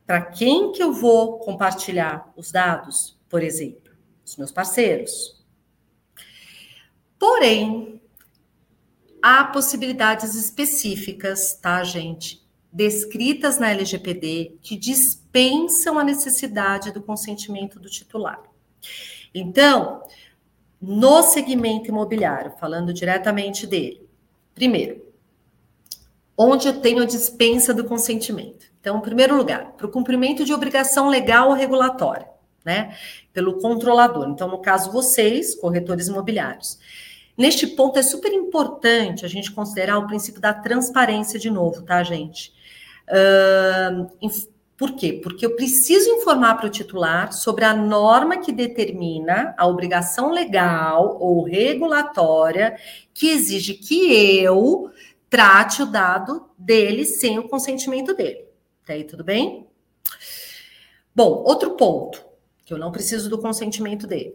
para 0.06 0.22
quem 0.22 0.72
que 0.72 0.82
eu 0.82 0.92
vou 0.92 1.38
compartilhar 1.38 2.32
os 2.36 2.50
dados, 2.50 3.18
por 3.28 3.42
exemplo, 3.42 3.92
os 4.24 4.36
meus 4.36 4.50
parceiros. 4.50 5.42
Porém, 7.18 8.00
há 9.22 9.44
possibilidades 9.44 10.34
específicas, 10.34 11.54
tá, 11.54 11.84
gente? 11.84 12.42
Descritas 12.72 13.58
na 13.58 13.70
LGPD 13.70 14.58
que 14.60 14.76
dispensam 14.76 15.98
a 15.98 16.04
necessidade 16.04 16.90
do 16.90 17.02
consentimento 17.02 17.78
do 17.78 17.88
titular. 17.88 18.42
Então, 19.34 20.02
no 20.83 21.22
segmento 21.22 21.89
imobiliário, 21.89 22.55
falando 22.59 22.93
diretamente 22.93 23.68
dele. 23.68 24.05
Primeiro, 24.53 25.01
onde 26.37 26.66
eu 26.66 26.80
tenho 26.80 27.01
a 27.01 27.07
dispensa 27.07 27.72
do 27.72 27.85
consentimento. 27.85 28.66
Então, 28.80 28.99
em 28.99 29.01
primeiro 29.01 29.37
lugar, 29.37 29.74
para 29.74 29.87
o 29.87 29.91
cumprimento 29.91 30.45
de 30.45 30.53
obrigação 30.53 31.09
legal 31.09 31.51
ou 31.51 31.55
regulatória, 31.55 32.26
né? 32.64 32.97
Pelo 33.33 33.61
controlador. 33.61 34.28
Então, 34.28 34.49
no 34.49 34.59
caso, 34.59 34.91
vocês, 34.91 35.55
corretores 35.55 36.09
imobiliários. 36.09 36.80
Neste 37.39 37.66
ponto, 37.68 37.99
é 37.99 38.03
super 38.03 38.33
importante 38.33 39.24
a 39.24 39.28
gente 39.28 39.53
considerar 39.53 39.99
o 39.99 40.07
princípio 40.09 40.41
da 40.41 40.53
transparência 40.53 41.39
de 41.39 41.49
novo, 41.49 41.83
tá, 41.83 42.03
gente? 42.03 42.53
Uh, 43.09 44.11
por 44.83 44.97
quê? 44.97 45.12
Porque 45.12 45.47
eu 45.47 45.55
preciso 45.55 46.11
informar 46.11 46.57
para 46.57 46.66
o 46.66 46.68
titular 46.68 47.33
sobre 47.33 47.64
a 47.64 47.72
norma 47.72 48.39
que 48.39 48.51
determina 48.51 49.55
a 49.57 49.64
obrigação 49.64 50.33
legal 50.33 51.18
ou 51.20 51.45
regulatória 51.45 52.76
que 53.14 53.28
exige 53.28 53.74
que 53.74 54.12
eu 54.43 54.91
trate 55.30 55.85
o 55.85 55.87
dado 55.87 56.51
dele 56.59 57.05
sem 57.05 57.39
o 57.39 57.49
consentimento 57.49 58.12
dele. 58.12 58.45
Tá 58.85 58.95
aí 58.95 59.05
tudo 59.05 59.22
bem? 59.22 59.68
Bom, 61.14 61.45
outro 61.47 61.76
ponto, 61.76 62.20
que 62.64 62.74
eu 62.74 62.78
não 62.78 62.91
preciso 62.91 63.30
do 63.30 63.39
consentimento 63.39 64.05
dele. 64.05 64.35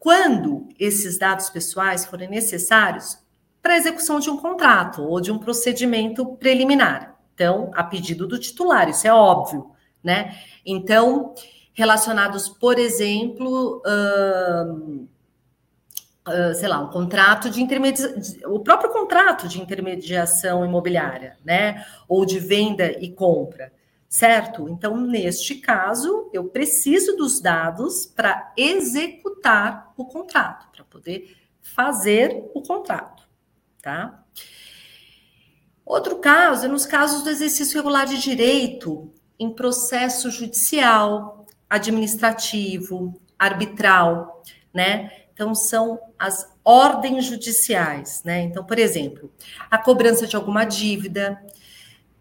Quando 0.00 0.68
esses 0.80 1.16
dados 1.16 1.48
pessoais 1.48 2.04
forem 2.04 2.28
necessários 2.28 3.18
para 3.62 3.74
a 3.74 3.78
execução 3.78 4.18
de 4.18 4.28
um 4.28 4.36
contrato 4.36 5.00
ou 5.04 5.20
de 5.20 5.30
um 5.30 5.38
procedimento 5.38 6.26
preliminar. 6.38 7.13
Então, 7.34 7.70
a 7.74 7.82
pedido 7.82 8.26
do 8.26 8.38
titular, 8.38 8.88
isso 8.88 9.06
é 9.06 9.12
óbvio, 9.12 9.72
né? 10.02 10.38
Então, 10.64 11.34
relacionados, 11.72 12.48
por 12.48 12.78
exemplo, 12.78 13.82
uh, 13.84 15.08
sei 16.54 16.68
lá, 16.68 16.80
um 16.80 16.88
contrato 16.88 17.50
de 17.50 17.60
intermediação, 17.60 18.54
o 18.54 18.60
próprio 18.60 18.90
contrato 18.90 19.48
de 19.48 19.60
intermediação 19.60 20.64
imobiliária, 20.64 21.36
né? 21.44 21.84
Ou 22.08 22.24
de 22.24 22.38
venda 22.38 22.92
e 23.02 23.10
compra, 23.10 23.72
certo? 24.08 24.68
Então, 24.68 24.96
neste 24.96 25.56
caso, 25.56 26.30
eu 26.32 26.44
preciso 26.44 27.16
dos 27.16 27.40
dados 27.40 28.06
para 28.06 28.52
executar 28.56 29.92
o 29.96 30.04
contrato, 30.04 30.68
para 30.70 30.84
poder 30.84 31.36
fazer 31.60 32.48
o 32.54 32.62
contrato, 32.62 33.24
tá? 33.82 34.24
Outro 35.84 36.16
caso 36.16 36.66
é 36.66 36.68
nos 36.68 36.86
casos 36.86 37.22
do 37.22 37.30
exercício 37.30 37.76
regular 37.76 38.06
de 38.06 38.18
direito 38.18 39.10
em 39.38 39.52
processo 39.52 40.30
judicial, 40.30 41.46
administrativo, 41.68 43.20
arbitral, 43.38 44.42
né? 44.72 45.10
Então 45.32 45.54
são 45.54 45.98
as 46.18 46.52
ordens 46.64 47.26
judiciais, 47.26 48.22
né? 48.24 48.42
Então, 48.42 48.64
por 48.64 48.78
exemplo, 48.78 49.30
a 49.70 49.76
cobrança 49.76 50.26
de 50.26 50.36
alguma 50.36 50.64
dívida, 50.64 51.42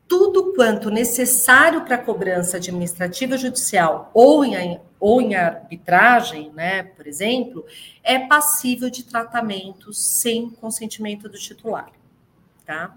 tudo 0.08 0.54
quanto 0.54 0.90
necessário 0.90 1.86
para 1.86 1.98
cobrança 1.98 2.58
administrativa 2.58 3.38
judicial 3.38 4.12
ou 4.14 4.44
em, 4.44 4.80
ou 5.00 5.22
em 5.22 5.36
arbitragem, 5.36 6.52
né, 6.52 6.84
por 6.84 7.08
exemplo, 7.08 7.66
é 8.04 8.20
passível 8.20 8.90
de 8.90 9.04
tratamento 9.04 9.94
sem 9.94 10.50
consentimento 10.50 11.30
do 11.30 11.38
titular, 11.38 11.92
tá? 12.66 12.94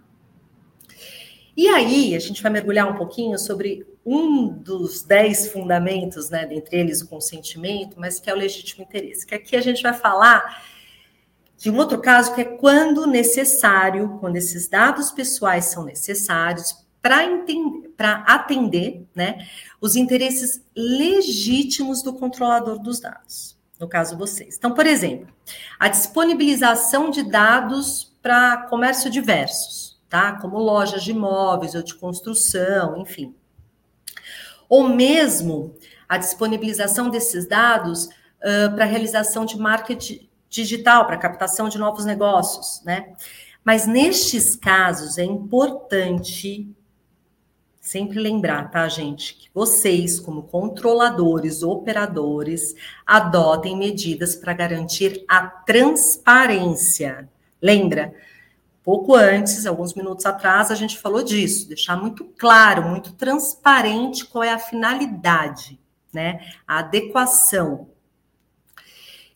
E 1.56 1.68
aí, 1.68 2.14
a 2.14 2.18
gente 2.18 2.42
vai 2.42 2.52
mergulhar 2.52 2.86
um 2.86 2.96
pouquinho 2.96 3.38
sobre 3.38 3.86
um 4.04 4.48
dos 4.48 5.02
dez 5.02 5.48
fundamentos, 5.48 6.28
né, 6.28 6.44
dentre 6.44 6.76
eles 6.76 7.00
o 7.00 7.08
consentimento, 7.08 7.98
mas 7.98 8.20
que 8.20 8.28
é 8.28 8.34
o 8.34 8.36
legítimo 8.36 8.84
interesse. 8.84 9.26
Que 9.26 9.34
aqui 9.34 9.56
a 9.56 9.62
gente 9.62 9.82
vai 9.82 9.94
falar 9.94 10.62
de 11.56 11.70
um 11.70 11.78
outro 11.78 11.98
caso 11.98 12.34
que 12.34 12.42
é 12.42 12.44
quando 12.44 13.06
necessário, 13.06 14.18
quando 14.20 14.36
esses 14.36 14.68
dados 14.68 15.10
pessoais 15.10 15.64
são 15.64 15.82
necessários 15.82 16.84
para 17.00 18.24
atender 18.26 19.06
né, 19.14 19.46
os 19.80 19.96
interesses 19.96 20.62
legítimos 20.76 22.02
do 22.02 22.12
controlador 22.12 22.78
dos 22.78 23.00
dados, 23.00 23.56
no 23.80 23.88
caso 23.88 24.18
vocês. 24.18 24.56
Então, 24.58 24.74
por 24.74 24.86
exemplo, 24.86 25.32
a 25.78 25.88
disponibilização 25.88 27.10
de 27.10 27.22
dados 27.22 28.14
para 28.20 28.66
comércio 28.68 29.08
diversos 29.08 29.95
tá? 30.08 30.32
Como 30.40 30.58
lojas 30.58 31.02
de 31.02 31.10
imóveis 31.10 31.74
ou 31.74 31.82
de 31.82 31.94
construção, 31.94 32.96
enfim. 32.98 33.34
Ou 34.68 34.88
mesmo 34.88 35.74
a 36.08 36.18
disponibilização 36.18 37.10
desses 37.10 37.46
dados 37.46 38.06
uh, 38.06 38.74
para 38.74 38.84
realização 38.84 39.44
de 39.44 39.58
marketing 39.58 40.28
digital, 40.48 41.06
para 41.06 41.16
captação 41.16 41.68
de 41.68 41.78
novos 41.78 42.04
negócios, 42.04 42.82
né? 42.84 43.14
Mas 43.64 43.86
nestes 43.86 44.54
casos 44.54 45.18
é 45.18 45.24
importante 45.24 46.68
sempre 47.86 48.18
lembrar, 48.18 48.68
tá, 48.68 48.88
gente, 48.88 49.34
que 49.36 49.48
vocês, 49.54 50.18
como 50.18 50.42
controladores, 50.42 51.62
operadores, 51.62 52.74
adotem 53.06 53.76
medidas 53.76 54.34
para 54.34 54.52
garantir 54.52 55.24
a 55.28 55.46
transparência. 55.46 57.28
Lembra? 57.62 58.12
Pouco 58.86 59.16
antes, 59.16 59.66
alguns 59.66 59.94
minutos 59.94 60.24
atrás, 60.26 60.70
a 60.70 60.76
gente 60.76 60.96
falou 60.96 61.20
disso, 61.20 61.66
deixar 61.66 61.96
muito 61.96 62.24
claro, 62.38 62.88
muito 62.88 63.14
transparente 63.14 64.24
qual 64.24 64.44
é 64.44 64.52
a 64.52 64.60
finalidade, 64.60 65.76
né? 66.14 66.52
A 66.64 66.78
adequação. 66.78 67.90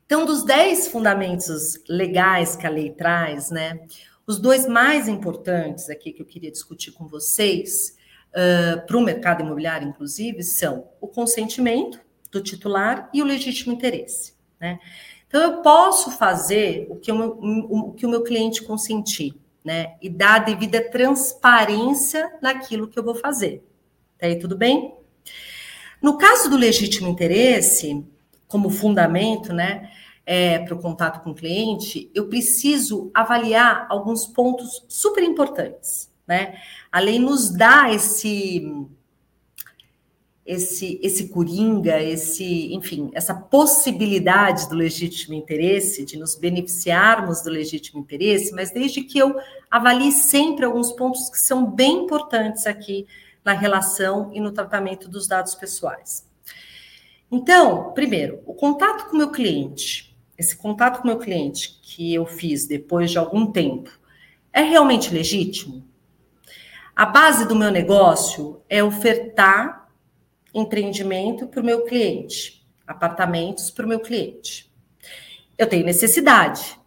Então, 0.07 0.25
dos 0.25 0.45
dez 0.45 0.87
fundamentos 0.87 1.81
legais 1.89 2.55
que 2.55 2.65
a 2.65 2.71
lei 2.71 2.93
traz, 2.93 3.51
né? 3.51 3.81
Os 4.25 4.39
dois 4.39 4.69
mais 4.69 5.09
importantes 5.09 5.91
aqui 5.91 6.13
que 6.13 6.23
eu 6.23 6.27
queria 6.27 6.53
discutir 6.53 6.93
com 6.93 7.09
vocês, 7.09 7.97
uh, 8.31 8.87
para 8.87 8.97
o 8.97 9.01
mercado 9.01 9.43
imobiliário, 9.43 9.89
inclusive, 9.89 10.45
são 10.45 10.87
o 11.01 11.09
consentimento 11.09 12.01
do 12.31 12.41
titular 12.41 13.11
e 13.13 13.21
o 13.21 13.25
legítimo 13.25 13.73
interesse. 13.73 14.33
Né? 14.61 14.79
Então, 15.31 15.43
eu 15.43 15.63
posso 15.63 16.11
fazer 16.11 16.89
o 16.91 16.97
que 16.97 17.13
o 17.13 17.17
meu, 17.17 17.39
o, 17.71 17.93
que 17.93 18.05
o 18.05 18.09
meu 18.09 18.25
cliente 18.25 18.65
consentir, 18.65 19.33
né? 19.65 19.95
E 20.03 20.11
dar 20.11 20.35
a 20.35 20.39
devida 20.41 20.91
transparência 20.91 22.37
naquilo 22.43 22.89
que 22.89 22.99
eu 22.99 23.05
vou 23.05 23.15
fazer. 23.15 23.65
Tá 24.19 24.27
aí 24.27 24.37
tudo 24.41 24.57
bem? 24.57 24.93
No 26.03 26.19
caso 26.19 26.51
do 26.51 26.57
legítimo 26.57 27.09
interesse, 27.09 28.05
como 28.49 28.71
fundamento, 28.71 29.53
né? 29.53 29.93
É, 30.27 30.59
para 30.59 30.75
o 30.75 30.83
contato 30.83 31.23
com 31.23 31.31
o 31.31 31.35
cliente, 31.35 32.11
eu 32.13 32.29
preciso 32.29 33.09
avaliar 33.15 33.87
alguns 33.89 34.27
pontos 34.27 34.85
super 34.89 35.23
importantes, 35.23 36.11
né? 36.27 36.57
A 36.91 36.99
lei 36.99 37.21
nos 37.21 37.51
dá 37.51 37.93
esse 37.93 38.67
esse, 40.45 40.99
esse 41.03 41.29
coringa, 41.29 42.03
esse, 42.03 42.73
enfim, 42.75 43.11
essa 43.15 43.35
possibilidade 43.35 44.69
do 44.69 44.75
legítimo 44.75 45.35
interesse, 45.35 46.05
de 46.05 46.19
nos 46.19 46.35
beneficiarmos 46.35 47.43
do 47.43 47.51
legítimo 47.51 48.01
interesse, 48.01 48.53
mas 48.53 48.73
desde 48.73 49.03
que 49.03 49.19
eu 49.19 49.37
avalie 49.71 50.13
sempre 50.13 50.65
alguns 50.65 50.93
pontos 50.93 51.31
que 51.31 51.39
são 51.39 51.65
bem 51.71 52.05
importantes 52.05 52.67
aqui 52.67 53.07
na 53.45 53.53
relação 53.53 54.31
e 54.33 54.41
no 54.41 54.53
tratamento 54.53 55.09
dos 55.09 55.27
dados 55.27 55.55
pessoais. 55.55 56.29
Então, 57.31 57.93
primeiro, 57.93 58.41
o 58.45 58.55
contato 58.55 59.09
com 59.09 59.15
o 59.15 59.19
meu 59.19 59.31
cliente, 59.31 60.17
esse 60.37 60.57
contato 60.57 60.99
com 60.99 61.05
o 61.05 61.07
meu 61.07 61.19
cliente 61.19 61.79
que 61.81 62.13
eu 62.13 62.27
fiz 62.27 62.67
depois 62.67 63.11
de 63.11 63.19
algum 63.19 63.47
tempo, 63.47 63.91
é 64.53 64.63
realmente 64.63 65.15
legítimo? 65.15 65.85
A 66.97 67.07
base 67.07 67.47
do 67.47 67.55
meu 67.55 67.71
negócio 67.71 68.61
é 68.69 68.83
ofertar 68.83 69.80
empreendimento 70.55 71.47
para 71.47 71.61
o 71.61 71.65
meu 71.65 71.85
cliente, 71.85 72.67
apartamentos 72.87 73.71
para 73.71 73.87
o 73.87 73.89
meu 73.89 74.01
cliente. 74.01 74.71
Eu 75.57 75.69
tenho 75.69 75.85
necessidade 75.85 76.79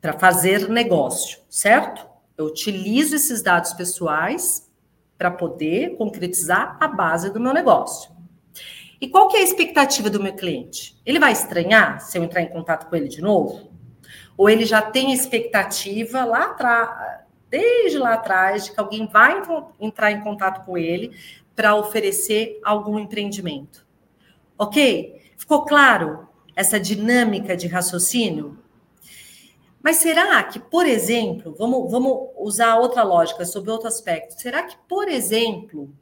para 0.00 0.18
fazer 0.18 0.68
negócio, 0.68 1.38
certo? 1.48 2.06
Eu 2.36 2.46
utilizo 2.46 3.14
esses 3.14 3.42
dados 3.42 3.72
pessoais 3.72 4.68
para 5.16 5.30
poder 5.30 5.96
concretizar 5.96 6.76
a 6.80 6.88
base 6.88 7.32
do 7.32 7.38
meu 7.38 7.52
negócio. 7.52 8.10
E 9.00 9.08
qual 9.08 9.28
que 9.28 9.36
é 9.36 9.40
a 9.40 9.44
expectativa 9.44 10.08
do 10.08 10.22
meu 10.22 10.32
cliente? 10.32 11.00
Ele 11.04 11.18
vai 11.18 11.32
estranhar 11.32 12.00
se 12.00 12.18
eu 12.18 12.24
entrar 12.24 12.42
em 12.42 12.48
contato 12.48 12.88
com 12.88 12.96
ele 12.96 13.08
de 13.08 13.20
novo? 13.20 13.70
Ou 14.36 14.48
ele 14.48 14.64
já 14.64 14.80
tem 14.80 15.12
expectativa 15.12 16.24
lá 16.24 16.46
atrás, 16.46 17.20
desde 17.50 17.98
lá 17.98 18.14
atrás, 18.14 18.64
de 18.64 18.72
que 18.72 18.80
alguém 18.80 19.06
vai 19.06 19.42
entrar 19.78 20.10
em 20.10 20.20
contato 20.20 20.64
com 20.64 20.78
ele 20.78 21.14
para 21.54 21.74
oferecer 21.74 22.60
algum 22.62 22.98
empreendimento. 22.98 23.86
Ok? 24.58 25.20
Ficou 25.36 25.64
claro 25.64 26.28
essa 26.54 26.78
dinâmica 26.78 27.56
de 27.56 27.66
raciocínio? 27.66 28.58
Mas 29.82 29.96
será 29.96 30.42
que, 30.44 30.60
por 30.60 30.86
exemplo, 30.86 31.54
vamos, 31.58 31.90
vamos 31.90 32.28
usar 32.38 32.76
outra 32.78 33.02
lógica 33.02 33.44
sobre 33.44 33.70
outro 33.70 33.88
aspecto. 33.88 34.40
Será 34.40 34.62
que, 34.62 34.76
por 34.88 35.08
exemplo, 35.08 35.92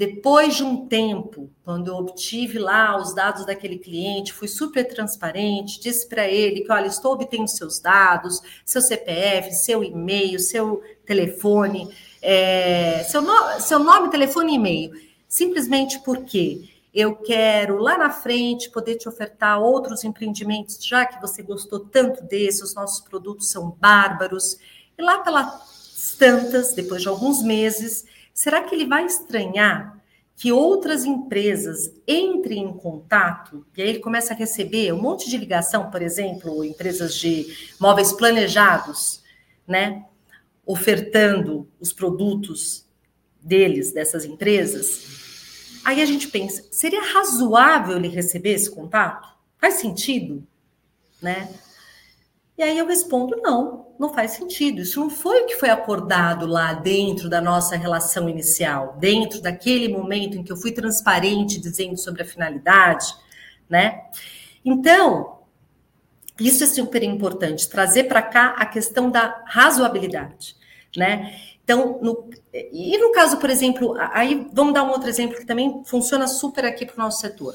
depois 0.00 0.56
de 0.56 0.64
um 0.64 0.86
tempo, 0.86 1.50
quando 1.62 1.88
eu 1.88 1.94
obtive 1.94 2.58
lá 2.58 2.96
os 2.96 3.14
dados 3.14 3.44
daquele 3.44 3.76
cliente, 3.76 4.32
fui 4.32 4.48
super 4.48 4.88
transparente, 4.88 5.78
disse 5.78 6.08
para 6.08 6.26
ele 6.26 6.62
que, 6.62 6.72
olha, 6.72 6.86
estou 6.86 7.12
obtendo 7.12 7.46
seus 7.46 7.78
dados, 7.78 8.40
seu 8.64 8.80
CPF, 8.80 9.52
seu 9.52 9.84
e-mail, 9.84 10.40
seu 10.40 10.82
telefone, 11.04 11.94
é, 12.22 13.04
seu, 13.10 13.20
no, 13.20 13.60
seu 13.60 13.78
nome, 13.78 14.10
telefone 14.10 14.52
e 14.52 14.54
e-mail, 14.54 14.92
simplesmente 15.28 15.98
porque 15.98 16.70
eu 16.94 17.16
quero 17.16 17.76
lá 17.76 17.98
na 17.98 18.08
frente 18.08 18.70
poder 18.70 18.94
te 18.94 19.06
ofertar 19.06 19.60
outros 19.60 20.02
empreendimentos, 20.02 20.82
já 20.82 21.04
que 21.04 21.20
você 21.20 21.42
gostou 21.42 21.78
tanto 21.78 22.24
desse, 22.24 22.64
os 22.64 22.74
nossos 22.74 23.02
produtos 23.02 23.50
são 23.50 23.76
bárbaros. 23.78 24.56
E 24.96 25.02
lá 25.02 25.18
pelas 25.18 26.16
tantas, 26.18 26.72
depois 26.72 27.02
de 27.02 27.08
alguns 27.08 27.42
meses, 27.42 28.06
será 28.40 28.62
que 28.62 28.74
ele 28.74 28.86
vai 28.86 29.04
estranhar 29.04 30.00
que 30.34 30.50
outras 30.50 31.04
empresas 31.04 31.92
entrem 32.08 32.64
em 32.64 32.72
contato, 32.72 33.66
e 33.76 33.82
aí 33.82 33.88
ele 33.90 33.98
começa 33.98 34.32
a 34.32 34.36
receber 34.36 34.94
um 34.94 35.02
monte 35.02 35.28
de 35.28 35.36
ligação, 35.36 35.90
por 35.90 36.00
exemplo, 36.00 36.64
empresas 36.64 37.14
de 37.14 37.54
móveis 37.78 38.14
planejados, 38.14 39.22
né? 39.68 40.06
ofertando 40.64 41.68
os 41.78 41.92
produtos 41.92 42.86
deles, 43.42 43.92
dessas 43.92 44.24
empresas, 44.24 45.82
aí 45.84 46.00
a 46.00 46.06
gente 46.06 46.26
pensa, 46.28 46.64
seria 46.70 47.12
razoável 47.12 47.98
ele 47.98 48.08
receber 48.08 48.54
esse 48.54 48.70
contato? 48.70 49.28
Faz 49.58 49.74
sentido? 49.74 50.42
Né? 51.20 51.46
E 52.60 52.62
aí 52.62 52.76
eu 52.76 52.86
respondo, 52.86 53.40
não, 53.42 53.86
não 53.98 54.12
faz 54.12 54.32
sentido. 54.32 54.82
Isso 54.82 55.00
não 55.00 55.08
foi 55.08 55.44
o 55.44 55.46
que 55.46 55.56
foi 55.56 55.70
acordado 55.70 56.44
lá 56.44 56.74
dentro 56.74 57.26
da 57.26 57.40
nossa 57.40 57.74
relação 57.74 58.28
inicial, 58.28 58.98
dentro 58.98 59.40
daquele 59.40 59.88
momento 59.88 60.36
em 60.36 60.42
que 60.42 60.52
eu 60.52 60.58
fui 60.58 60.70
transparente 60.70 61.58
dizendo 61.58 61.96
sobre 61.96 62.20
a 62.20 62.26
finalidade, 62.26 63.06
né? 63.66 64.02
Então, 64.62 65.38
isso 66.38 66.62
é 66.62 66.66
super 66.66 67.02
importante, 67.02 67.66
trazer 67.66 68.04
para 68.04 68.20
cá 68.20 68.48
a 68.58 68.66
questão 68.66 69.10
da 69.10 69.42
razoabilidade 69.46 70.54
né? 70.96 71.36
Então, 71.62 72.00
no, 72.02 72.28
e 72.52 72.98
no 72.98 73.12
caso, 73.12 73.38
por 73.38 73.48
exemplo, 73.48 73.94
aí 74.12 74.48
vamos 74.52 74.74
dar 74.74 74.82
um 74.82 74.90
outro 74.90 75.08
exemplo 75.08 75.36
que 75.38 75.46
também 75.46 75.82
funciona 75.84 76.26
super 76.26 76.64
aqui 76.64 76.84
para 76.84 76.96
o 76.96 76.98
nosso 76.98 77.20
setor. 77.20 77.54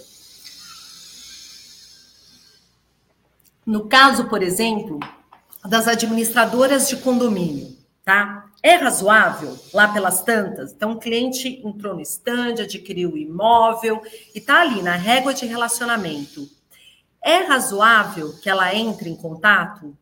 No 3.65 3.87
caso, 3.87 4.29
por 4.29 4.43
exemplo, 4.43 4.99
das 5.63 5.87
administradoras 5.87 6.87
de 6.87 6.97
condomínio, 6.97 7.75
tá? 8.03 8.45
É 8.61 8.75
razoável 8.75 9.57
lá 9.73 9.87
pelas 9.87 10.23
tantas? 10.23 10.71
Então, 10.71 10.93
o 10.93 10.99
cliente 10.99 11.61
entrou 11.65 11.95
no 11.95 12.01
stand, 12.01 12.61
adquiriu 12.61 13.13
o 13.13 13.17
imóvel 13.17 14.01
e 14.33 14.39
está 14.39 14.61
ali 14.61 14.81
na 14.81 14.95
régua 14.95 15.33
de 15.33 15.45
relacionamento. 15.45 16.47
É 17.23 17.39
razoável 17.39 18.33
que 18.39 18.49
ela 18.49 18.73
entre 18.73 19.09
em 19.09 19.15
contato 19.15 19.95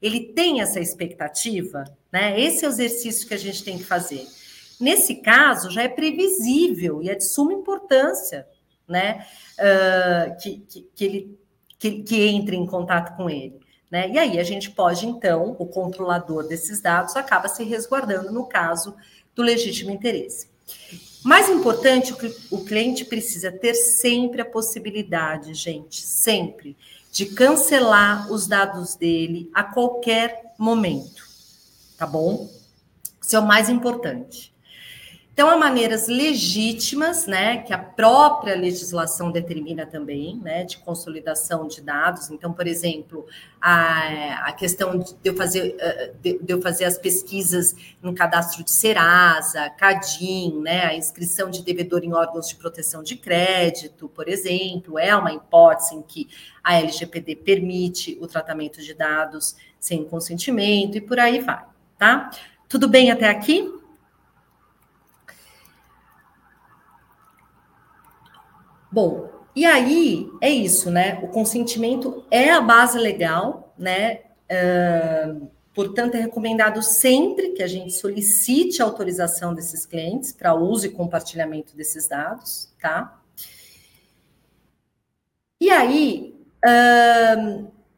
ele 0.00 0.32
tem 0.32 0.60
essa 0.60 0.80
expectativa, 0.80 1.84
né? 2.10 2.40
Esse 2.40 2.64
é 2.64 2.68
o 2.68 2.70
exercício 2.70 3.28
que 3.28 3.34
a 3.34 3.38
gente 3.38 3.62
tem 3.62 3.76
que 3.76 3.84
fazer. 3.84 4.26
Nesse 4.80 5.16
caso, 5.16 5.70
já 5.70 5.82
é 5.82 5.88
previsível 5.88 7.02
e 7.02 7.10
é 7.10 7.14
de 7.14 7.24
suma 7.24 7.52
importância, 7.52 8.46
né? 8.88 9.26
Uh, 9.58 10.40
que, 10.40 10.58
que, 10.60 10.88
que, 10.94 11.04
ele 11.04 11.38
que, 11.80 12.02
que 12.02 12.26
entre 12.26 12.54
em 12.54 12.66
contato 12.66 13.16
com 13.16 13.28
ele. 13.28 13.58
Né? 13.90 14.10
E 14.10 14.18
aí 14.18 14.38
a 14.38 14.44
gente 14.44 14.70
pode, 14.70 15.06
então, 15.06 15.56
o 15.58 15.66
controlador 15.66 16.46
desses 16.46 16.80
dados 16.80 17.16
acaba 17.16 17.48
se 17.48 17.64
resguardando 17.64 18.30
no 18.30 18.44
caso 18.44 18.94
do 19.34 19.42
legítimo 19.42 19.90
interesse. 19.90 20.48
Mais 21.24 21.48
importante, 21.48 22.14
o 22.50 22.64
cliente 22.64 23.04
precisa 23.04 23.50
ter 23.50 23.74
sempre 23.74 24.42
a 24.42 24.44
possibilidade, 24.44 25.52
gente, 25.54 26.00
sempre, 26.00 26.76
de 27.10 27.26
cancelar 27.26 28.30
os 28.30 28.46
dados 28.46 28.94
dele 28.94 29.50
a 29.52 29.64
qualquer 29.64 30.54
momento, 30.56 31.24
tá 31.98 32.06
bom? 32.06 32.48
Isso 33.20 33.36
é 33.36 33.38
o 33.38 33.46
mais 33.46 33.68
importante. 33.68 34.54
Então, 35.40 35.48
há 35.48 35.56
maneiras 35.56 36.06
legítimas, 36.06 37.26
né, 37.26 37.62
que 37.62 37.72
a 37.72 37.78
própria 37.78 38.54
legislação 38.54 39.32
determina 39.32 39.86
também, 39.86 40.36
né, 40.36 40.64
de 40.64 40.76
consolidação 40.76 41.66
de 41.66 41.80
dados. 41.80 42.28
Então, 42.28 42.52
por 42.52 42.66
exemplo, 42.66 43.24
a, 43.58 44.48
a 44.48 44.52
questão 44.52 44.98
de 44.98 45.16
eu, 45.24 45.34
fazer, 45.34 45.76
eh, 45.78 46.12
de, 46.20 46.40
eu 46.46 46.60
fazer 46.60 46.84
as 46.84 46.98
pesquisas 46.98 47.74
no 48.02 48.14
cadastro 48.14 48.62
de 48.62 48.70
Serasa, 48.70 49.70
CADIM, 49.70 50.60
né, 50.60 50.84
a 50.84 50.94
inscrição 50.94 51.48
de 51.48 51.62
devedor 51.62 52.04
em 52.04 52.12
órgãos 52.12 52.46
de 52.46 52.56
proteção 52.56 53.02
de 53.02 53.16
crédito, 53.16 54.10
por 54.10 54.28
exemplo, 54.28 54.98
é 54.98 55.16
uma 55.16 55.32
hipótese 55.32 55.94
em 55.94 56.02
que 56.02 56.28
a 56.62 56.74
LGPD 56.74 57.36
permite 57.36 58.18
o 58.20 58.26
tratamento 58.26 58.82
de 58.82 58.92
dados 58.92 59.56
sem 59.80 60.04
consentimento 60.04 60.98
e 60.98 61.00
por 61.00 61.18
aí 61.18 61.40
vai, 61.40 61.64
tá? 61.96 62.30
Tudo 62.68 62.86
bem 62.86 63.10
até 63.10 63.30
aqui? 63.30 63.79
Bom, 68.90 69.28
e 69.54 69.64
aí 69.64 70.28
é 70.40 70.50
isso, 70.50 70.90
né? 70.90 71.20
O 71.22 71.28
consentimento 71.28 72.24
é 72.30 72.50
a 72.50 72.60
base 72.60 72.98
legal, 72.98 73.74
né? 73.78 74.20
Uh, 74.50 75.48
Portanto, 75.72 76.16
é 76.16 76.20
recomendado 76.20 76.82
sempre 76.82 77.50
que 77.50 77.62
a 77.62 77.66
gente 77.66 77.92
solicite 77.92 78.82
a 78.82 78.84
autorização 78.84 79.54
desses 79.54 79.86
clientes 79.86 80.32
para 80.32 80.54
uso 80.54 80.86
e 80.86 80.90
compartilhamento 80.90 81.76
desses 81.76 82.08
dados, 82.08 82.68
tá? 82.80 83.18
E 85.60 85.70
aí, 85.70 86.34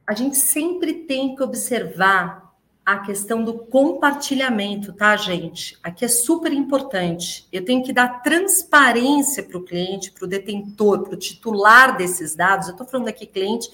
a 0.07 0.14
gente 0.14 0.36
sempre 0.36 0.93
tem 0.93 1.34
que 1.34 1.43
observar 1.43 2.41
a 2.85 2.99
questão 2.99 3.45
do 3.45 3.55
compartilhamento, 3.55 4.93
tá, 4.93 5.16
gente? 5.16 5.78
Aqui 5.83 6.05
é 6.05 6.09
super 6.09 6.53
importante. 6.53 7.47
Eu 7.53 7.64
tenho 7.64 7.85
que 7.85 7.93
dar 7.93 8.22
transparência 8.22 9.43
para 9.43 9.57
o 9.57 9.62
cliente, 9.62 10.11
para 10.11 10.24
o 10.24 10.28
detentor, 10.28 11.03
para 11.03 11.14
o 11.14 11.16
titular 11.16 11.97
desses 11.97 12.35
dados. 12.35 12.66
Eu 12.66 12.72
estou 12.72 12.87
falando 12.87 13.09
aqui 13.09 13.24
cliente, 13.24 13.70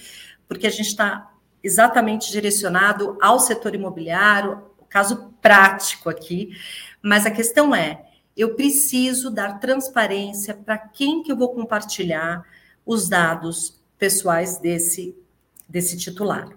porque 0.46 0.66
a 0.66 0.70
gente 0.70 0.88
está 0.88 1.32
exatamente 1.62 2.30
direcionado 2.30 3.16
ao 3.20 3.40
setor 3.40 3.74
imobiliário, 3.74 4.62
o 4.78 4.84
caso 4.84 5.34
prático 5.40 6.10
aqui. 6.10 6.50
Mas 7.02 7.24
a 7.24 7.30
questão 7.30 7.74
é, 7.74 8.06
eu 8.36 8.54
preciso 8.54 9.30
dar 9.30 9.58
transparência 9.58 10.54
para 10.54 10.76
quem 10.76 11.22
que 11.22 11.32
eu 11.32 11.36
vou 11.36 11.54
compartilhar 11.54 12.44
os 12.84 13.08
dados 13.08 13.80
pessoais 13.98 14.58
desse, 14.58 15.16
desse 15.66 15.96
titular. 15.96 16.48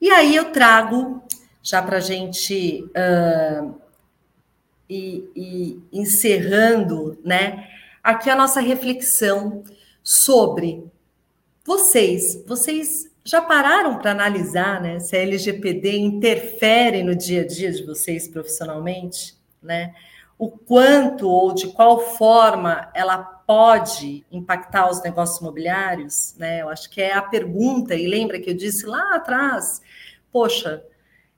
E 0.00 0.10
aí 0.10 0.36
eu 0.36 0.52
trago, 0.52 1.22
já 1.62 1.80
para 1.80 1.96
a 1.96 2.00
gente 2.00 2.84
uh, 2.84 3.74
ir, 4.88 5.30
ir 5.34 5.82
encerrando, 5.92 7.18
né, 7.24 7.68
aqui 8.02 8.28
a 8.28 8.36
nossa 8.36 8.60
reflexão 8.60 9.64
sobre 10.02 10.84
vocês. 11.64 12.44
Vocês 12.46 13.10
já 13.24 13.40
pararam 13.40 13.96
para 13.98 14.10
analisar 14.10 14.80
né, 14.82 15.00
se 15.00 15.16
a 15.16 15.20
LGPD 15.20 15.96
interfere 15.96 17.02
no 17.02 17.14
dia 17.14 17.40
a 17.40 17.46
dia 17.46 17.72
de 17.72 17.82
vocês 17.84 18.28
profissionalmente? 18.28 19.34
Né? 19.62 19.94
O 20.38 20.50
quanto 20.50 21.26
ou 21.26 21.54
de 21.54 21.68
qual 21.68 22.00
forma 22.00 22.90
ela 22.94 23.16
pode 23.16 24.26
impactar 24.30 24.90
os 24.90 25.02
negócios 25.02 25.40
imobiliários? 25.40 26.34
Né? 26.36 26.60
Eu 26.60 26.68
acho 26.68 26.90
que 26.90 27.00
é 27.00 27.14
a 27.14 27.22
pergunta, 27.22 27.94
e 27.94 28.06
lembra 28.06 28.38
que 28.38 28.50
eu 28.50 28.54
disse 28.54 28.84
lá 28.84 29.14
atrás 29.14 29.80
poxa, 30.34 30.82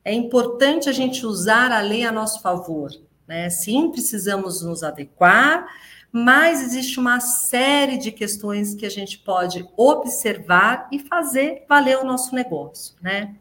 é 0.02 0.14
importante 0.14 0.88
a 0.88 0.92
gente 0.92 1.26
usar 1.26 1.70
a 1.70 1.82
lei 1.82 2.02
a 2.02 2.10
nosso 2.10 2.40
favor, 2.40 2.90
né? 3.28 3.50
Sim, 3.50 3.90
precisamos 3.90 4.62
nos 4.62 4.82
adequar, 4.82 5.66
mas 6.10 6.62
existe 6.62 6.98
uma 6.98 7.20
série 7.20 7.98
de 7.98 8.10
questões 8.10 8.74
que 8.74 8.86
a 8.86 8.88
gente 8.88 9.18
pode 9.18 9.68
observar 9.76 10.88
e 10.90 10.98
fazer 10.98 11.66
valer 11.68 11.98
o 11.98 12.06
nosso 12.06 12.34
negócio, 12.34 12.96
né? 13.02 13.34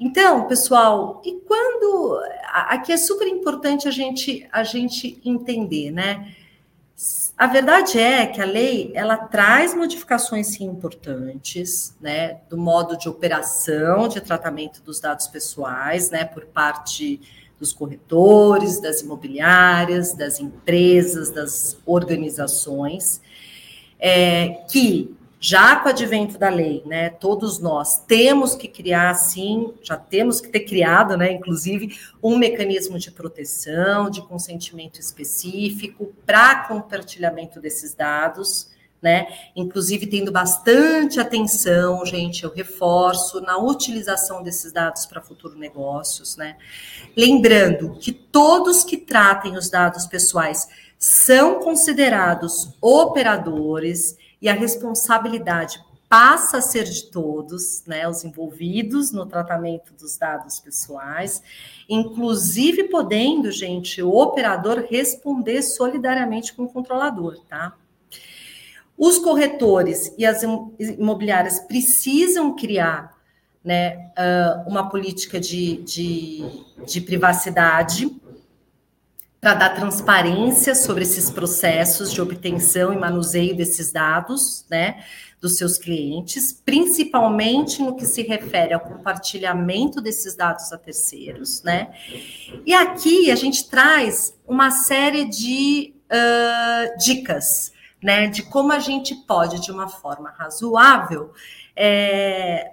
Então, 0.00 0.48
pessoal, 0.48 1.20
e 1.26 1.32
quando 1.46 2.22
aqui 2.50 2.90
é 2.90 2.96
super 2.96 3.28
importante 3.28 3.86
a 3.86 3.90
gente 3.90 4.48
a 4.50 4.64
gente 4.64 5.20
entender, 5.26 5.90
né? 5.90 6.34
A 7.36 7.48
verdade 7.48 7.98
é 7.98 8.26
que 8.26 8.40
a 8.40 8.44
lei 8.44 8.92
ela 8.94 9.16
traz 9.16 9.74
modificações 9.74 10.48
sim 10.48 10.64
importantes, 10.64 11.96
né, 12.00 12.38
do 12.48 12.56
modo 12.56 12.96
de 12.96 13.08
operação 13.08 14.06
de 14.06 14.20
tratamento 14.20 14.80
dos 14.82 15.00
dados 15.00 15.26
pessoais, 15.26 16.10
né, 16.10 16.24
por 16.24 16.46
parte 16.46 17.20
dos 17.58 17.72
corretores, 17.72 18.80
das 18.80 19.00
imobiliárias, 19.00 20.14
das 20.14 20.38
empresas, 20.38 21.30
das 21.30 21.76
organizações, 21.84 23.20
é, 23.98 24.64
que 24.70 25.16
já 25.46 25.76
com 25.76 25.88
o 25.88 25.90
advento 25.90 26.38
da 26.38 26.48
lei, 26.48 26.82
né, 26.86 27.10
todos 27.10 27.58
nós 27.58 27.98
temos 28.06 28.54
que 28.54 28.66
criar, 28.66 29.12
sim, 29.12 29.74
já 29.82 29.94
temos 29.94 30.40
que 30.40 30.48
ter 30.48 30.60
criado, 30.60 31.18
né, 31.18 31.30
inclusive, 31.32 31.98
um 32.22 32.38
mecanismo 32.38 32.98
de 32.98 33.10
proteção, 33.10 34.08
de 34.08 34.22
consentimento 34.22 34.98
específico 34.98 36.14
para 36.24 36.66
compartilhamento 36.66 37.60
desses 37.60 37.92
dados, 37.94 38.70
né, 39.02 39.26
inclusive 39.54 40.06
tendo 40.06 40.32
bastante 40.32 41.20
atenção, 41.20 42.06
gente, 42.06 42.42
eu 42.42 42.50
reforço, 42.50 43.42
na 43.42 43.58
utilização 43.58 44.42
desses 44.42 44.72
dados 44.72 45.04
para 45.04 45.20
futuro 45.20 45.58
negócios, 45.58 46.38
né, 46.38 46.56
lembrando 47.14 47.98
que 48.00 48.12
todos 48.12 48.82
que 48.82 48.96
tratem 48.96 49.58
os 49.58 49.68
dados 49.68 50.06
pessoais 50.06 50.66
são 50.98 51.60
considerados 51.60 52.70
operadores 52.80 54.16
e 54.44 54.48
a 54.50 54.52
responsabilidade 54.52 55.82
passa 56.06 56.58
a 56.58 56.60
ser 56.60 56.84
de 56.84 57.06
todos, 57.06 57.82
né, 57.86 58.06
os 58.06 58.22
envolvidos 58.24 59.10
no 59.10 59.24
tratamento 59.24 59.94
dos 59.94 60.18
dados 60.18 60.60
pessoais, 60.60 61.42
inclusive 61.88 62.84
podendo, 62.84 63.50
gente, 63.50 64.02
o 64.02 64.10
operador 64.10 64.84
responder 64.88 65.62
solidariamente 65.62 66.52
com 66.52 66.64
o 66.64 66.68
controlador, 66.68 67.40
tá? 67.48 67.74
Os 68.98 69.18
corretores 69.18 70.14
e 70.18 70.26
as 70.26 70.42
imobiliárias 70.78 71.60
precisam 71.60 72.54
criar 72.54 73.14
né, 73.64 74.10
uma 74.66 74.90
política 74.90 75.40
de, 75.40 75.78
de, 75.78 76.44
de 76.86 77.00
privacidade 77.00 78.14
para 79.44 79.52
dar 79.52 79.74
transparência 79.74 80.74
sobre 80.74 81.02
esses 81.02 81.30
processos 81.30 82.10
de 82.10 82.18
obtenção 82.18 82.94
e 82.94 82.96
manuseio 82.96 83.54
desses 83.54 83.92
dados, 83.92 84.64
né, 84.70 85.04
dos 85.38 85.58
seus 85.58 85.76
clientes, 85.76 86.50
principalmente 86.64 87.82
no 87.82 87.94
que 87.94 88.06
se 88.06 88.22
refere 88.22 88.72
ao 88.72 88.80
compartilhamento 88.80 90.00
desses 90.00 90.34
dados 90.34 90.72
a 90.72 90.78
terceiros, 90.78 91.62
né? 91.62 91.92
E 92.64 92.72
aqui 92.72 93.30
a 93.30 93.36
gente 93.36 93.68
traz 93.68 94.34
uma 94.48 94.70
série 94.70 95.26
de 95.26 95.94
uh, 96.06 96.96
dicas, 97.04 97.70
né, 98.02 98.28
de 98.28 98.44
como 98.44 98.72
a 98.72 98.78
gente 98.78 99.14
pode, 99.26 99.60
de 99.60 99.70
uma 99.70 99.90
forma 99.90 100.30
razoável, 100.30 101.34
é, 101.76 102.72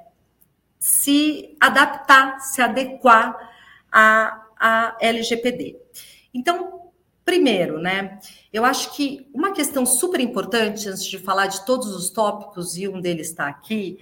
se 0.79 1.53
adaptar, 1.59 2.39
se 2.39 2.61
adequar 2.61 3.35
à, 3.91 4.37
LGPD. 5.01 5.80
Então, 6.33 6.91
primeiro, 7.25 7.79
né? 7.79 8.19
Eu 8.51 8.65
acho 8.65 8.93
que 8.95 9.29
uma 9.33 9.51
questão 9.51 9.85
super 9.85 10.19
importante, 10.19 10.89
antes 10.89 11.05
de 11.05 11.17
falar 11.17 11.47
de 11.47 11.65
todos 11.65 11.95
os 11.95 12.09
tópicos, 12.09 12.77
e 12.77 12.87
um 12.87 12.99
deles 12.99 13.29
está 13.29 13.47
aqui, 13.47 13.99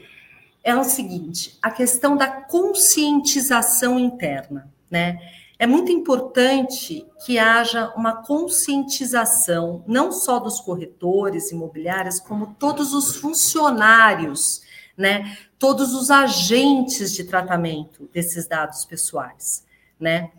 é 0.64 0.76
o 0.76 0.84
seguinte: 0.84 1.58
a 1.62 1.72
questão 1.72 2.16
da 2.16 2.28
conscientização 2.28 4.00
interna, 4.00 4.72
né? 4.90 5.20
É 5.62 5.68
muito 5.68 5.92
importante 5.92 7.06
que 7.26 7.38
haja 7.38 7.94
uma 7.94 8.24
conscientização, 8.24 9.84
não 9.86 10.10
só 10.10 10.40
dos 10.40 10.62
corretores 10.62 11.52
imobiliários, 11.52 12.18
como 12.18 12.56
todos 12.58 12.94
os 12.94 13.18
funcionários, 13.18 14.62
né? 14.96 15.38
Todos 15.58 15.94
os 15.94 16.10
agentes 16.10 17.14
de 17.14 17.26
tratamento 17.26 18.10
desses 18.14 18.48
dados 18.48 18.86
pessoais, 18.86 19.66
né? 20.00 20.32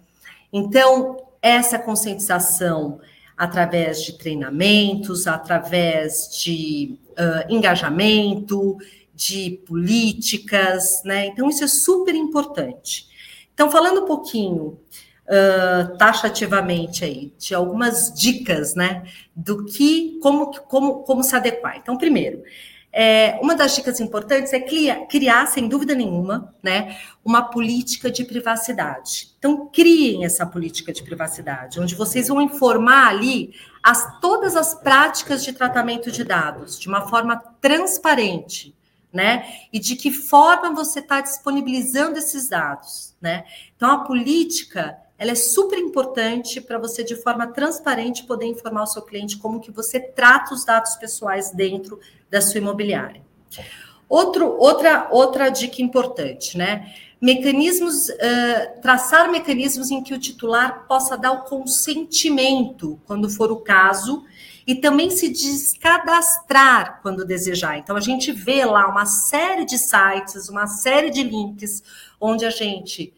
Então, 0.51 1.19
essa 1.43 1.79
conscientização 1.79 3.01
através 3.37 4.03
de 4.03 4.19
treinamentos, 4.19 5.27
através 5.27 6.29
de 6.43 6.99
uh, 7.13 7.53
engajamento, 7.53 8.77
de 9.15 9.61
políticas, 9.67 11.03
né? 11.05 11.27
Então, 11.27 11.49
isso 11.49 11.65
é 11.65 11.69
super 11.69 12.15
importante. 12.15 13.09
Então, 13.55 13.71
falando 13.71 14.03
um 14.03 14.07
pouquinho 14.07 14.79
uh, 15.27 15.97
taxativamente 15.99 17.05
aí, 17.05 17.33
de 17.39 17.55
algumas 17.55 18.13
dicas, 18.13 18.75
né, 18.75 19.05
do 19.35 19.65
que, 19.65 20.19
como, 20.23 20.51
como, 20.63 21.03
como 21.05 21.23
se 21.23 21.37
adequar. 21.37 21.77
Então, 21.77 21.97
primeiro, 21.97 22.43
é, 22.93 23.39
uma 23.41 23.55
das 23.55 23.75
dicas 23.77 24.01
importantes 24.01 24.53
é 24.53 24.61
criar, 24.61 25.07
criar, 25.07 25.47
sem 25.47 25.69
dúvida 25.69 25.95
nenhuma, 25.95 26.53
né, 26.63 26.97
uma 27.25 27.43
política 27.43 28.11
de 28.11 28.25
privacidade. 28.25 29.35
Então, 29.39 29.69
criem 29.69 30.25
essa 30.25 30.45
política 30.45 30.93
de 30.93 31.03
privacidade, 31.03 31.81
onde 31.81 31.95
vocês 31.95 32.29
vão 32.29 32.43
informar 32.43 33.09
ali 33.09 33.55
as, 33.83 34.21
todas 34.21 34.57
as 34.57 34.75
práticas 34.75 35.45
de 35.45 35.53
tratamento 35.53 36.11
de 36.11 36.25
dados 36.25 36.79
de 36.79 36.89
uma 36.89 37.09
forma 37.09 37.37
transparente, 37.61 38.75
né? 39.13 39.45
E 39.73 39.79
de 39.81 39.97
que 39.97 40.13
forma 40.13 40.73
você 40.73 41.01
está 41.01 41.21
disponibilizando 41.21 42.19
esses 42.19 42.49
dados, 42.49 43.15
né? 43.21 43.45
Então, 43.75 43.91
a 43.91 44.05
política 44.05 44.97
ela 45.21 45.33
é 45.33 45.35
super 45.35 45.79
importante 45.79 46.63
para 46.63 46.79
você, 46.79 47.05
de 47.05 47.15
forma 47.15 47.47
transparente, 47.47 48.25
poder 48.25 48.47
informar 48.47 48.85
o 48.85 48.87
seu 48.87 49.03
cliente 49.03 49.37
como 49.37 49.61
que 49.61 49.71
você 49.71 50.01
trata 50.01 50.55
os 50.55 50.65
dados 50.65 50.97
pessoais 50.97 51.51
dentro 51.51 52.01
da 52.31 52.41
sua 52.41 52.57
imobiliária. 52.57 53.21
Outro, 54.09 54.57
outra, 54.59 55.09
outra 55.11 55.51
dica 55.51 55.83
importante, 55.83 56.57
né? 56.57 56.91
mecanismos, 57.21 58.09
uh, 58.09 58.81
traçar 58.81 59.31
mecanismos 59.31 59.91
em 59.91 60.03
que 60.03 60.15
o 60.15 60.19
titular 60.19 60.87
possa 60.89 61.19
dar 61.19 61.33
o 61.33 61.43
consentimento, 61.43 62.99
quando 63.05 63.29
for 63.29 63.53
o 63.53 63.57
caso, 63.57 64.25
e 64.67 64.75
também 64.75 65.11
se 65.11 65.29
descadastrar 65.29 67.01
quando 67.03 67.27
desejar. 67.27 67.77
Então, 67.77 67.95
a 67.95 68.01
gente 68.01 68.33
vê 68.33 68.65
lá 68.65 68.89
uma 68.89 69.05
série 69.05 69.67
de 69.67 69.77
sites, 69.77 70.49
uma 70.49 70.67
série 70.67 71.11
de 71.11 71.23
links, 71.23 71.83
onde 72.19 72.47
a 72.47 72.51
gente 72.51 73.13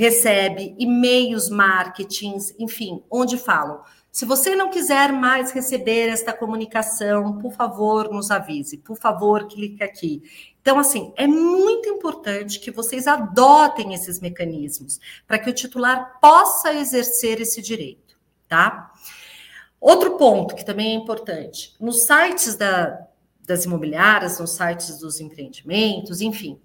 recebe 0.00 0.74
e-mails, 0.78 1.50
marketings, 1.50 2.54
enfim, 2.58 3.02
onde 3.10 3.36
falam. 3.36 3.82
Se 4.10 4.24
você 4.24 4.56
não 4.56 4.70
quiser 4.70 5.12
mais 5.12 5.52
receber 5.52 6.08
esta 6.08 6.32
comunicação, 6.32 7.36
por 7.36 7.52
favor, 7.52 8.10
nos 8.10 8.30
avise. 8.30 8.78
Por 8.78 8.96
favor, 8.96 9.46
clique 9.46 9.84
aqui. 9.84 10.22
Então, 10.62 10.78
assim, 10.78 11.12
é 11.16 11.26
muito 11.26 11.86
importante 11.90 12.60
que 12.60 12.70
vocês 12.70 13.06
adotem 13.06 13.92
esses 13.92 14.20
mecanismos 14.20 14.98
para 15.26 15.38
que 15.38 15.50
o 15.50 15.54
titular 15.54 16.18
possa 16.18 16.72
exercer 16.72 17.38
esse 17.38 17.60
direito, 17.60 18.18
tá? 18.48 18.90
Outro 19.78 20.16
ponto 20.16 20.54
que 20.54 20.64
também 20.64 20.92
é 20.92 20.94
importante: 20.94 21.74
nos 21.78 22.04
sites 22.04 22.56
da, 22.56 23.06
das 23.46 23.66
imobiliárias, 23.66 24.40
nos 24.40 24.52
sites 24.52 24.98
dos 24.98 25.20
empreendimentos, 25.20 26.22
enfim, 26.22 26.58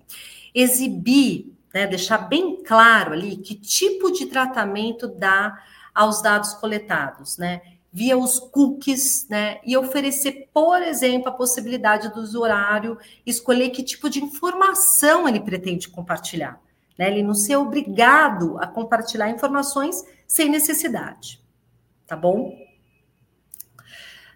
exibir, 0.53 1.55
né, 1.76 1.86
deixar 1.86 2.19
bem 2.19 2.63
claro 2.63 3.11
ali 3.11 3.36
que 3.36 3.53
tipo 3.53 4.09
de 4.09 4.28
tratamento 4.28 5.09
dá 5.09 5.61
aos 5.93 6.21
dados 6.21 6.53
coletados, 6.53 7.38
né? 7.38 7.61
via 7.91 8.17
os 8.17 8.39
cookies, 8.39 9.26
né? 9.30 9.59
E 9.65 9.78
oferecer, 9.78 10.49
por 10.53 10.82
exemplo, 10.82 11.30
a 11.30 11.32
possibilidade 11.32 12.13
do 12.13 12.19
usuário 12.19 12.97
escolher 13.26 13.69
que 13.69 13.82
tipo 13.82 14.09
de 14.09 14.21
informação 14.21 15.30
ele 15.30 15.39
pretende 15.39 15.88
compartilhar. 15.88 16.59
Né? 16.99 17.09
Ele 17.09 17.23
não 17.23 17.34
ser 17.34 17.55
obrigado 17.55 18.57
a 18.59 18.67
compartilhar 18.67 19.30
informações 19.30 20.03
sem 20.28 20.49
necessidade. 20.49 21.41
Tá 22.05 22.17
bom? 22.17 22.53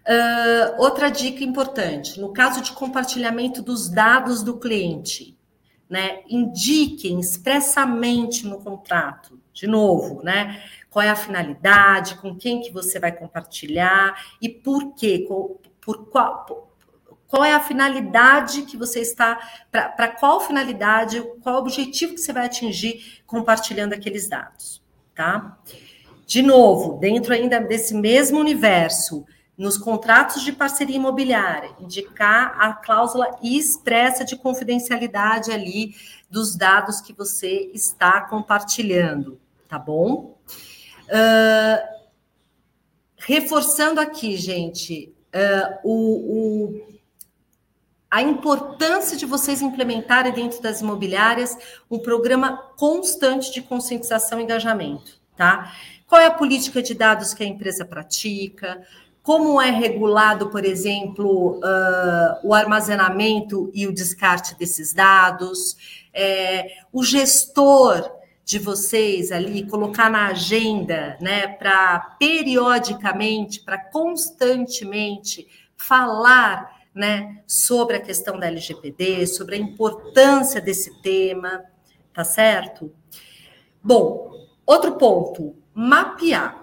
Uh, 0.08 0.82
outra 0.82 1.10
dica 1.10 1.44
importante: 1.44 2.18
no 2.18 2.32
caso 2.32 2.62
de 2.62 2.72
compartilhamento 2.72 3.60
dos 3.60 3.90
dados 3.90 4.42
do 4.42 4.58
cliente, 4.58 5.38
né, 5.90 6.20
indiquem 6.28 7.18
expressamente 7.18 8.46
no 8.46 8.60
contrato, 8.60 9.38
de 9.52 9.66
novo, 9.66 10.22
né? 10.22 10.62
qual 10.90 11.04
é 11.04 11.08
a 11.08 11.16
finalidade, 11.16 12.16
com 12.16 12.34
quem 12.34 12.60
que 12.60 12.72
você 12.72 12.98
vai 12.98 13.12
compartilhar 13.12 14.20
e 14.42 14.48
por 14.48 14.94
quê, 14.94 15.24
por, 15.26 15.60
por 15.80 16.06
qual, 16.06 16.74
qual 17.28 17.44
é 17.44 17.54
a 17.54 17.60
finalidade 17.60 18.62
que 18.62 18.76
você 18.76 19.00
está, 19.00 19.38
para 19.70 20.08
qual 20.08 20.40
finalidade, 20.40 21.22
qual 21.42 21.58
objetivo 21.58 22.14
que 22.14 22.20
você 22.20 22.32
vai 22.32 22.46
atingir 22.46 23.22
compartilhando 23.24 23.92
aqueles 23.92 24.28
dados, 24.28 24.82
tá? 25.14 25.56
De 26.26 26.42
novo, 26.42 26.98
dentro 26.98 27.32
ainda 27.32 27.60
desse 27.60 27.94
mesmo 27.94 28.38
universo, 28.38 29.24
nos 29.60 29.76
contratos 29.76 30.42
de 30.42 30.52
parceria 30.52 30.96
imobiliária, 30.96 31.72
indicar 31.78 32.56
a 32.58 32.72
cláusula 32.72 33.38
expressa 33.42 34.24
de 34.24 34.34
confidencialidade 34.34 35.52
ali 35.52 35.94
dos 36.30 36.56
dados 36.56 37.02
que 37.02 37.12
você 37.12 37.70
está 37.74 38.22
compartilhando, 38.22 39.38
tá 39.68 39.78
bom? 39.78 40.38
Uh, 41.08 42.00
reforçando 43.18 44.00
aqui, 44.00 44.34
gente, 44.38 45.14
uh, 45.26 45.78
o, 45.84 46.70
o, 46.70 47.00
a 48.10 48.22
importância 48.22 49.14
de 49.14 49.26
vocês 49.26 49.60
implementarem 49.60 50.32
dentro 50.32 50.62
das 50.62 50.80
imobiliárias 50.80 51.54
um 51.90 51.98
programa 51.98 52.56
constante 52.78 53.52
de 53.52 53.60
conscientização 53.60 54.40
e 54.40 54.44
engajamento, 54.44 55.20
tá? 55.36 55.70
Qual 56.06 56.18
é 56.18 56.24
a 56.24 56.30
política 56.30 56.82
de 56.82 56.94
dados 56.94 57.34
que 57.34 57.42
a 57.42 57.46
empresa 57.46 57.84
pratica? 57.84 58.82
Como 59.30 59.62
é 59.62 59.70
regulado, 59.70 60.50
por 60.50 60.64
exemplo, 60.64 61.58
uh, 61.58 62.40
o 62.42 62.52
armazenamento 62.52 63.70
e 63.72 63.86
o 63.86 63.94
descarte 63.94 64.56
desses 64.56 64.92
dados? 64.92 65.76
É, 66.12 66.78
o 66.92 67.04
gestor 67.04 68.10
de 68.44 68.58
vocês 68.58 69.30
ali, 69.30 69.64
colocar 69.68 70.10
na 70.10 70.30
agenda, 70.30 71.16
né, 71.20 71.46
para 71.46 72.00
periodicamente, 72.18 73.60
para 73.60 73.78
constantemente 73.78 75.46
falar, 75.76 76.80
né, 76.92 77.40
sobre 77.46 77.98
a 77.98 78.00
questão 78.00 78.36
da 78.36 78.48
LGPD, 78.48 79.28
sobre 79.28 79.54
a 79.54 79.58
importância 79.58 80.60
desse 80.60 81.00
tema, 81.02 81.62
tá 82.12 82.24
certo? 82.24 82.92
Bom, 83.80 84.48
outro 84.66 84.96
ponto, 84.96 85.54
mapear. 85.72 86.58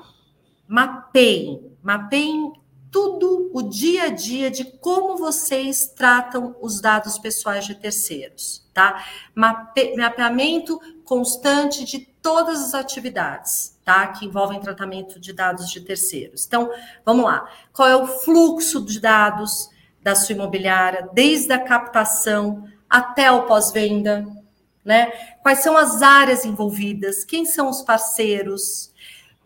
Mapeiem, 0.68 1.72
mapeiem 1.82 2.57
tudo 2.98 3.52
o 3.54 3.62
dia 3.62 4.06
a 4.06 4.10
dia 4.10 4.50
de 4.50 4.66
como 4.66 5.18
vocês 5.18 5.86
tratam 5.96 6.56
os 6.60 6.82
dados 6.82 7.20
pessoais 7.20 7.64
de 7.64 7.76
terceiros, 7.76 8.68
tá? 8.74 9.06
Mape 9.36 9.96
mapeamento 9.96 10.80
constante 11.06 11.86
de 11.86 12.00
todas 12.00 12.60
as 12.60 12.74
atividades, 12.74 13.78
tá? 13.86 14.08
Que 14.08 14.26
envolvem 14.26 14.60
tratamento 14.60 15.20
de 15.20 15.32
dados 15.32 15.70
de 15.70 15.82
terceiros. 15.82 16.48
Então, 16.48 16.72
vamos 17.06 17.26
lá. 17.26 17.48
Qual 17.72 17.88
é 17.88 17.96
o 17.96 18.08
fluxo 18.08 18.84
de 18.84 19.00
dados 19.00 19.70
da 20.02 20.16
sua 20.16 20.34
imobiliária, 20.34 21.08
desde 21.14 21.54
a 21.54 21.64
captação 21.64 22.68
até 22.90 23.32
o 23.32 23.44
pós-venda, 23.44 24.26
né? 24.84 25.12
Quais 25.44 25.60
são 25.60 25.78
as 25.78 26.02
áreas 26.02 26.46
envolvidas? 26.46 27.24
Quem 27.24 27.46
são 27.46 27.70
os 27.70 27.84
parceiros? 27.84 28.92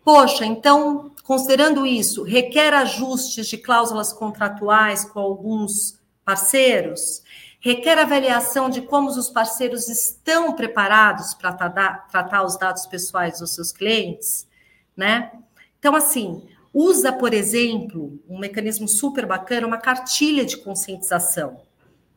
Poxa, 0.02 0.46
então, 0.46 1.11
considerando 1.22 1.86
isso, 1.86 2.22
requer 2.22 2.74
ajustes 2.74 3.46
de 3.46 3.58
cláusulas 3.58 4.12
contratuais 4.12 5.04
com 5.04 5.20
alguns 5.20 5.98
parceiros? 6.24 7.22
requer 7.62 7.96
avaliação 7.96 8.68
de 8.68 8.82
como 8.82 9.08
os 9.08 9.30
parceiros 9.30 9.88
estão 9.88 10.52
preparados 10.52 11.32
para 11.32 11.52
tratar, 11.52 12.08
tratar 12.08 12.42
os 12.42 12.58
dados 12.58 12.86
pessoais 12.86 13.38
dos 13.38 13.54
seus 13.54 13.70
clientes, 13.70 14.48
né? 14.96 15.30
Então, 15.78 15.94
assim, 15.94 16.42
usa, 16.74 17.12
por 17.12 17.32
exemplo, 17.32 18.20
um 18.28 18.36
mecanismo 18.36 18.88
super 18.88 19.26
bacana, 19.26 19.66
uma 19.66 19.78
cartilha 19.78 20.44
de 20.44 20.56
conscientização, 20.56 21.60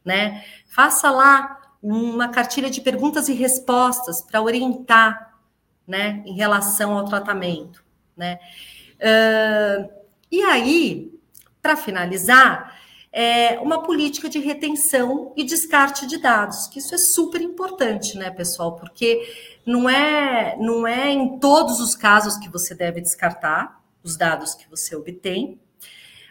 né? 0.03 0.43
Faça 0.67 1.11
lá 1.11 1.61
uma 1.81 2.29
cartilha 2.29 2.69
de 2.69 2.81
perguntas 2.81 3.29
e 3.29 3.33
respostas 3.33 4.23
para 4.23 4.41
orientar, 4.41 5.35
né, 5.87 6.23
em 6.25 6.33
relação 6.33 6.97
ao 6.97 7.05
tratamento, 7.05 7.85
né? 8.17 8.39
Uh, 9.05 9.87
e 10.31 10.41
aí, 10.41 11.13
para 11.61 11.77
finalizar, 11.77 12.75
é, 13.17 13.57
uma 13.59 13.81
política 13.81 14.27
de 14.27 14.39
retenção 14.39 15.31
e 15.37 15.43
descarte 15.45 16.05
de 16.05 16.17
dados, 16.17 16.67
que 16.67 16.79
isso 16.79 16.93
é 16.93 16.97
super 16.97 17.39
importante, 17.39 18.17
né, 18.17 18.29
pessoal? 18.29 18.75
Porque 18.75 19.25
não 19.65 19.89
é, 19.89 20.57
não 20.59 20.85
é 20.85 21.09
em 21.11 21.39
todos 21.39 21.79
os 21.79 21.95
casos 21.95 22.35
que 22.37 22.49
você 22.49 22.75
deve 22.75 22.99
descartar 22.99 23.81
os 24.03 24.17
dados 24.17 24.53
que 24.53 24.69
você 24.69 24.97
obtém, 24.97 25.57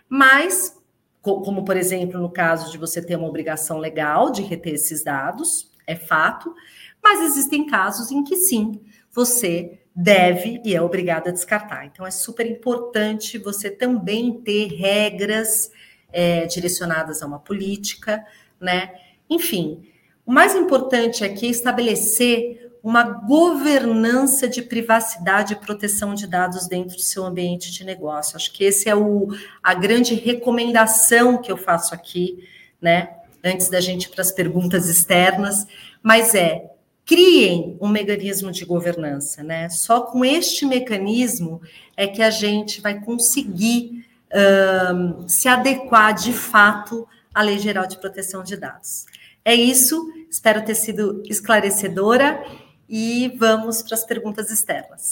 mas, 0.07 0.79
como 1.22 1.64
por 1.64 1.75
exemplo, 1.75 2.20
no 2.20 2.29
caso 2.29 2.70
de 2.70 2.77
você 2.77 3.01
ter 3.01 3.16
uma 3.16 3.29
obrigação 3.29 3.79
legal 3.79 4.31
de 4.31 4.43
reter 4.43 4.75
esses 4.75 5.03
dados, 5.03 5.72
é 5.87 5.97
fato, 5.97 6.55
mas 7.03 7.22
existem 7.22 7.66
casos 7.66 8.11
em 8.11 8.22
que 8.22 8.37
sim, 8.37 8.79
você 9.15 9.79
deve 9.95 10.61
e 10.65 10.75
é 10.75 10.83
obrigado 10.83 11.29
a 11.29 11.33
descartar. 11.33 11.87
Então, 11.87 12.05
é 12.05 12.11
super 12.11 12.45
importante 12.47 13.39
você 13.39 13.71
também 13.71 14.41
ter 14.41 14.67
regras 14.75 15.71
é, 16.12 16.47
direcionadas 16.47 17.23
a 17.23 17.27
uma 17.27 17.39
política, 17.39 18.25
né? 18.61 18.93
Enfim, 19.31 19.89
o 20.27 20.33
mais 20.33 20.55
importante 20.55 21.25
aqui 21.25 21.47
é 21.47 21.51
estabelecer 21.51 22.73
uma 22.83 23.03
governança 23.03 24.47
de 24.47 24.61
privacidade 24.61 25.55
e 25.55 25.57
proteção 25.57 26.15
de 26.15 26.27
dados 26.27 26.67
dentro 26.67 26.97
do 26.97 27.03
seu 27.03 27.25
ambiente 27.25 27.73
de 27.73 27.83
negócio. 27.83 28.37
Acho 28.37 28.53
que 28.53 28.65
esse 28.65 28.91
é 28.91 28.95
o, 28.95 29.29
a 29.62 29.73
grande 29.73 30.15
recomendação 30.15 31.41
que 31.41 31.51
eu 31.51 31.57
faço 31.57 31.95
aqui, 31.95 32.47
né? 32.81 33.11
Antes 33.43 33.69
da 33.71 33.81
gente 33.81 34.05
ir 34.05 34.09
para 34.11 34.23
as 34.23 34.33
perguntas 34.33 34.89
externas, 34.89 35.67
mas 36.03 36.35
é 36.35 36.74
criem 37.07 37.77
um 37.81 37.89
mecanismo 37.89 38.51
de 38.51 38.65
governança, 38.65 39.43
né? 39.43 39.69
Só 39.69 40.01
com 40.03 40.25
este 40.25 40.65
mecanismo 40.65 41.61
é 41.97 42.07
que 42.07 42.23
a 42.23 42.31
gente 42.31 42.81
vai 42.81 43.01
conseguir 43.01 44.07
um, 44.35 45.29
se 45.29 45.49
adequar 45.49 46.15
de 46.15 46.33
fato 46.33 47.07
à 47.33 47.43
Lei 47.43 47.59
Geral 47.59 47.87
de 47.87 47.99
Proteção 47.99 48.43
de 48.43 48.57
Dados. 48.57 49.07
É 49.45 49.55
isso, 49.55 50.11
espero 50.31 50.65
ter 50.65 50.75
sido 50.75 51.23
esclarecedora 51.27 52.43
e 52.89 53.35
vamos 53.39 53.83
para 53.83 53.95
as 53.95 54.05
perguntas 54.05 54.51
externas. 54.51 55.11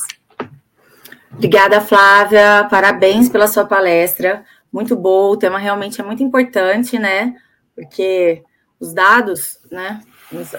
Obrigada, 1.30 1.80
Flávia. 1.80 2.66
Parabéns 2.70 3.28
pela 3.28 3.46
sua 3.46 3.64
palestra. 3.64 4.44
Muito 4.72 4.94
boa. 4.96 5.32
O 5.32 5.36
tema 5.36 5.58
realmente 5.58 6.00
é 6.00 6.04
muito 6.04 6.22
importante, 6.22 6.98
né? 6.98 7.36
Porque 7.74 8.42
os 8.78 8.92
dados, 8.92 9.58
né? 9.70 10.00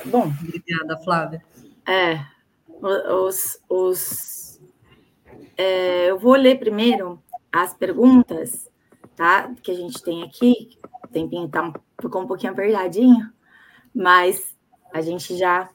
Bom. 0.05 0.31
Obrigada, 0.41 0.97
Flávia. 0.97 1.43
É, 1.87 2.19
os, 2.81 3.59
os 3.69 4.59
é, 5.57 6.09
eu 6.09 6.19
vou 6.19 6.33
ler 6.33 6.59
primeiro 6.59 7.21
as 7.51 7.73
perguntas, 7.73 8.69
tá? 9.15 9.51
Que 9.61 9.71
a 9.71 9.75
gente 9.75 10.01
tem 10.01 10.23
aqui. 10.23 10.77
O 11.03 11.07
tempinho 11.07 11.47
tá, 11.47 11.71
ficou 12.01 12.21
um 12.23 12.27
pouquinho 12.27 12.53
apertadinho, 12.53 13.31
mas 13.93 14.55
a 14.93 15.01
gente 15.01 15.37
já. 15.37 15.69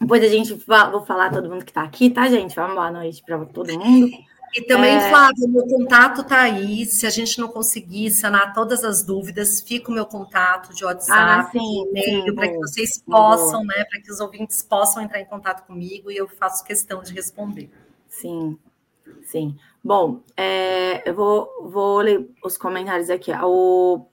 Depois 0.00 0.24
a 0.24 0.28
gente 0.28 0.54
vou 0.54 1.04
falar 1.04 1.30
todo 1.30 1.48
mundo 1.48 1.64
que 1.64 1.70
está 1.70 1.82
aqui, 1.82 2.10
tá, 2.10 2.28
gente? 2.28 2.58
Uma 2.58 2.68
boa 2.68 2.90
noite 2.90 3.22
para 3.22 3.44
todo 3.44 3.78
mundo. 3.78 4.10
E 4.52 4.62
também, 4.62 4.96
é... 4.96 5.08
Flávio, 5.08 5.48
meu 5.48 5.66
contato 5.66 6.22
está 6.22 6.42
aí. 6.42 6.84
Se 6.84 7.06
a 7.06 7.10
gente 7.10 7.38
não 7.38 7.48
conseguir 7.48 8.10
sanar 8.10 8.52
todas 8.52 8.82
as 8.82 9.04
dúvidas, 9.04 9.60
fica 9.60 9.90
o 9.90 9.94
meu 9.94 10.04
contato 10.06 10.74
de 10.74 10.84
WhatsApp, 10.84 11.56
ah, 11.56 11.62
e-mail, 11.62 12.34
para 12.34 12.48
que 12.48 12.58
vocês 12.58 13.02
possam, 13.02 13.64
né? 13.64 13.84
Para 13.88 14.00
que 14.00 14.10
os 14.10 14.18
ouvintes 14.18 14.62
possam 14.62 15.02
entrar 15.02 15.20
em 15.20 15.24
contato 15.24 15.66
comigo 15.66 16.10
e 16.10 16.16
eu 16.16 16.28
faço 16.28 16.64
questão 16.64 17.02
de 17.02 17.12
responder. 17.12 17.70
Sim, 18.08 18.58
sim. 19.22 19.56
Bom, 19.82 20.20
é, 20.36 21.08
eu 21.08 21.14
vou, 21.14 21.70
vou 21.70 21.98
ler 22.00 22.28
os 22.44 22.58
comentários 22.58 23.08
aqui. 23.08 23.30
O, 23.32 24.04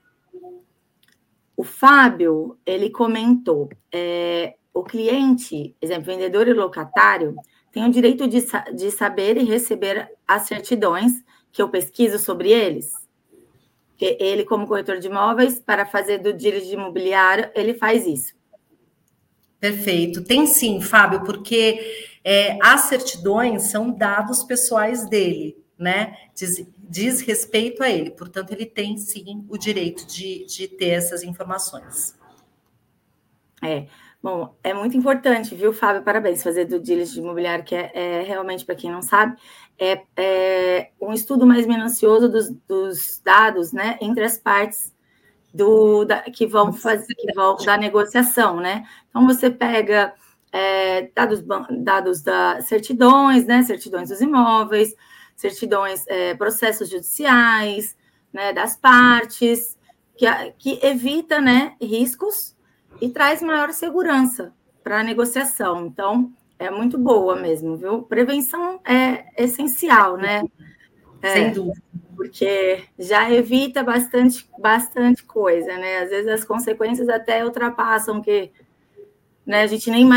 o 1.56 1.64
Fábio, 1.64 2.60
ele 2.64 2.92
comentou: 2.92 3.70
é, 3.92 4.56
o 4.72 4.84
cliente, 4.84 5.76
exemplo, 5.82 6.06
vendedor 6.06 6.48
e 6.48 6.54
locatário 6.54 7.36
tem 7.78 7.86
o 7.86 7.92
direito 7.92 8.28
de, 8.28 8.44
de 8.76 8.90
saber 8.90 9.38
e 9.38 9.44
receber 9.44 10.12
as 10.28 10.48
certidões 10.48 11.24
que 11.52 11.62
eu 11.62 11.70
pesquiso 11.70 12.18
sobre 12.18 12.52
eles. 12.52 12.92
Que 13.96 14.18
ele, 14.20 14.44
como 14.44 14.66
corretor 14.66 14.98
de 14.98 15.06
imóveis, 15.06 15.60
para 15.60 15.86
fazer 15.86 16.18
do 16.18 16.34
direito 16.34 16.66
de 16.66 16.74
imobiliário, 16.74 17.52
ele 17.54 17.76
faz 17.76 18.08
isso. 18.08 18.34
Perfeito. 19.60 20.24
Tem 20.24 20.48
sim, 20.48 20.82
Fábio, 20.82 21.24
porque 21.24 21.80
é, 22.24 22.58
as 22.64 22.82
certidões 22.82 23.64
são 23.64 23.92
dados 23.92 24.44
pessoais 24.44 25.08
dele, 25.08 25.56
né? 25.78 26.18
Diz, 26.34 26.66
diz, 26.80 27.22
respeito 27.22 27.84
a 27.84 27.90
ele. 27.92 28.10
Portanto, 28.10 28.54
ele 28.54 28.66
tem 28.66 28.98
sim 28.98 29.46
o 29.50 29.56
direito 29.56 30.04
de, 30.08 30.46
de 30.46 30.68
ter 30.68 30.90
essas 30.90 31.22
informações. 31.22 32.18
É. 33.62 33.86
Bom, 34.22 34.56
é 34.64 34.74
muito 34.74 34.98
importante, 34.98 35.54
viu, 35.54 35.72
Fábio? 35.72 36.02
Parabéns, 36.02 36.42
fazer 36.42 36.66
do 36.66 36.80
diligence 36.80 37.14
de 37.14 37.20
imobiliário, 37.20 37.64
que 37.64 37.76
é, 37.76 37.92
é 37.94 38.22
realmente, 38.24 38.66
para 38.66 38.76
quem 38.76 38.92
não 38.92 39.02
sabe, 39.02 39.38
é, 39.78 40.02
é, 40.18 40.92
um 41.00 41.14
estudo 41.14 41.46
mais 41.46 41.68
minucioso 41.68 42.28
dos, 42.28 42.50
dos, 42.68 43.22
dados, 43.24 43.72
né, 43.72 43.98
entre 44.02 44.24
as 44.24 44.38
partes 44.38 44.94
do, 45.54 46.04
da, 46.04 46.22
que 46.24 46.48
vão 46.48 46.74
fazer, 46.74 47.14
que 47.14 47.32
vão 47.34 47.56
da 47.58 47.78
negociação, 47.78 48.60
né? 48.60 48.86
Então 49.10 49.26
você 49.28 49.52
pega 49.52 50.14
é, 50.52 51.10
dados, 51.16 51.44
dados 51.70 52.22
da 52.22 52.60
certidões, 52.62 53.46
né, 53.46 53.62
certidões 53.64 54.10
dos 54.10 54.20
imóveis, 54.20 54.96
certidões, 55.36 56.06
é, 56.08 56.34
processos 56.34 56.90
judiciais, 56.90 57.96
né, 58.34 58.52
das 58.52 58.76
partes, 58.76 59.78
que, 60.18 60.26
que 60.58 60.80
evita, 60.84 61.40
né, 61.40 61.76
riscos 61.80 62.57
e 63.02 63.10
traz 63.10 63.42
maior 63.42 63.72
segurança 63.72 64.54
para 64.84 65.00
a 65.00 65.04
negociação. 65.04 65.86
Então, 65.86 66.32
é 66.60 66.72
muito 66.72 66.98
boa 66.98 67.36
mesmo, 67.36 67.78
viu? 67.78 68.02
Prevenção 68.04 68.80
é 68.86 69.26
essencial, 69.38 70.18
né? 70.18 70.44
É, 71.22 71.34
Sem 71.34 71.52
dúvida. 71.52 71.82
Porque 72.16 72.84
já 72.98 73.32
evita 73.32 73.84
bastante, 73.84 74.50
bastante 74.58 75.24
coisa, 75.24 75.78
né? 75.78 76.00
Às 76.00 76.10
vezes 76.10 76.28
as 76.28 76.44
consequências 76.44 77.10
até 77.10 77.46
ultrapassam 77.46 78.22
que 78.22 78.52
né, 79.46 79.62
a 79.62 79.68
gente 79.68 79.90
nem. 79.92 80.08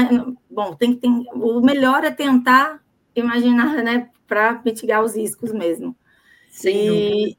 Bom, 0.51 0.75
tem 0.75 0.97
que. 0.97 1.07
O 1.35 1.61
melhor 1.61 2.05
é 2.05 2.11
tentar 2.11 2.83
imaginar, 3.15 3.83
né? 3.83 4.09
Para 4.27 4.61
mitigar 4.65 5.05
os 5.05 5.15
riscos 5.15 5.53
mesmo. 5.53 5.95
Sem 6.51 6.77
e 6.77 6.89
dúvida. 6.89 7.37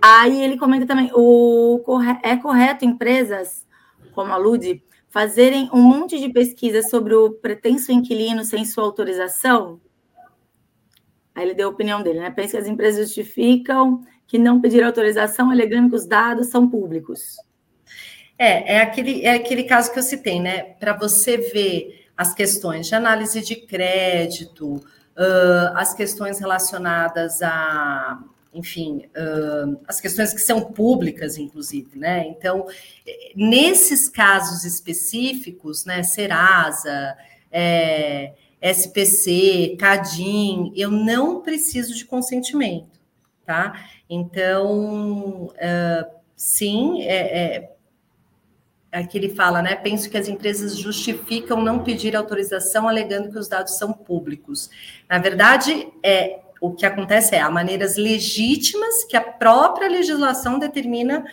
aí 0.00 0.42
ele 0.42 0.56
comenta 0.56 0.86
também: 0.86 1.10
o, 1.12 1.80
é 2.22 2.36
correto 2.36 2.84
empresas 2.84 3.63
como 4.14 4.32
a 4.32 4.36
Lud, 4.36 4.82
fazerem 5.08 5.68
um 5.72 5.82
monte 5.82 6.18
de 6.18 6.28
pesquisa 6.28 6.82
sobre 6.82 7.14
o 7.14 7.30
pretenso 7.30 7.92
inquilino 7.92 8.44
sem 8.44 8.64
sua 8.64 8.84
autorização? 8.84 9.80
Aí 11.34 11.44
ele 11.44 11.54
deu 11.54 11.68
a 11.68 11.72
opinião 11.72 12.02
dele, 12.02 12.20
né? 12.20 12.30
Pensa 12.30 12.52
que 12.52 12.58
as 12.58 12.68
empresas 12.68 13.08
justificam 13.08 14.02
que 14.26 14.38
não 14.38 14.60
pediram 14.60 14.86
autorização, 14.86 15.50
alegando 15.50 15.90
que 15.90 15.96
os 15.96 16.06
dados 16.06 16.48
são 16.48 16.68
públicos. 16.68 17.36
É, 18.38 18.76
é 18.76 18.80
aquele, 18.80 19.24
é 19.24 19.34
aquele 19.34 19.64
caso 19.64 19.92
que 19.92 19.98
eu 19.98 20.02
citei, 20.02 20.40
né? 20.40 20.62
Para 20.62 20.92
você 20.92 21.36
ver 21.36 22.06
as 22.16 22.32
questões 22.34 22.86
de 22.86 22.94
análise 22.94 23.40
de 23.40 23.56
crédito, 23.56 24.74
uh, 24.74 25.76
as 25.76 25.94
questões 25.94 26.38
relacionadas 26.38 27.42
a 27.42 28.22
enfim, 28.54 29.04
uh, 29.16 29.80
as 29.88 30.00
questões 30.00 30.32
que 30.32 30.40
são 30.40 30.72
públicas, 30.72 31.36
inclusive, 31.36 31.98
né? 31.98 32.24
Então, 32.28 32.66
nesses 33.34 34.08
casos 34.08 34.64
específicos, 34.64 35.84
né, 35.84 36.04
Serasa, 36.04 37.16
é, 37.50 38.32
SPC, 38.62 39.76
Cadim, 39.78 40.72
eu 40.76 40.90
não 40.90 41.42
preciso 41.42 41.94
de 41.94 42.04
consentimento, 42.04 43.00
tá? 43.44 43.88
Então, 44.08 45.46
uh, 45.46 46.20
sim, 46.36 47.02
é, 47.02 47.56
é, 47.56 47.76
aqui 48.92 49.18
ele 49.18 49.34
fala, 49.34 49.60
né? 49.60 49.74
Penso 49.74 50.08
que 50.08 50.16
as 50.16 50.28
empresas 50.28 50.78
justificam 50.78 51.60
não 51.60 51.82
pedir 51.82 52.14
autorização 52.14 52.88
alegando 52.88 53.32
que 53.32 53.38
os 53.38 53.48
dados 53.48 53.76
são 53.76 53.92
públicos. 53.92 54.70
Na 55.08 55.18
verdade, 55.18 55.88
é 56.02 56.43
o 56.66 56.74
que 56.74 56.86
acontece 56.86 57.34
é 57.34 57.40
há 57.40 57.50
maneiras 57.50 57.96
legítimas 57.96 59.04
que 59.04 59.16
a 59.16 59.20
própria 59.20 59.88
legislação 59.88 60.58
determina 60.58 61.24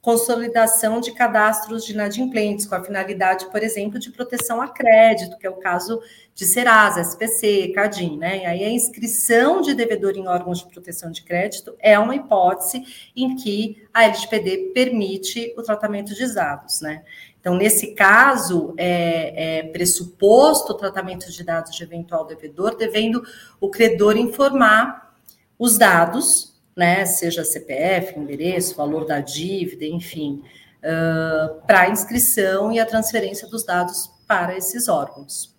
consolidação 0.00 1.00
de 1.00 1.12
cadastros 1.12 1.84
de 1.84 1.92
inadimplentes, 1.92 2.64
com 2.64 2.74
a 2.74 2.82
finalidade, 2.82 3.50
por 3.50 3.62
exemplo, 3.62 3.98
de 3.98 4.10
proteção 4.10 4.62
a 4.62 4.68
crédito, 4.68 5.36
que 5.36 5.46
é 5.46 5.50
o 5.50 5.56
caso 5.56 6.00
de 6.34 6.46
Serasa, 6.46 7.02
SPC, 7.02 7.72
Cadim, 7.74 8.16
né? 8.16 8.38
E 8.38 8.46
aí 8.46 8.64
a 8.64 8.70
inscrição 8.70 9.60
de 9.60 9.74
devedor 9.74 10.16
em 10.16 10.26
órgãos 10.26 10.60
de 10.60 10.70
proteção 10.70 11.10
de 11.10 11.22
crédito 11.22 11.76
é 11.80 11.98
uma 11.98 12.14
hipótese 12.14 13.10
em 13.14 13.36
que 13.36 13.86
a 13.92 14.04
LGPD 14.04 14.70
permite 14.72 15.52
o 15.58 15.62
tratamento 15.62 16.14
de 16.14 16.32
dados, 16.32 16.80
né? 16.80 17.02
Então, 17.48 17.56
nesse 17.56 17.94
caso, 17.94 18.74
é, 18.76 19.60
é, 19.60 19.62
pressuposto 19.68 20.74
o 20.74 20.76
tratamento 20.76 21.32
de 21.32 21.42
dados 21.42 21.74
de 21.74 21.82
eventual 21.82 22.26
devedor, 22.26 22.76
devendo 22.76 23.22
o 23.58 23.70
credor 23.70 24.18
informar 24.18 25.16
os 25.58 25.78
dados, 25.78 26.60
né, 26.76 27.06
seja 27.06 27.42
CPF, 27.44 28.18
endereço, 28.18 28.76
valor 28.76 29.06
da 29.06 29.20
dívida, 29.20 29.86
enfim, 29.86 30.42
uh, 30.80 31.58
para 31.66 31.80
a 31.80 31.88
inscrição 31.88 32.70
e 32.70 32.78
a 32.78 32.84
transferência 32.84 33.48
dos 33.48 33.64
dados 33.64 34.10
para 34.26 34.54
esses 34.54 34.86
órgãos. 34.86 35.56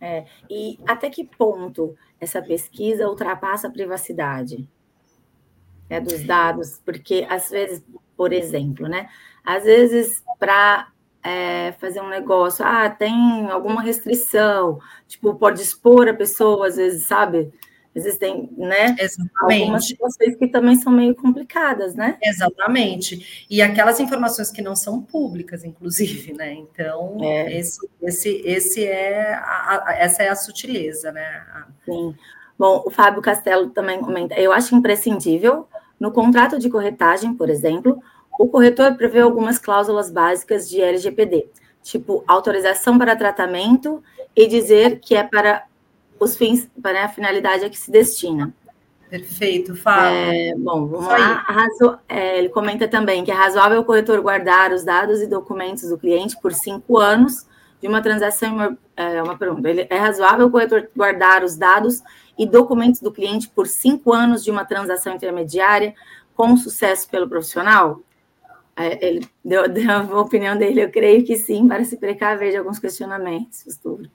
É, 0.00 0.26
e 0.48 0.78
até 0.86 1.10
que 1.10 1.24
ponto 1.24 1.96
essa 2.20 2.40
pesquisa 2.40 3.08
ultrapassa 3.08 3.66
a 3.66 3.70
privacidade 3.72 4.64
né, 5.90 6.00
dos 6.00 6.22
dados? 6.24 6.80
Porque, 6.84 7.26
às 7.28 7.50
vezes, 7.50 7.82
por 8.16 8.32
exemplo, 8.32 8.86
né? 8.86 9.08
Às 9.44 9.64
vezes, 9.64 10.22
para 10.38 10.88
é, 11.22 11.72
fazer 11.72 12.00
um 12.00 12.08
negócio, 12.08 12.64
ah, 12.64 12.88
tem 12.88 13.50
alguma 13.50 13.82
restrição, 13.82 14.78
tipo, 15.06 15.34
pode 15.34 15.60
expor 15.60 16.08
a 16.08 16.14
pessoa, 16.14 16.68
às 16.68 16.76
vezes, 16.76 17.06
sabe? 17.06 17.52
Existem, 17.94 18.50
né? 18.56 18.96
Exatamente. 18.98 19.62
Algumas 19.62 19.86
situações 19.86 20.36
que 20.36 20.48
também 20.48 20.74
são 20.74 20.92
meio 20.92 21.14
complicadas, 21.14 21.94
né? 21.94 22.18
Exatamente. 22.20 23.46
E 23.48 23.62
aquelas 23.62 24.00
informações 24.00 24.50
que 24.50 24.60
não 24.60 24.74
são 24.74 25.00
públicas, 25.00 25.64
inclusive, 25.64 26.32
né? 26.32 26.54
Então, 26.54 27.18
é. 27.22 27.56
esse, 27.56 27.88
esse, 28.02 28.42
esse 28.44 28.84
é 28.84 29.34
a, 29.34 29.84
a, 29.86 29.96
essa 29.96 30.24
é 30.24 30.28
a 30.28 30.34
sutileza, 30.34 31.12
né? 31.12 31.46
Sim. 31.84 32.14
Bom, 32.58 32.82
o 32.84 32.90
Fábio 32.90 33.22
Castelo 33.22 33.70
também 33.70 34.00
comenta, 34.00 34.34
eu 34.34 34.52
acho 34.52 34.74
imprescindível, 34.74 35.68
no 35.98 36.10
contrato 36.10 36.58
de 36.58 36.68
corretagem, 36.68 37.34
por 37.34 37.48
exemplo, 37.48 38.02
o 38.38 38.48
corretor 38.48 38.94
prevê 38.94 39.20
algumas 39.20 39.58
cláusulas 39.58 40.10
básicas 40.10 40.68
de 40.68 40.80
LGPD, 40.80 41.46
tipo 41.82 42.24
autorização 42.26 42.98
para 42.98 43.16
tratamento 43.16 44.02
e 44.34 44.46
dizer 44.46 44.98
que 45.00 45.14
é 45.14 45.22
para 45.22 45.64
os 46.18 46.36
fins, 46.36 46.68
para 46.82 47.04
a 47.04 47.08
finalidade 47.08 47.64
a 47.64 47.70
que 47.70 47.78
se 47.78 47.90
destina. 47.90 48.52
Perfeito, 49.08 49.76
fala. 49.76 50.10
É, 50.10 50.54
bom, 50.56 50.86
vamos 50.86 51.06
lá. 51.06 51.44
Razo, 51.46 51.98
é, 52.08 52.38
ele 52.38 52.48
comenta 52.48 52.88
também 52.88 53.24
que 53.24 53.30
é 53.30 53.34
razoável 53.34 53.80
o 53.80 53.84
corretor 53.84 54.20
guardar 54.20 54.72
os 54.72 54.82
dados 54.82 55.20
e 55.20 55.26
documentos 55.26 55.88
do 55.88 55.96
cliente 55.96 56.36
por 56.40 56.52
cinco 56.52 56.98
anos 56.98 57.46
de 57.80 57.86
uma 57.86 58.02
transação. 58.02 58.76
É 58.96 59.22
uma 59.22 59.36
pergunta. 59.36 59.68
Ele, 59.68 59.86
é 59.88 59.96
razoável 59.98 60.46
o 60.46 60.50
corretor 60.50 60.88
guardar 60.96 61.44
os 61.44 61.56
dados 61.56 62.02
e 62.36 62.44
documentos 62.44 63.00
do 63.00 63.12
cliente 63.12 63.48
por 63.48 63.68
cinco 63.68 64.12
anos 64.12 64.42
de 64.42 64.50
uma 64.50 64.64
transação 64.64 65.14
intermediária 65.14 65.94
com 66.34 66.56
sucesso 66.56 67.08
pelo 67.08 67.28
profissional? 67.28 68.00
Ele 68.76 69.26
deu, 69.44 69.68
deu, 69.70 69.90
a 69.90 70.20
opinião 70.20 70.56
dele, 70.56 70.82
eu 70.82 70.90
creio 70.90 71.24
que 71.24 71.36
sim, 71.36 71.68
para 71.68 71.84
se 71.84 71.96
precaver 71.96 72.50
de 72.50 72.56
alguns 72.56 72.78
questionamentos 72.78 73.62
futuros. 73.62 74.10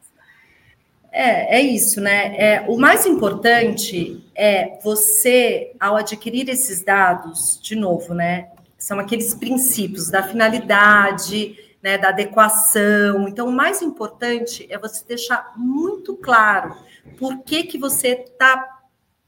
É, 1.11 1.57
é 1.57 1.61
isso, 1.61 1.99
né? 1.99 2.35
É, 2.37 2.65
o 2.67 2.77
mais 2.77 3.05
importante 3.05 4.23
é 4.35 4.77
você, 4.83 5.73
ao 5.79 5.95
adquirir 5.95 6.47
esses 6.49 6.83
dados, 6.83 7.59
de 7.61 7.75
novo, 7.75 8.13
né? 8.13 8.49
São 8.77 8.99
aqueles 8.99 9.33
princípios 9.33 10.09
da 10.09 10.21
finalidade, 10.21 11.57
né, 11.81 11.97
da 11.97 12.09
adequação. 12.09 13.27
Então, 13.27 13.47
o 13.47 13.51
mais 13.51 13.81
importante 13.81 14.67
é 14.69 14.77
você 14.77 15.03
deixar 15.05 15.53
muito 15.57 16.15
claro 16.15 16.75
por 17.17 17.39
que, 17.39 17.63
que 17.63 17.77
você 17.77 18.09
está 18.09 18.79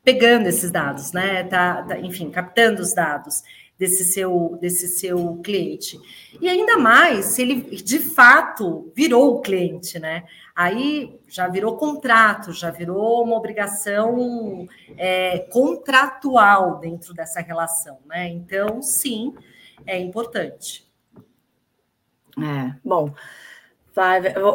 pegando 0.03 0.47
esses 0.47 0.71
dados, 0.71 1.11
né? 1.11 1.43
Tá, 1.45 1.83
tá, 1.83 1.99
enfim, 1.99 2.29
captando 2.29 2.81
os 2.81 2.93
dados 2.93 3.43
desse 3.81 4.05
seu, 4.05 4.59
desse 4.61 4.87
seu 4.87 5.37
cliente. 5.43 5.99
E 6.39 6.47
ainda 6.47 6.77
mais 6.77 7.25
se 7.25 7.41
ele 7.41 7.61
de 7.81 7.97
fato 7.97 8.91
virou 8.95 9.37
o 9.37 9.41
cliente, 9.41 9.97
né? 9.97 10.23
Aí 10.55 11.19
já 11.27 11.47
virou 11.47 11.75
contrato, 11.77 12.53
já 12.53 12.69
virou 12.69 13.23
uma 13.23 13.35
obrigação 13.35 14.67
é, 14.95 15.39
contratual 15.51 16.77
dentro 16.77 17.11
dessa 17.11 17.41
relação, 17.41 17.97
né? 18.05 18.29
Então, 18.29 18.83
sim, 18.83 19.33
é 19.87 19.99
importante. 19.99 20.87
É, 22.37 22.75
bom, 22.85 23.11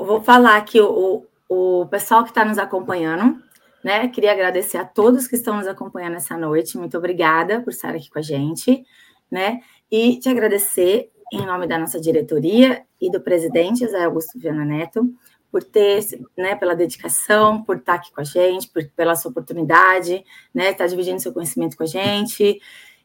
vou 0.07 0.23
falar 0.23 0.57
aqui 0.57 0.81
o, 0.81 1.27
o 1.49 1.85
pessoal 1.87 2.23
que 2.23 2.31
está 2.31 2.45
nos 2.45 2.59
acompanhando, 2.59 3.43
né? 3.83 4.07
Queria 4.07 4.31
agradecer 4.31 4.79
a 4.79 4.85
todos 4.85 5.27
que 5.27 5.35
estão 5.35 5.57
nos 5.57 5.67
acompanhando 5.67 6.15
essa 6.15 6.39
noite. 6.39 6.79
Muito 6.79 6.97
obrigada 6.97 7.61
por 7.61 7.71
estar 7.71 7.93
aqui 7.93 8.09
com 8.09 8.21
a 8.21 8.23
gente 8.23 8.87
né? 9.31 9.61
E 9.91 10.19
te 10.19 10.29
agradecer 10.29 11.11
em 11.33 11.45
nome 11.45 11.67
da 11.67 11.79
nossa 11.79 12.01
diretoria 12.01 12.85
e 13.01 13.11
do 13.11 13.21
presidente 13.21 13.81
José 13.81 14.05
Augusto 14.05 14.39
Viana 14.39 14.65
Neto 14.65 15.13
por 15.51 15.63
ter, 15.63 16.05
né, 16.37 16.55
pela 16.55 16.75
dedicação, 16.75 17.63
por 17.63 17.77
estar 17.77 17.95
aqui 17.95 18.13
com 18.13 18.21
a 18.21 18.25
gente, 18.25 18.69
por, 18.69 18.85
pela 18.95 19.15
sua 19.17 19.31
oportunidade, 19.31 20.25
né, 20.53 20.71
estar 20.71 20.87
dividindo 20.87 21.21
seu 21.21 21.33
conhecimento 21.33 21.77
com 21.77 21.83
a 21.83 21.87
gente 21.87 22.61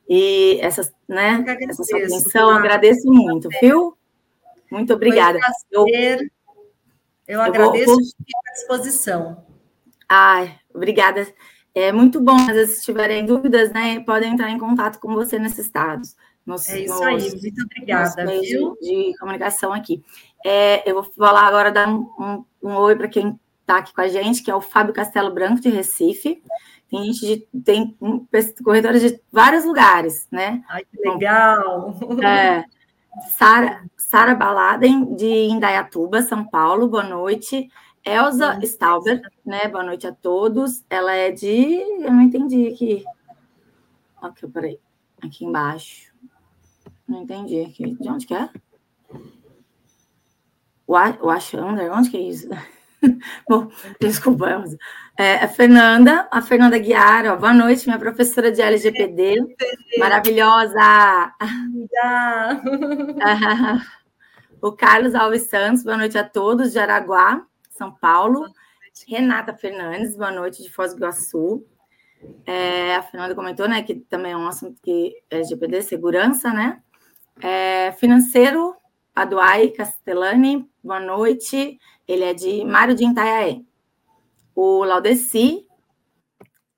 e 0.10 0.60
essas, 0.62 0.94
né, 1.08 1.44
essa 1.70 1.84
sua 1.84 2.00
atenção, 2.00 2.50
agradeço 2.50 3.08
muito, 3.08 3.48
viu? 3.62 3.98
Muito 4.70 4.94
obrigada. 4.94 5.40
Um 5.74 5.86
eu, 5.88 6.18
eu 7.28 7.42
agradeço 7.42 7.86
vou, 7.86 7.96
à 7.96 8.54
disposição. 8.54 9.46
Ai, 10.08 10.60
obrigada. 10.74 11.28
É 11.74 11.92
muito 11.92 12.20
bom, 12.20 12.36
às 12.36 12.48
vezes, 12.48 12.80
se 12.80 12.86
tiverem 12.86 13.26
dúvidas, 13.26 13.72
né, 13.72 14.00
podem 14.02 14.34
entrar 14.34 14.50
em 14.50 14.60
contato 14.60 15.00
com 15.00 15.14
você 15.14 15.40
nesses 15.40 15.66
estados. 15.66 16.16
Nos, 16.46 16.68
é 16.70 16.82
isso 16.82 16.94
nos, 16.94 17.02
aí, 17.02 17.30
muito 17.42 17.64
obrigada. 17.64 18.26
Viu? 18.26 18.78
De, 18.82 19.12
de 19.12 19.18
comunicação 19.18 19.72
aqui. 19.72 20.04
É, 20.46 20.90
eu 20.90 20.96
vou 20.96 21.04
falar 21.04 21.48
agora, 21.48 21.72
dar 21.72 21.88
um, 21.88 22.10
um, 22.20 22.46
um 22.64 22.76
oi 22.76 22.96
para 22.96 23.08
quem 23.08 23.40
está 23.62 23.78
aqui 23.78 23.94
com 23.94 24.02
a 24.02 24.08
gente, 24.08 24.44
que 24.44 24.52
é 24.52 24.56
o 24.56 24.62
Fábio 24.62 24.94
Castelo 24.94 25.34
Branco, 25.34 25.62
de 25.62 25.70
Recife. 25.70 26.44
Tem 26.90 27.04
gente 27.06 27.22
de, 27.22 27.62
tem 27.64 27.98
corretores 28.64 29.02
de 29.02 29.22
vários 29.32 29.64
lugares, 29.64 30.28
né? 30.30 30.62
Ai, 30.68 30.84
que 30.84 31.10
legal! 31.10 31.96
É, 32.22 32.66
Sara, 33.38 33.84
Sara 33.96 34.36
Baladen, 34.36 35.16
de 35.16 35.26
Indaiatuba, 35.26 36.22
São 36.22 36.44
Paulo, 36.46 36.88
boa 36.88 37.04
noite. 37.04 37.70
Elza 38.04 38.60
Stauber, 38.64 39.22
né? 39.45 39.68
Boa 39.68 39.84
noite 39.84 40.08
a 40.08 40.12
todos. 40.12 40.84
Ela 40.89 41.14
é 41.14 41.32
de. 41.32 41.80
Eu 42.02 42.12
não 42.12 42.22
entendi 42.22 42.68
aqui. 42.68 43.04
Ok, 44.22 44.49
peraí. 44.49 44.80
Aqui 45.22 45.45
embaixo. 45.45 46.12
Não 47.08 47.22
entendi 47.22 47.62
aqui. 47.62 47.95
De 47.95 48.10
onde 48.10 48.26
que 48.26 48.34
é? 48.34 48.49
O 50.88 51.30
Ashander? 51.30 51.91
Onde 51.91 52.10
que 52.10 52.18
é 52.18 52.22
isso? 52.22 52.49
Bom, 53.47 53.70
desculpa, 53.99 54.49
Elza. 54.49 54.78
É, 55.18 55.36
a 55.36 55.47
Fernanda, 55.47 56.28
a 56.32 56.41
Fernanda 56.41 56.78
Guiar, 56.78 57.26
ó, 57.28 57.36
boa 57.36 57.54
noite, 57.54 57.86
minha 57.86 57.99
professora 57.99 58.52
de 58.52 58.62
LGPD. 58.62 59.36
Maravilhosa! 59.97 61.34
o 64.62 64.72
Carlos 64.72 65.16
Alves 65.16 65.43
Santos, 65.43 65.84
boa 65.84 65.97
noite 65.97 66.18
a 66.18 66.24
todos, 66.24 66.72
de 66.72 66.80
Araguá. 66.80 67.45
São 67.82 67.92
Paulo. 67.92 68.46
Renata 69.08 69.56
Fernandes, 69.56 70.16
boa 70.16 70.30
noite, 70.30 70.62
de 70.62 70.70
Foz 70.70 70.94
do 70.94 71.00
Iguaçu. 71.00 71.66
É, 72.46 72.96
a 72.96 73.02
Fernanda 73.02 73.34
comentou, 73.34 73.68
né, 73.68 73.82
que 73.82 73.96
também 73.96 74.34
é 74.34 74.38
um 74.38 74.48
assunto 74.48 74.80
que 74.84 75.16
é 75.32 75.38
LGPD, 75.38 75.82
segurança, 75.82 76.54
né? 76.54 76.80
É, 77.42 77.92
financeiro, 77.94 78.76
Aduai 79.16 79.70
Castellani, 79.70 80.70
boa 80.84 81.00
noite. 81.00 81.80
Ele 82.08 82.24
é 82.24 82.36
de 82.36 82.64
Mário 82.64 82.94
de 82.94 83.04
Itaiaé. 83.04 83.62
O 84.54 84.84
Laudeci, 84.84 85.66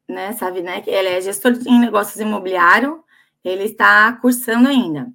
né, 0.08 0.32
sabe, 0.32 0.62
né, 0.62 0.82
ele 0.88 1.10
é 1.10 1.20
gestor 1.20 1.52
em 1.68 1.82
negócios 1.82 2.18
imobiliários, 2.22 2.98
ele 3.44 3.66
está 3.66 4.14
cursando 4.22 4.70
ainda. 4.70 5.12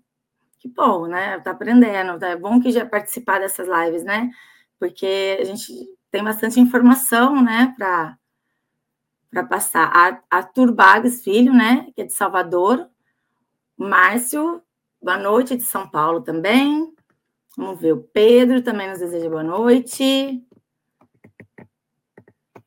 Que 0.58 0.68
bom, 0.68 1.06
né? 1.06 1.38
Está 1.38 1.52
aprendendo. 1.52 2.18
Tá? 2.18 2.28
É 2.28 2.36
bom 2.36 2.60
que 2.60 2.70
já 2.70 2.84
participar 2.84 3.38
dessas 3.38 3.66
lives, 3.66 4.04
né? 4.04 4.28
Porque 4.78 5.38
a 5.40 5.44
gente 5.44 5.72
tem 6.10 6.22
bastante 6.22 6.60
informação, 6.60 7.42
né, 7.42 7.74
para 7.76 8.16
para 9.30 9.44
passar. 9.44 10.22
Arthur 10.30 10.72
Bags, 10.72 11.22
filho, 11.22 11.52
né, 11.52 11.86
que 11.94 12.02
é 12.02 12.04
de 12.04 12.12
Salvador. 12.14 12.88
Márcio, 13.76 14.62
boa 15.00 15.18
noite, 15.18 15.56
de 15.56 15.62
São 15.62 15.88
Paulo 15.88 16.22
também. 16.22 16.92
Vamos 17.56 17.80
ver, 17.80 17.92
o 17.92 18.02
Pedro 18.02 18.62
também 18.62 18.88
nos 18.88 19.00
deseja 19.00 19.28
boa 19.28 19.42
noite. 19.42 20.42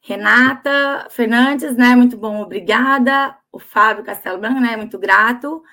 Renata 0.02 1.08
Fernandes, 1.12 1.76
né, 1.76 1.96
muito 1.96 2.18
bom, 2.18 2.42
obrigada. 2.42 3.38
O 3.52 3.60
Fábio 3.60 4.04
Castelo 4.04 4.40
Branco, 4.40 4.60
né, 4.60 4.76
muito 4.78 5.00
grato. 5.00 5.64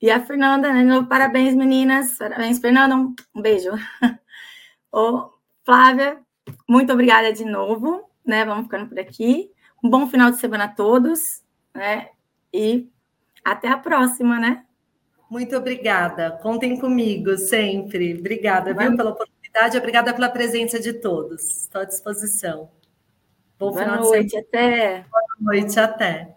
E 0.00 0.10
a 0.10 0.20
Fernanda, 0.24 0.72
né, 0.72 0.82
novo, 0.82 1.06
parabéns, 1.06 1.54
meninas. 1.54 2.18
Parabéns, 2.18 2.58
Fernanda, 2.58 2.96
um 2.96 3.14
beijo. 3.40 3.70
o 4.92 5.30
Flávia, 5.64 6.20
muito 6.68 6.92
obrigada 6.92 7.32
de 7.32 7.44
novo, 7.44 8.08
né? 8.24 8.44
Vamos 8.44 8.64
ficando 8.64 8.88
por 8.88 8.98
aqui. 8.98 9.50
Um 9.82 9.88
bom 9.90 10.06
final 10.08 10.30
de 10.30 10.38
semana 10.38 10.64
a 10.64 10.68
todos, 10.68 11.42
né? 11.74 12.08
E 12.52 12.88
até 13.44 13.68
a 13.68 13.78
próxima, 13.78 14.38
né? 14.38 14.64
Muito 15.30 15.56
obrigada. 15.56 16.32
Contem 16.42 16.78
comigo 16.78 17.36
sempre. 17.38 18.18
Obrigada, 18.18 18.74
viu, 18.74 18.96
pela 18.96 19.10
oportunidade. 19.10 19.78
Obrigada 19.78 20.12
pela 20.12 20.28
presença 20.28 20.78
de 20.78 20.92
todos. 20.92 21.62
Estou 21.62 21.80
à 21.80 21.84
disposição. 21.84 22.70
Bom 23.58 23.70
Boa 23.70 23.82
final 23.82 24.00
noite, 24.02 24.24
de 24.24 24.30
semana. 24.30 24.46
até. 24.48 25.06
Boa 25.08 25.22
noite, 25.40 25.80
até. 25.80 26.36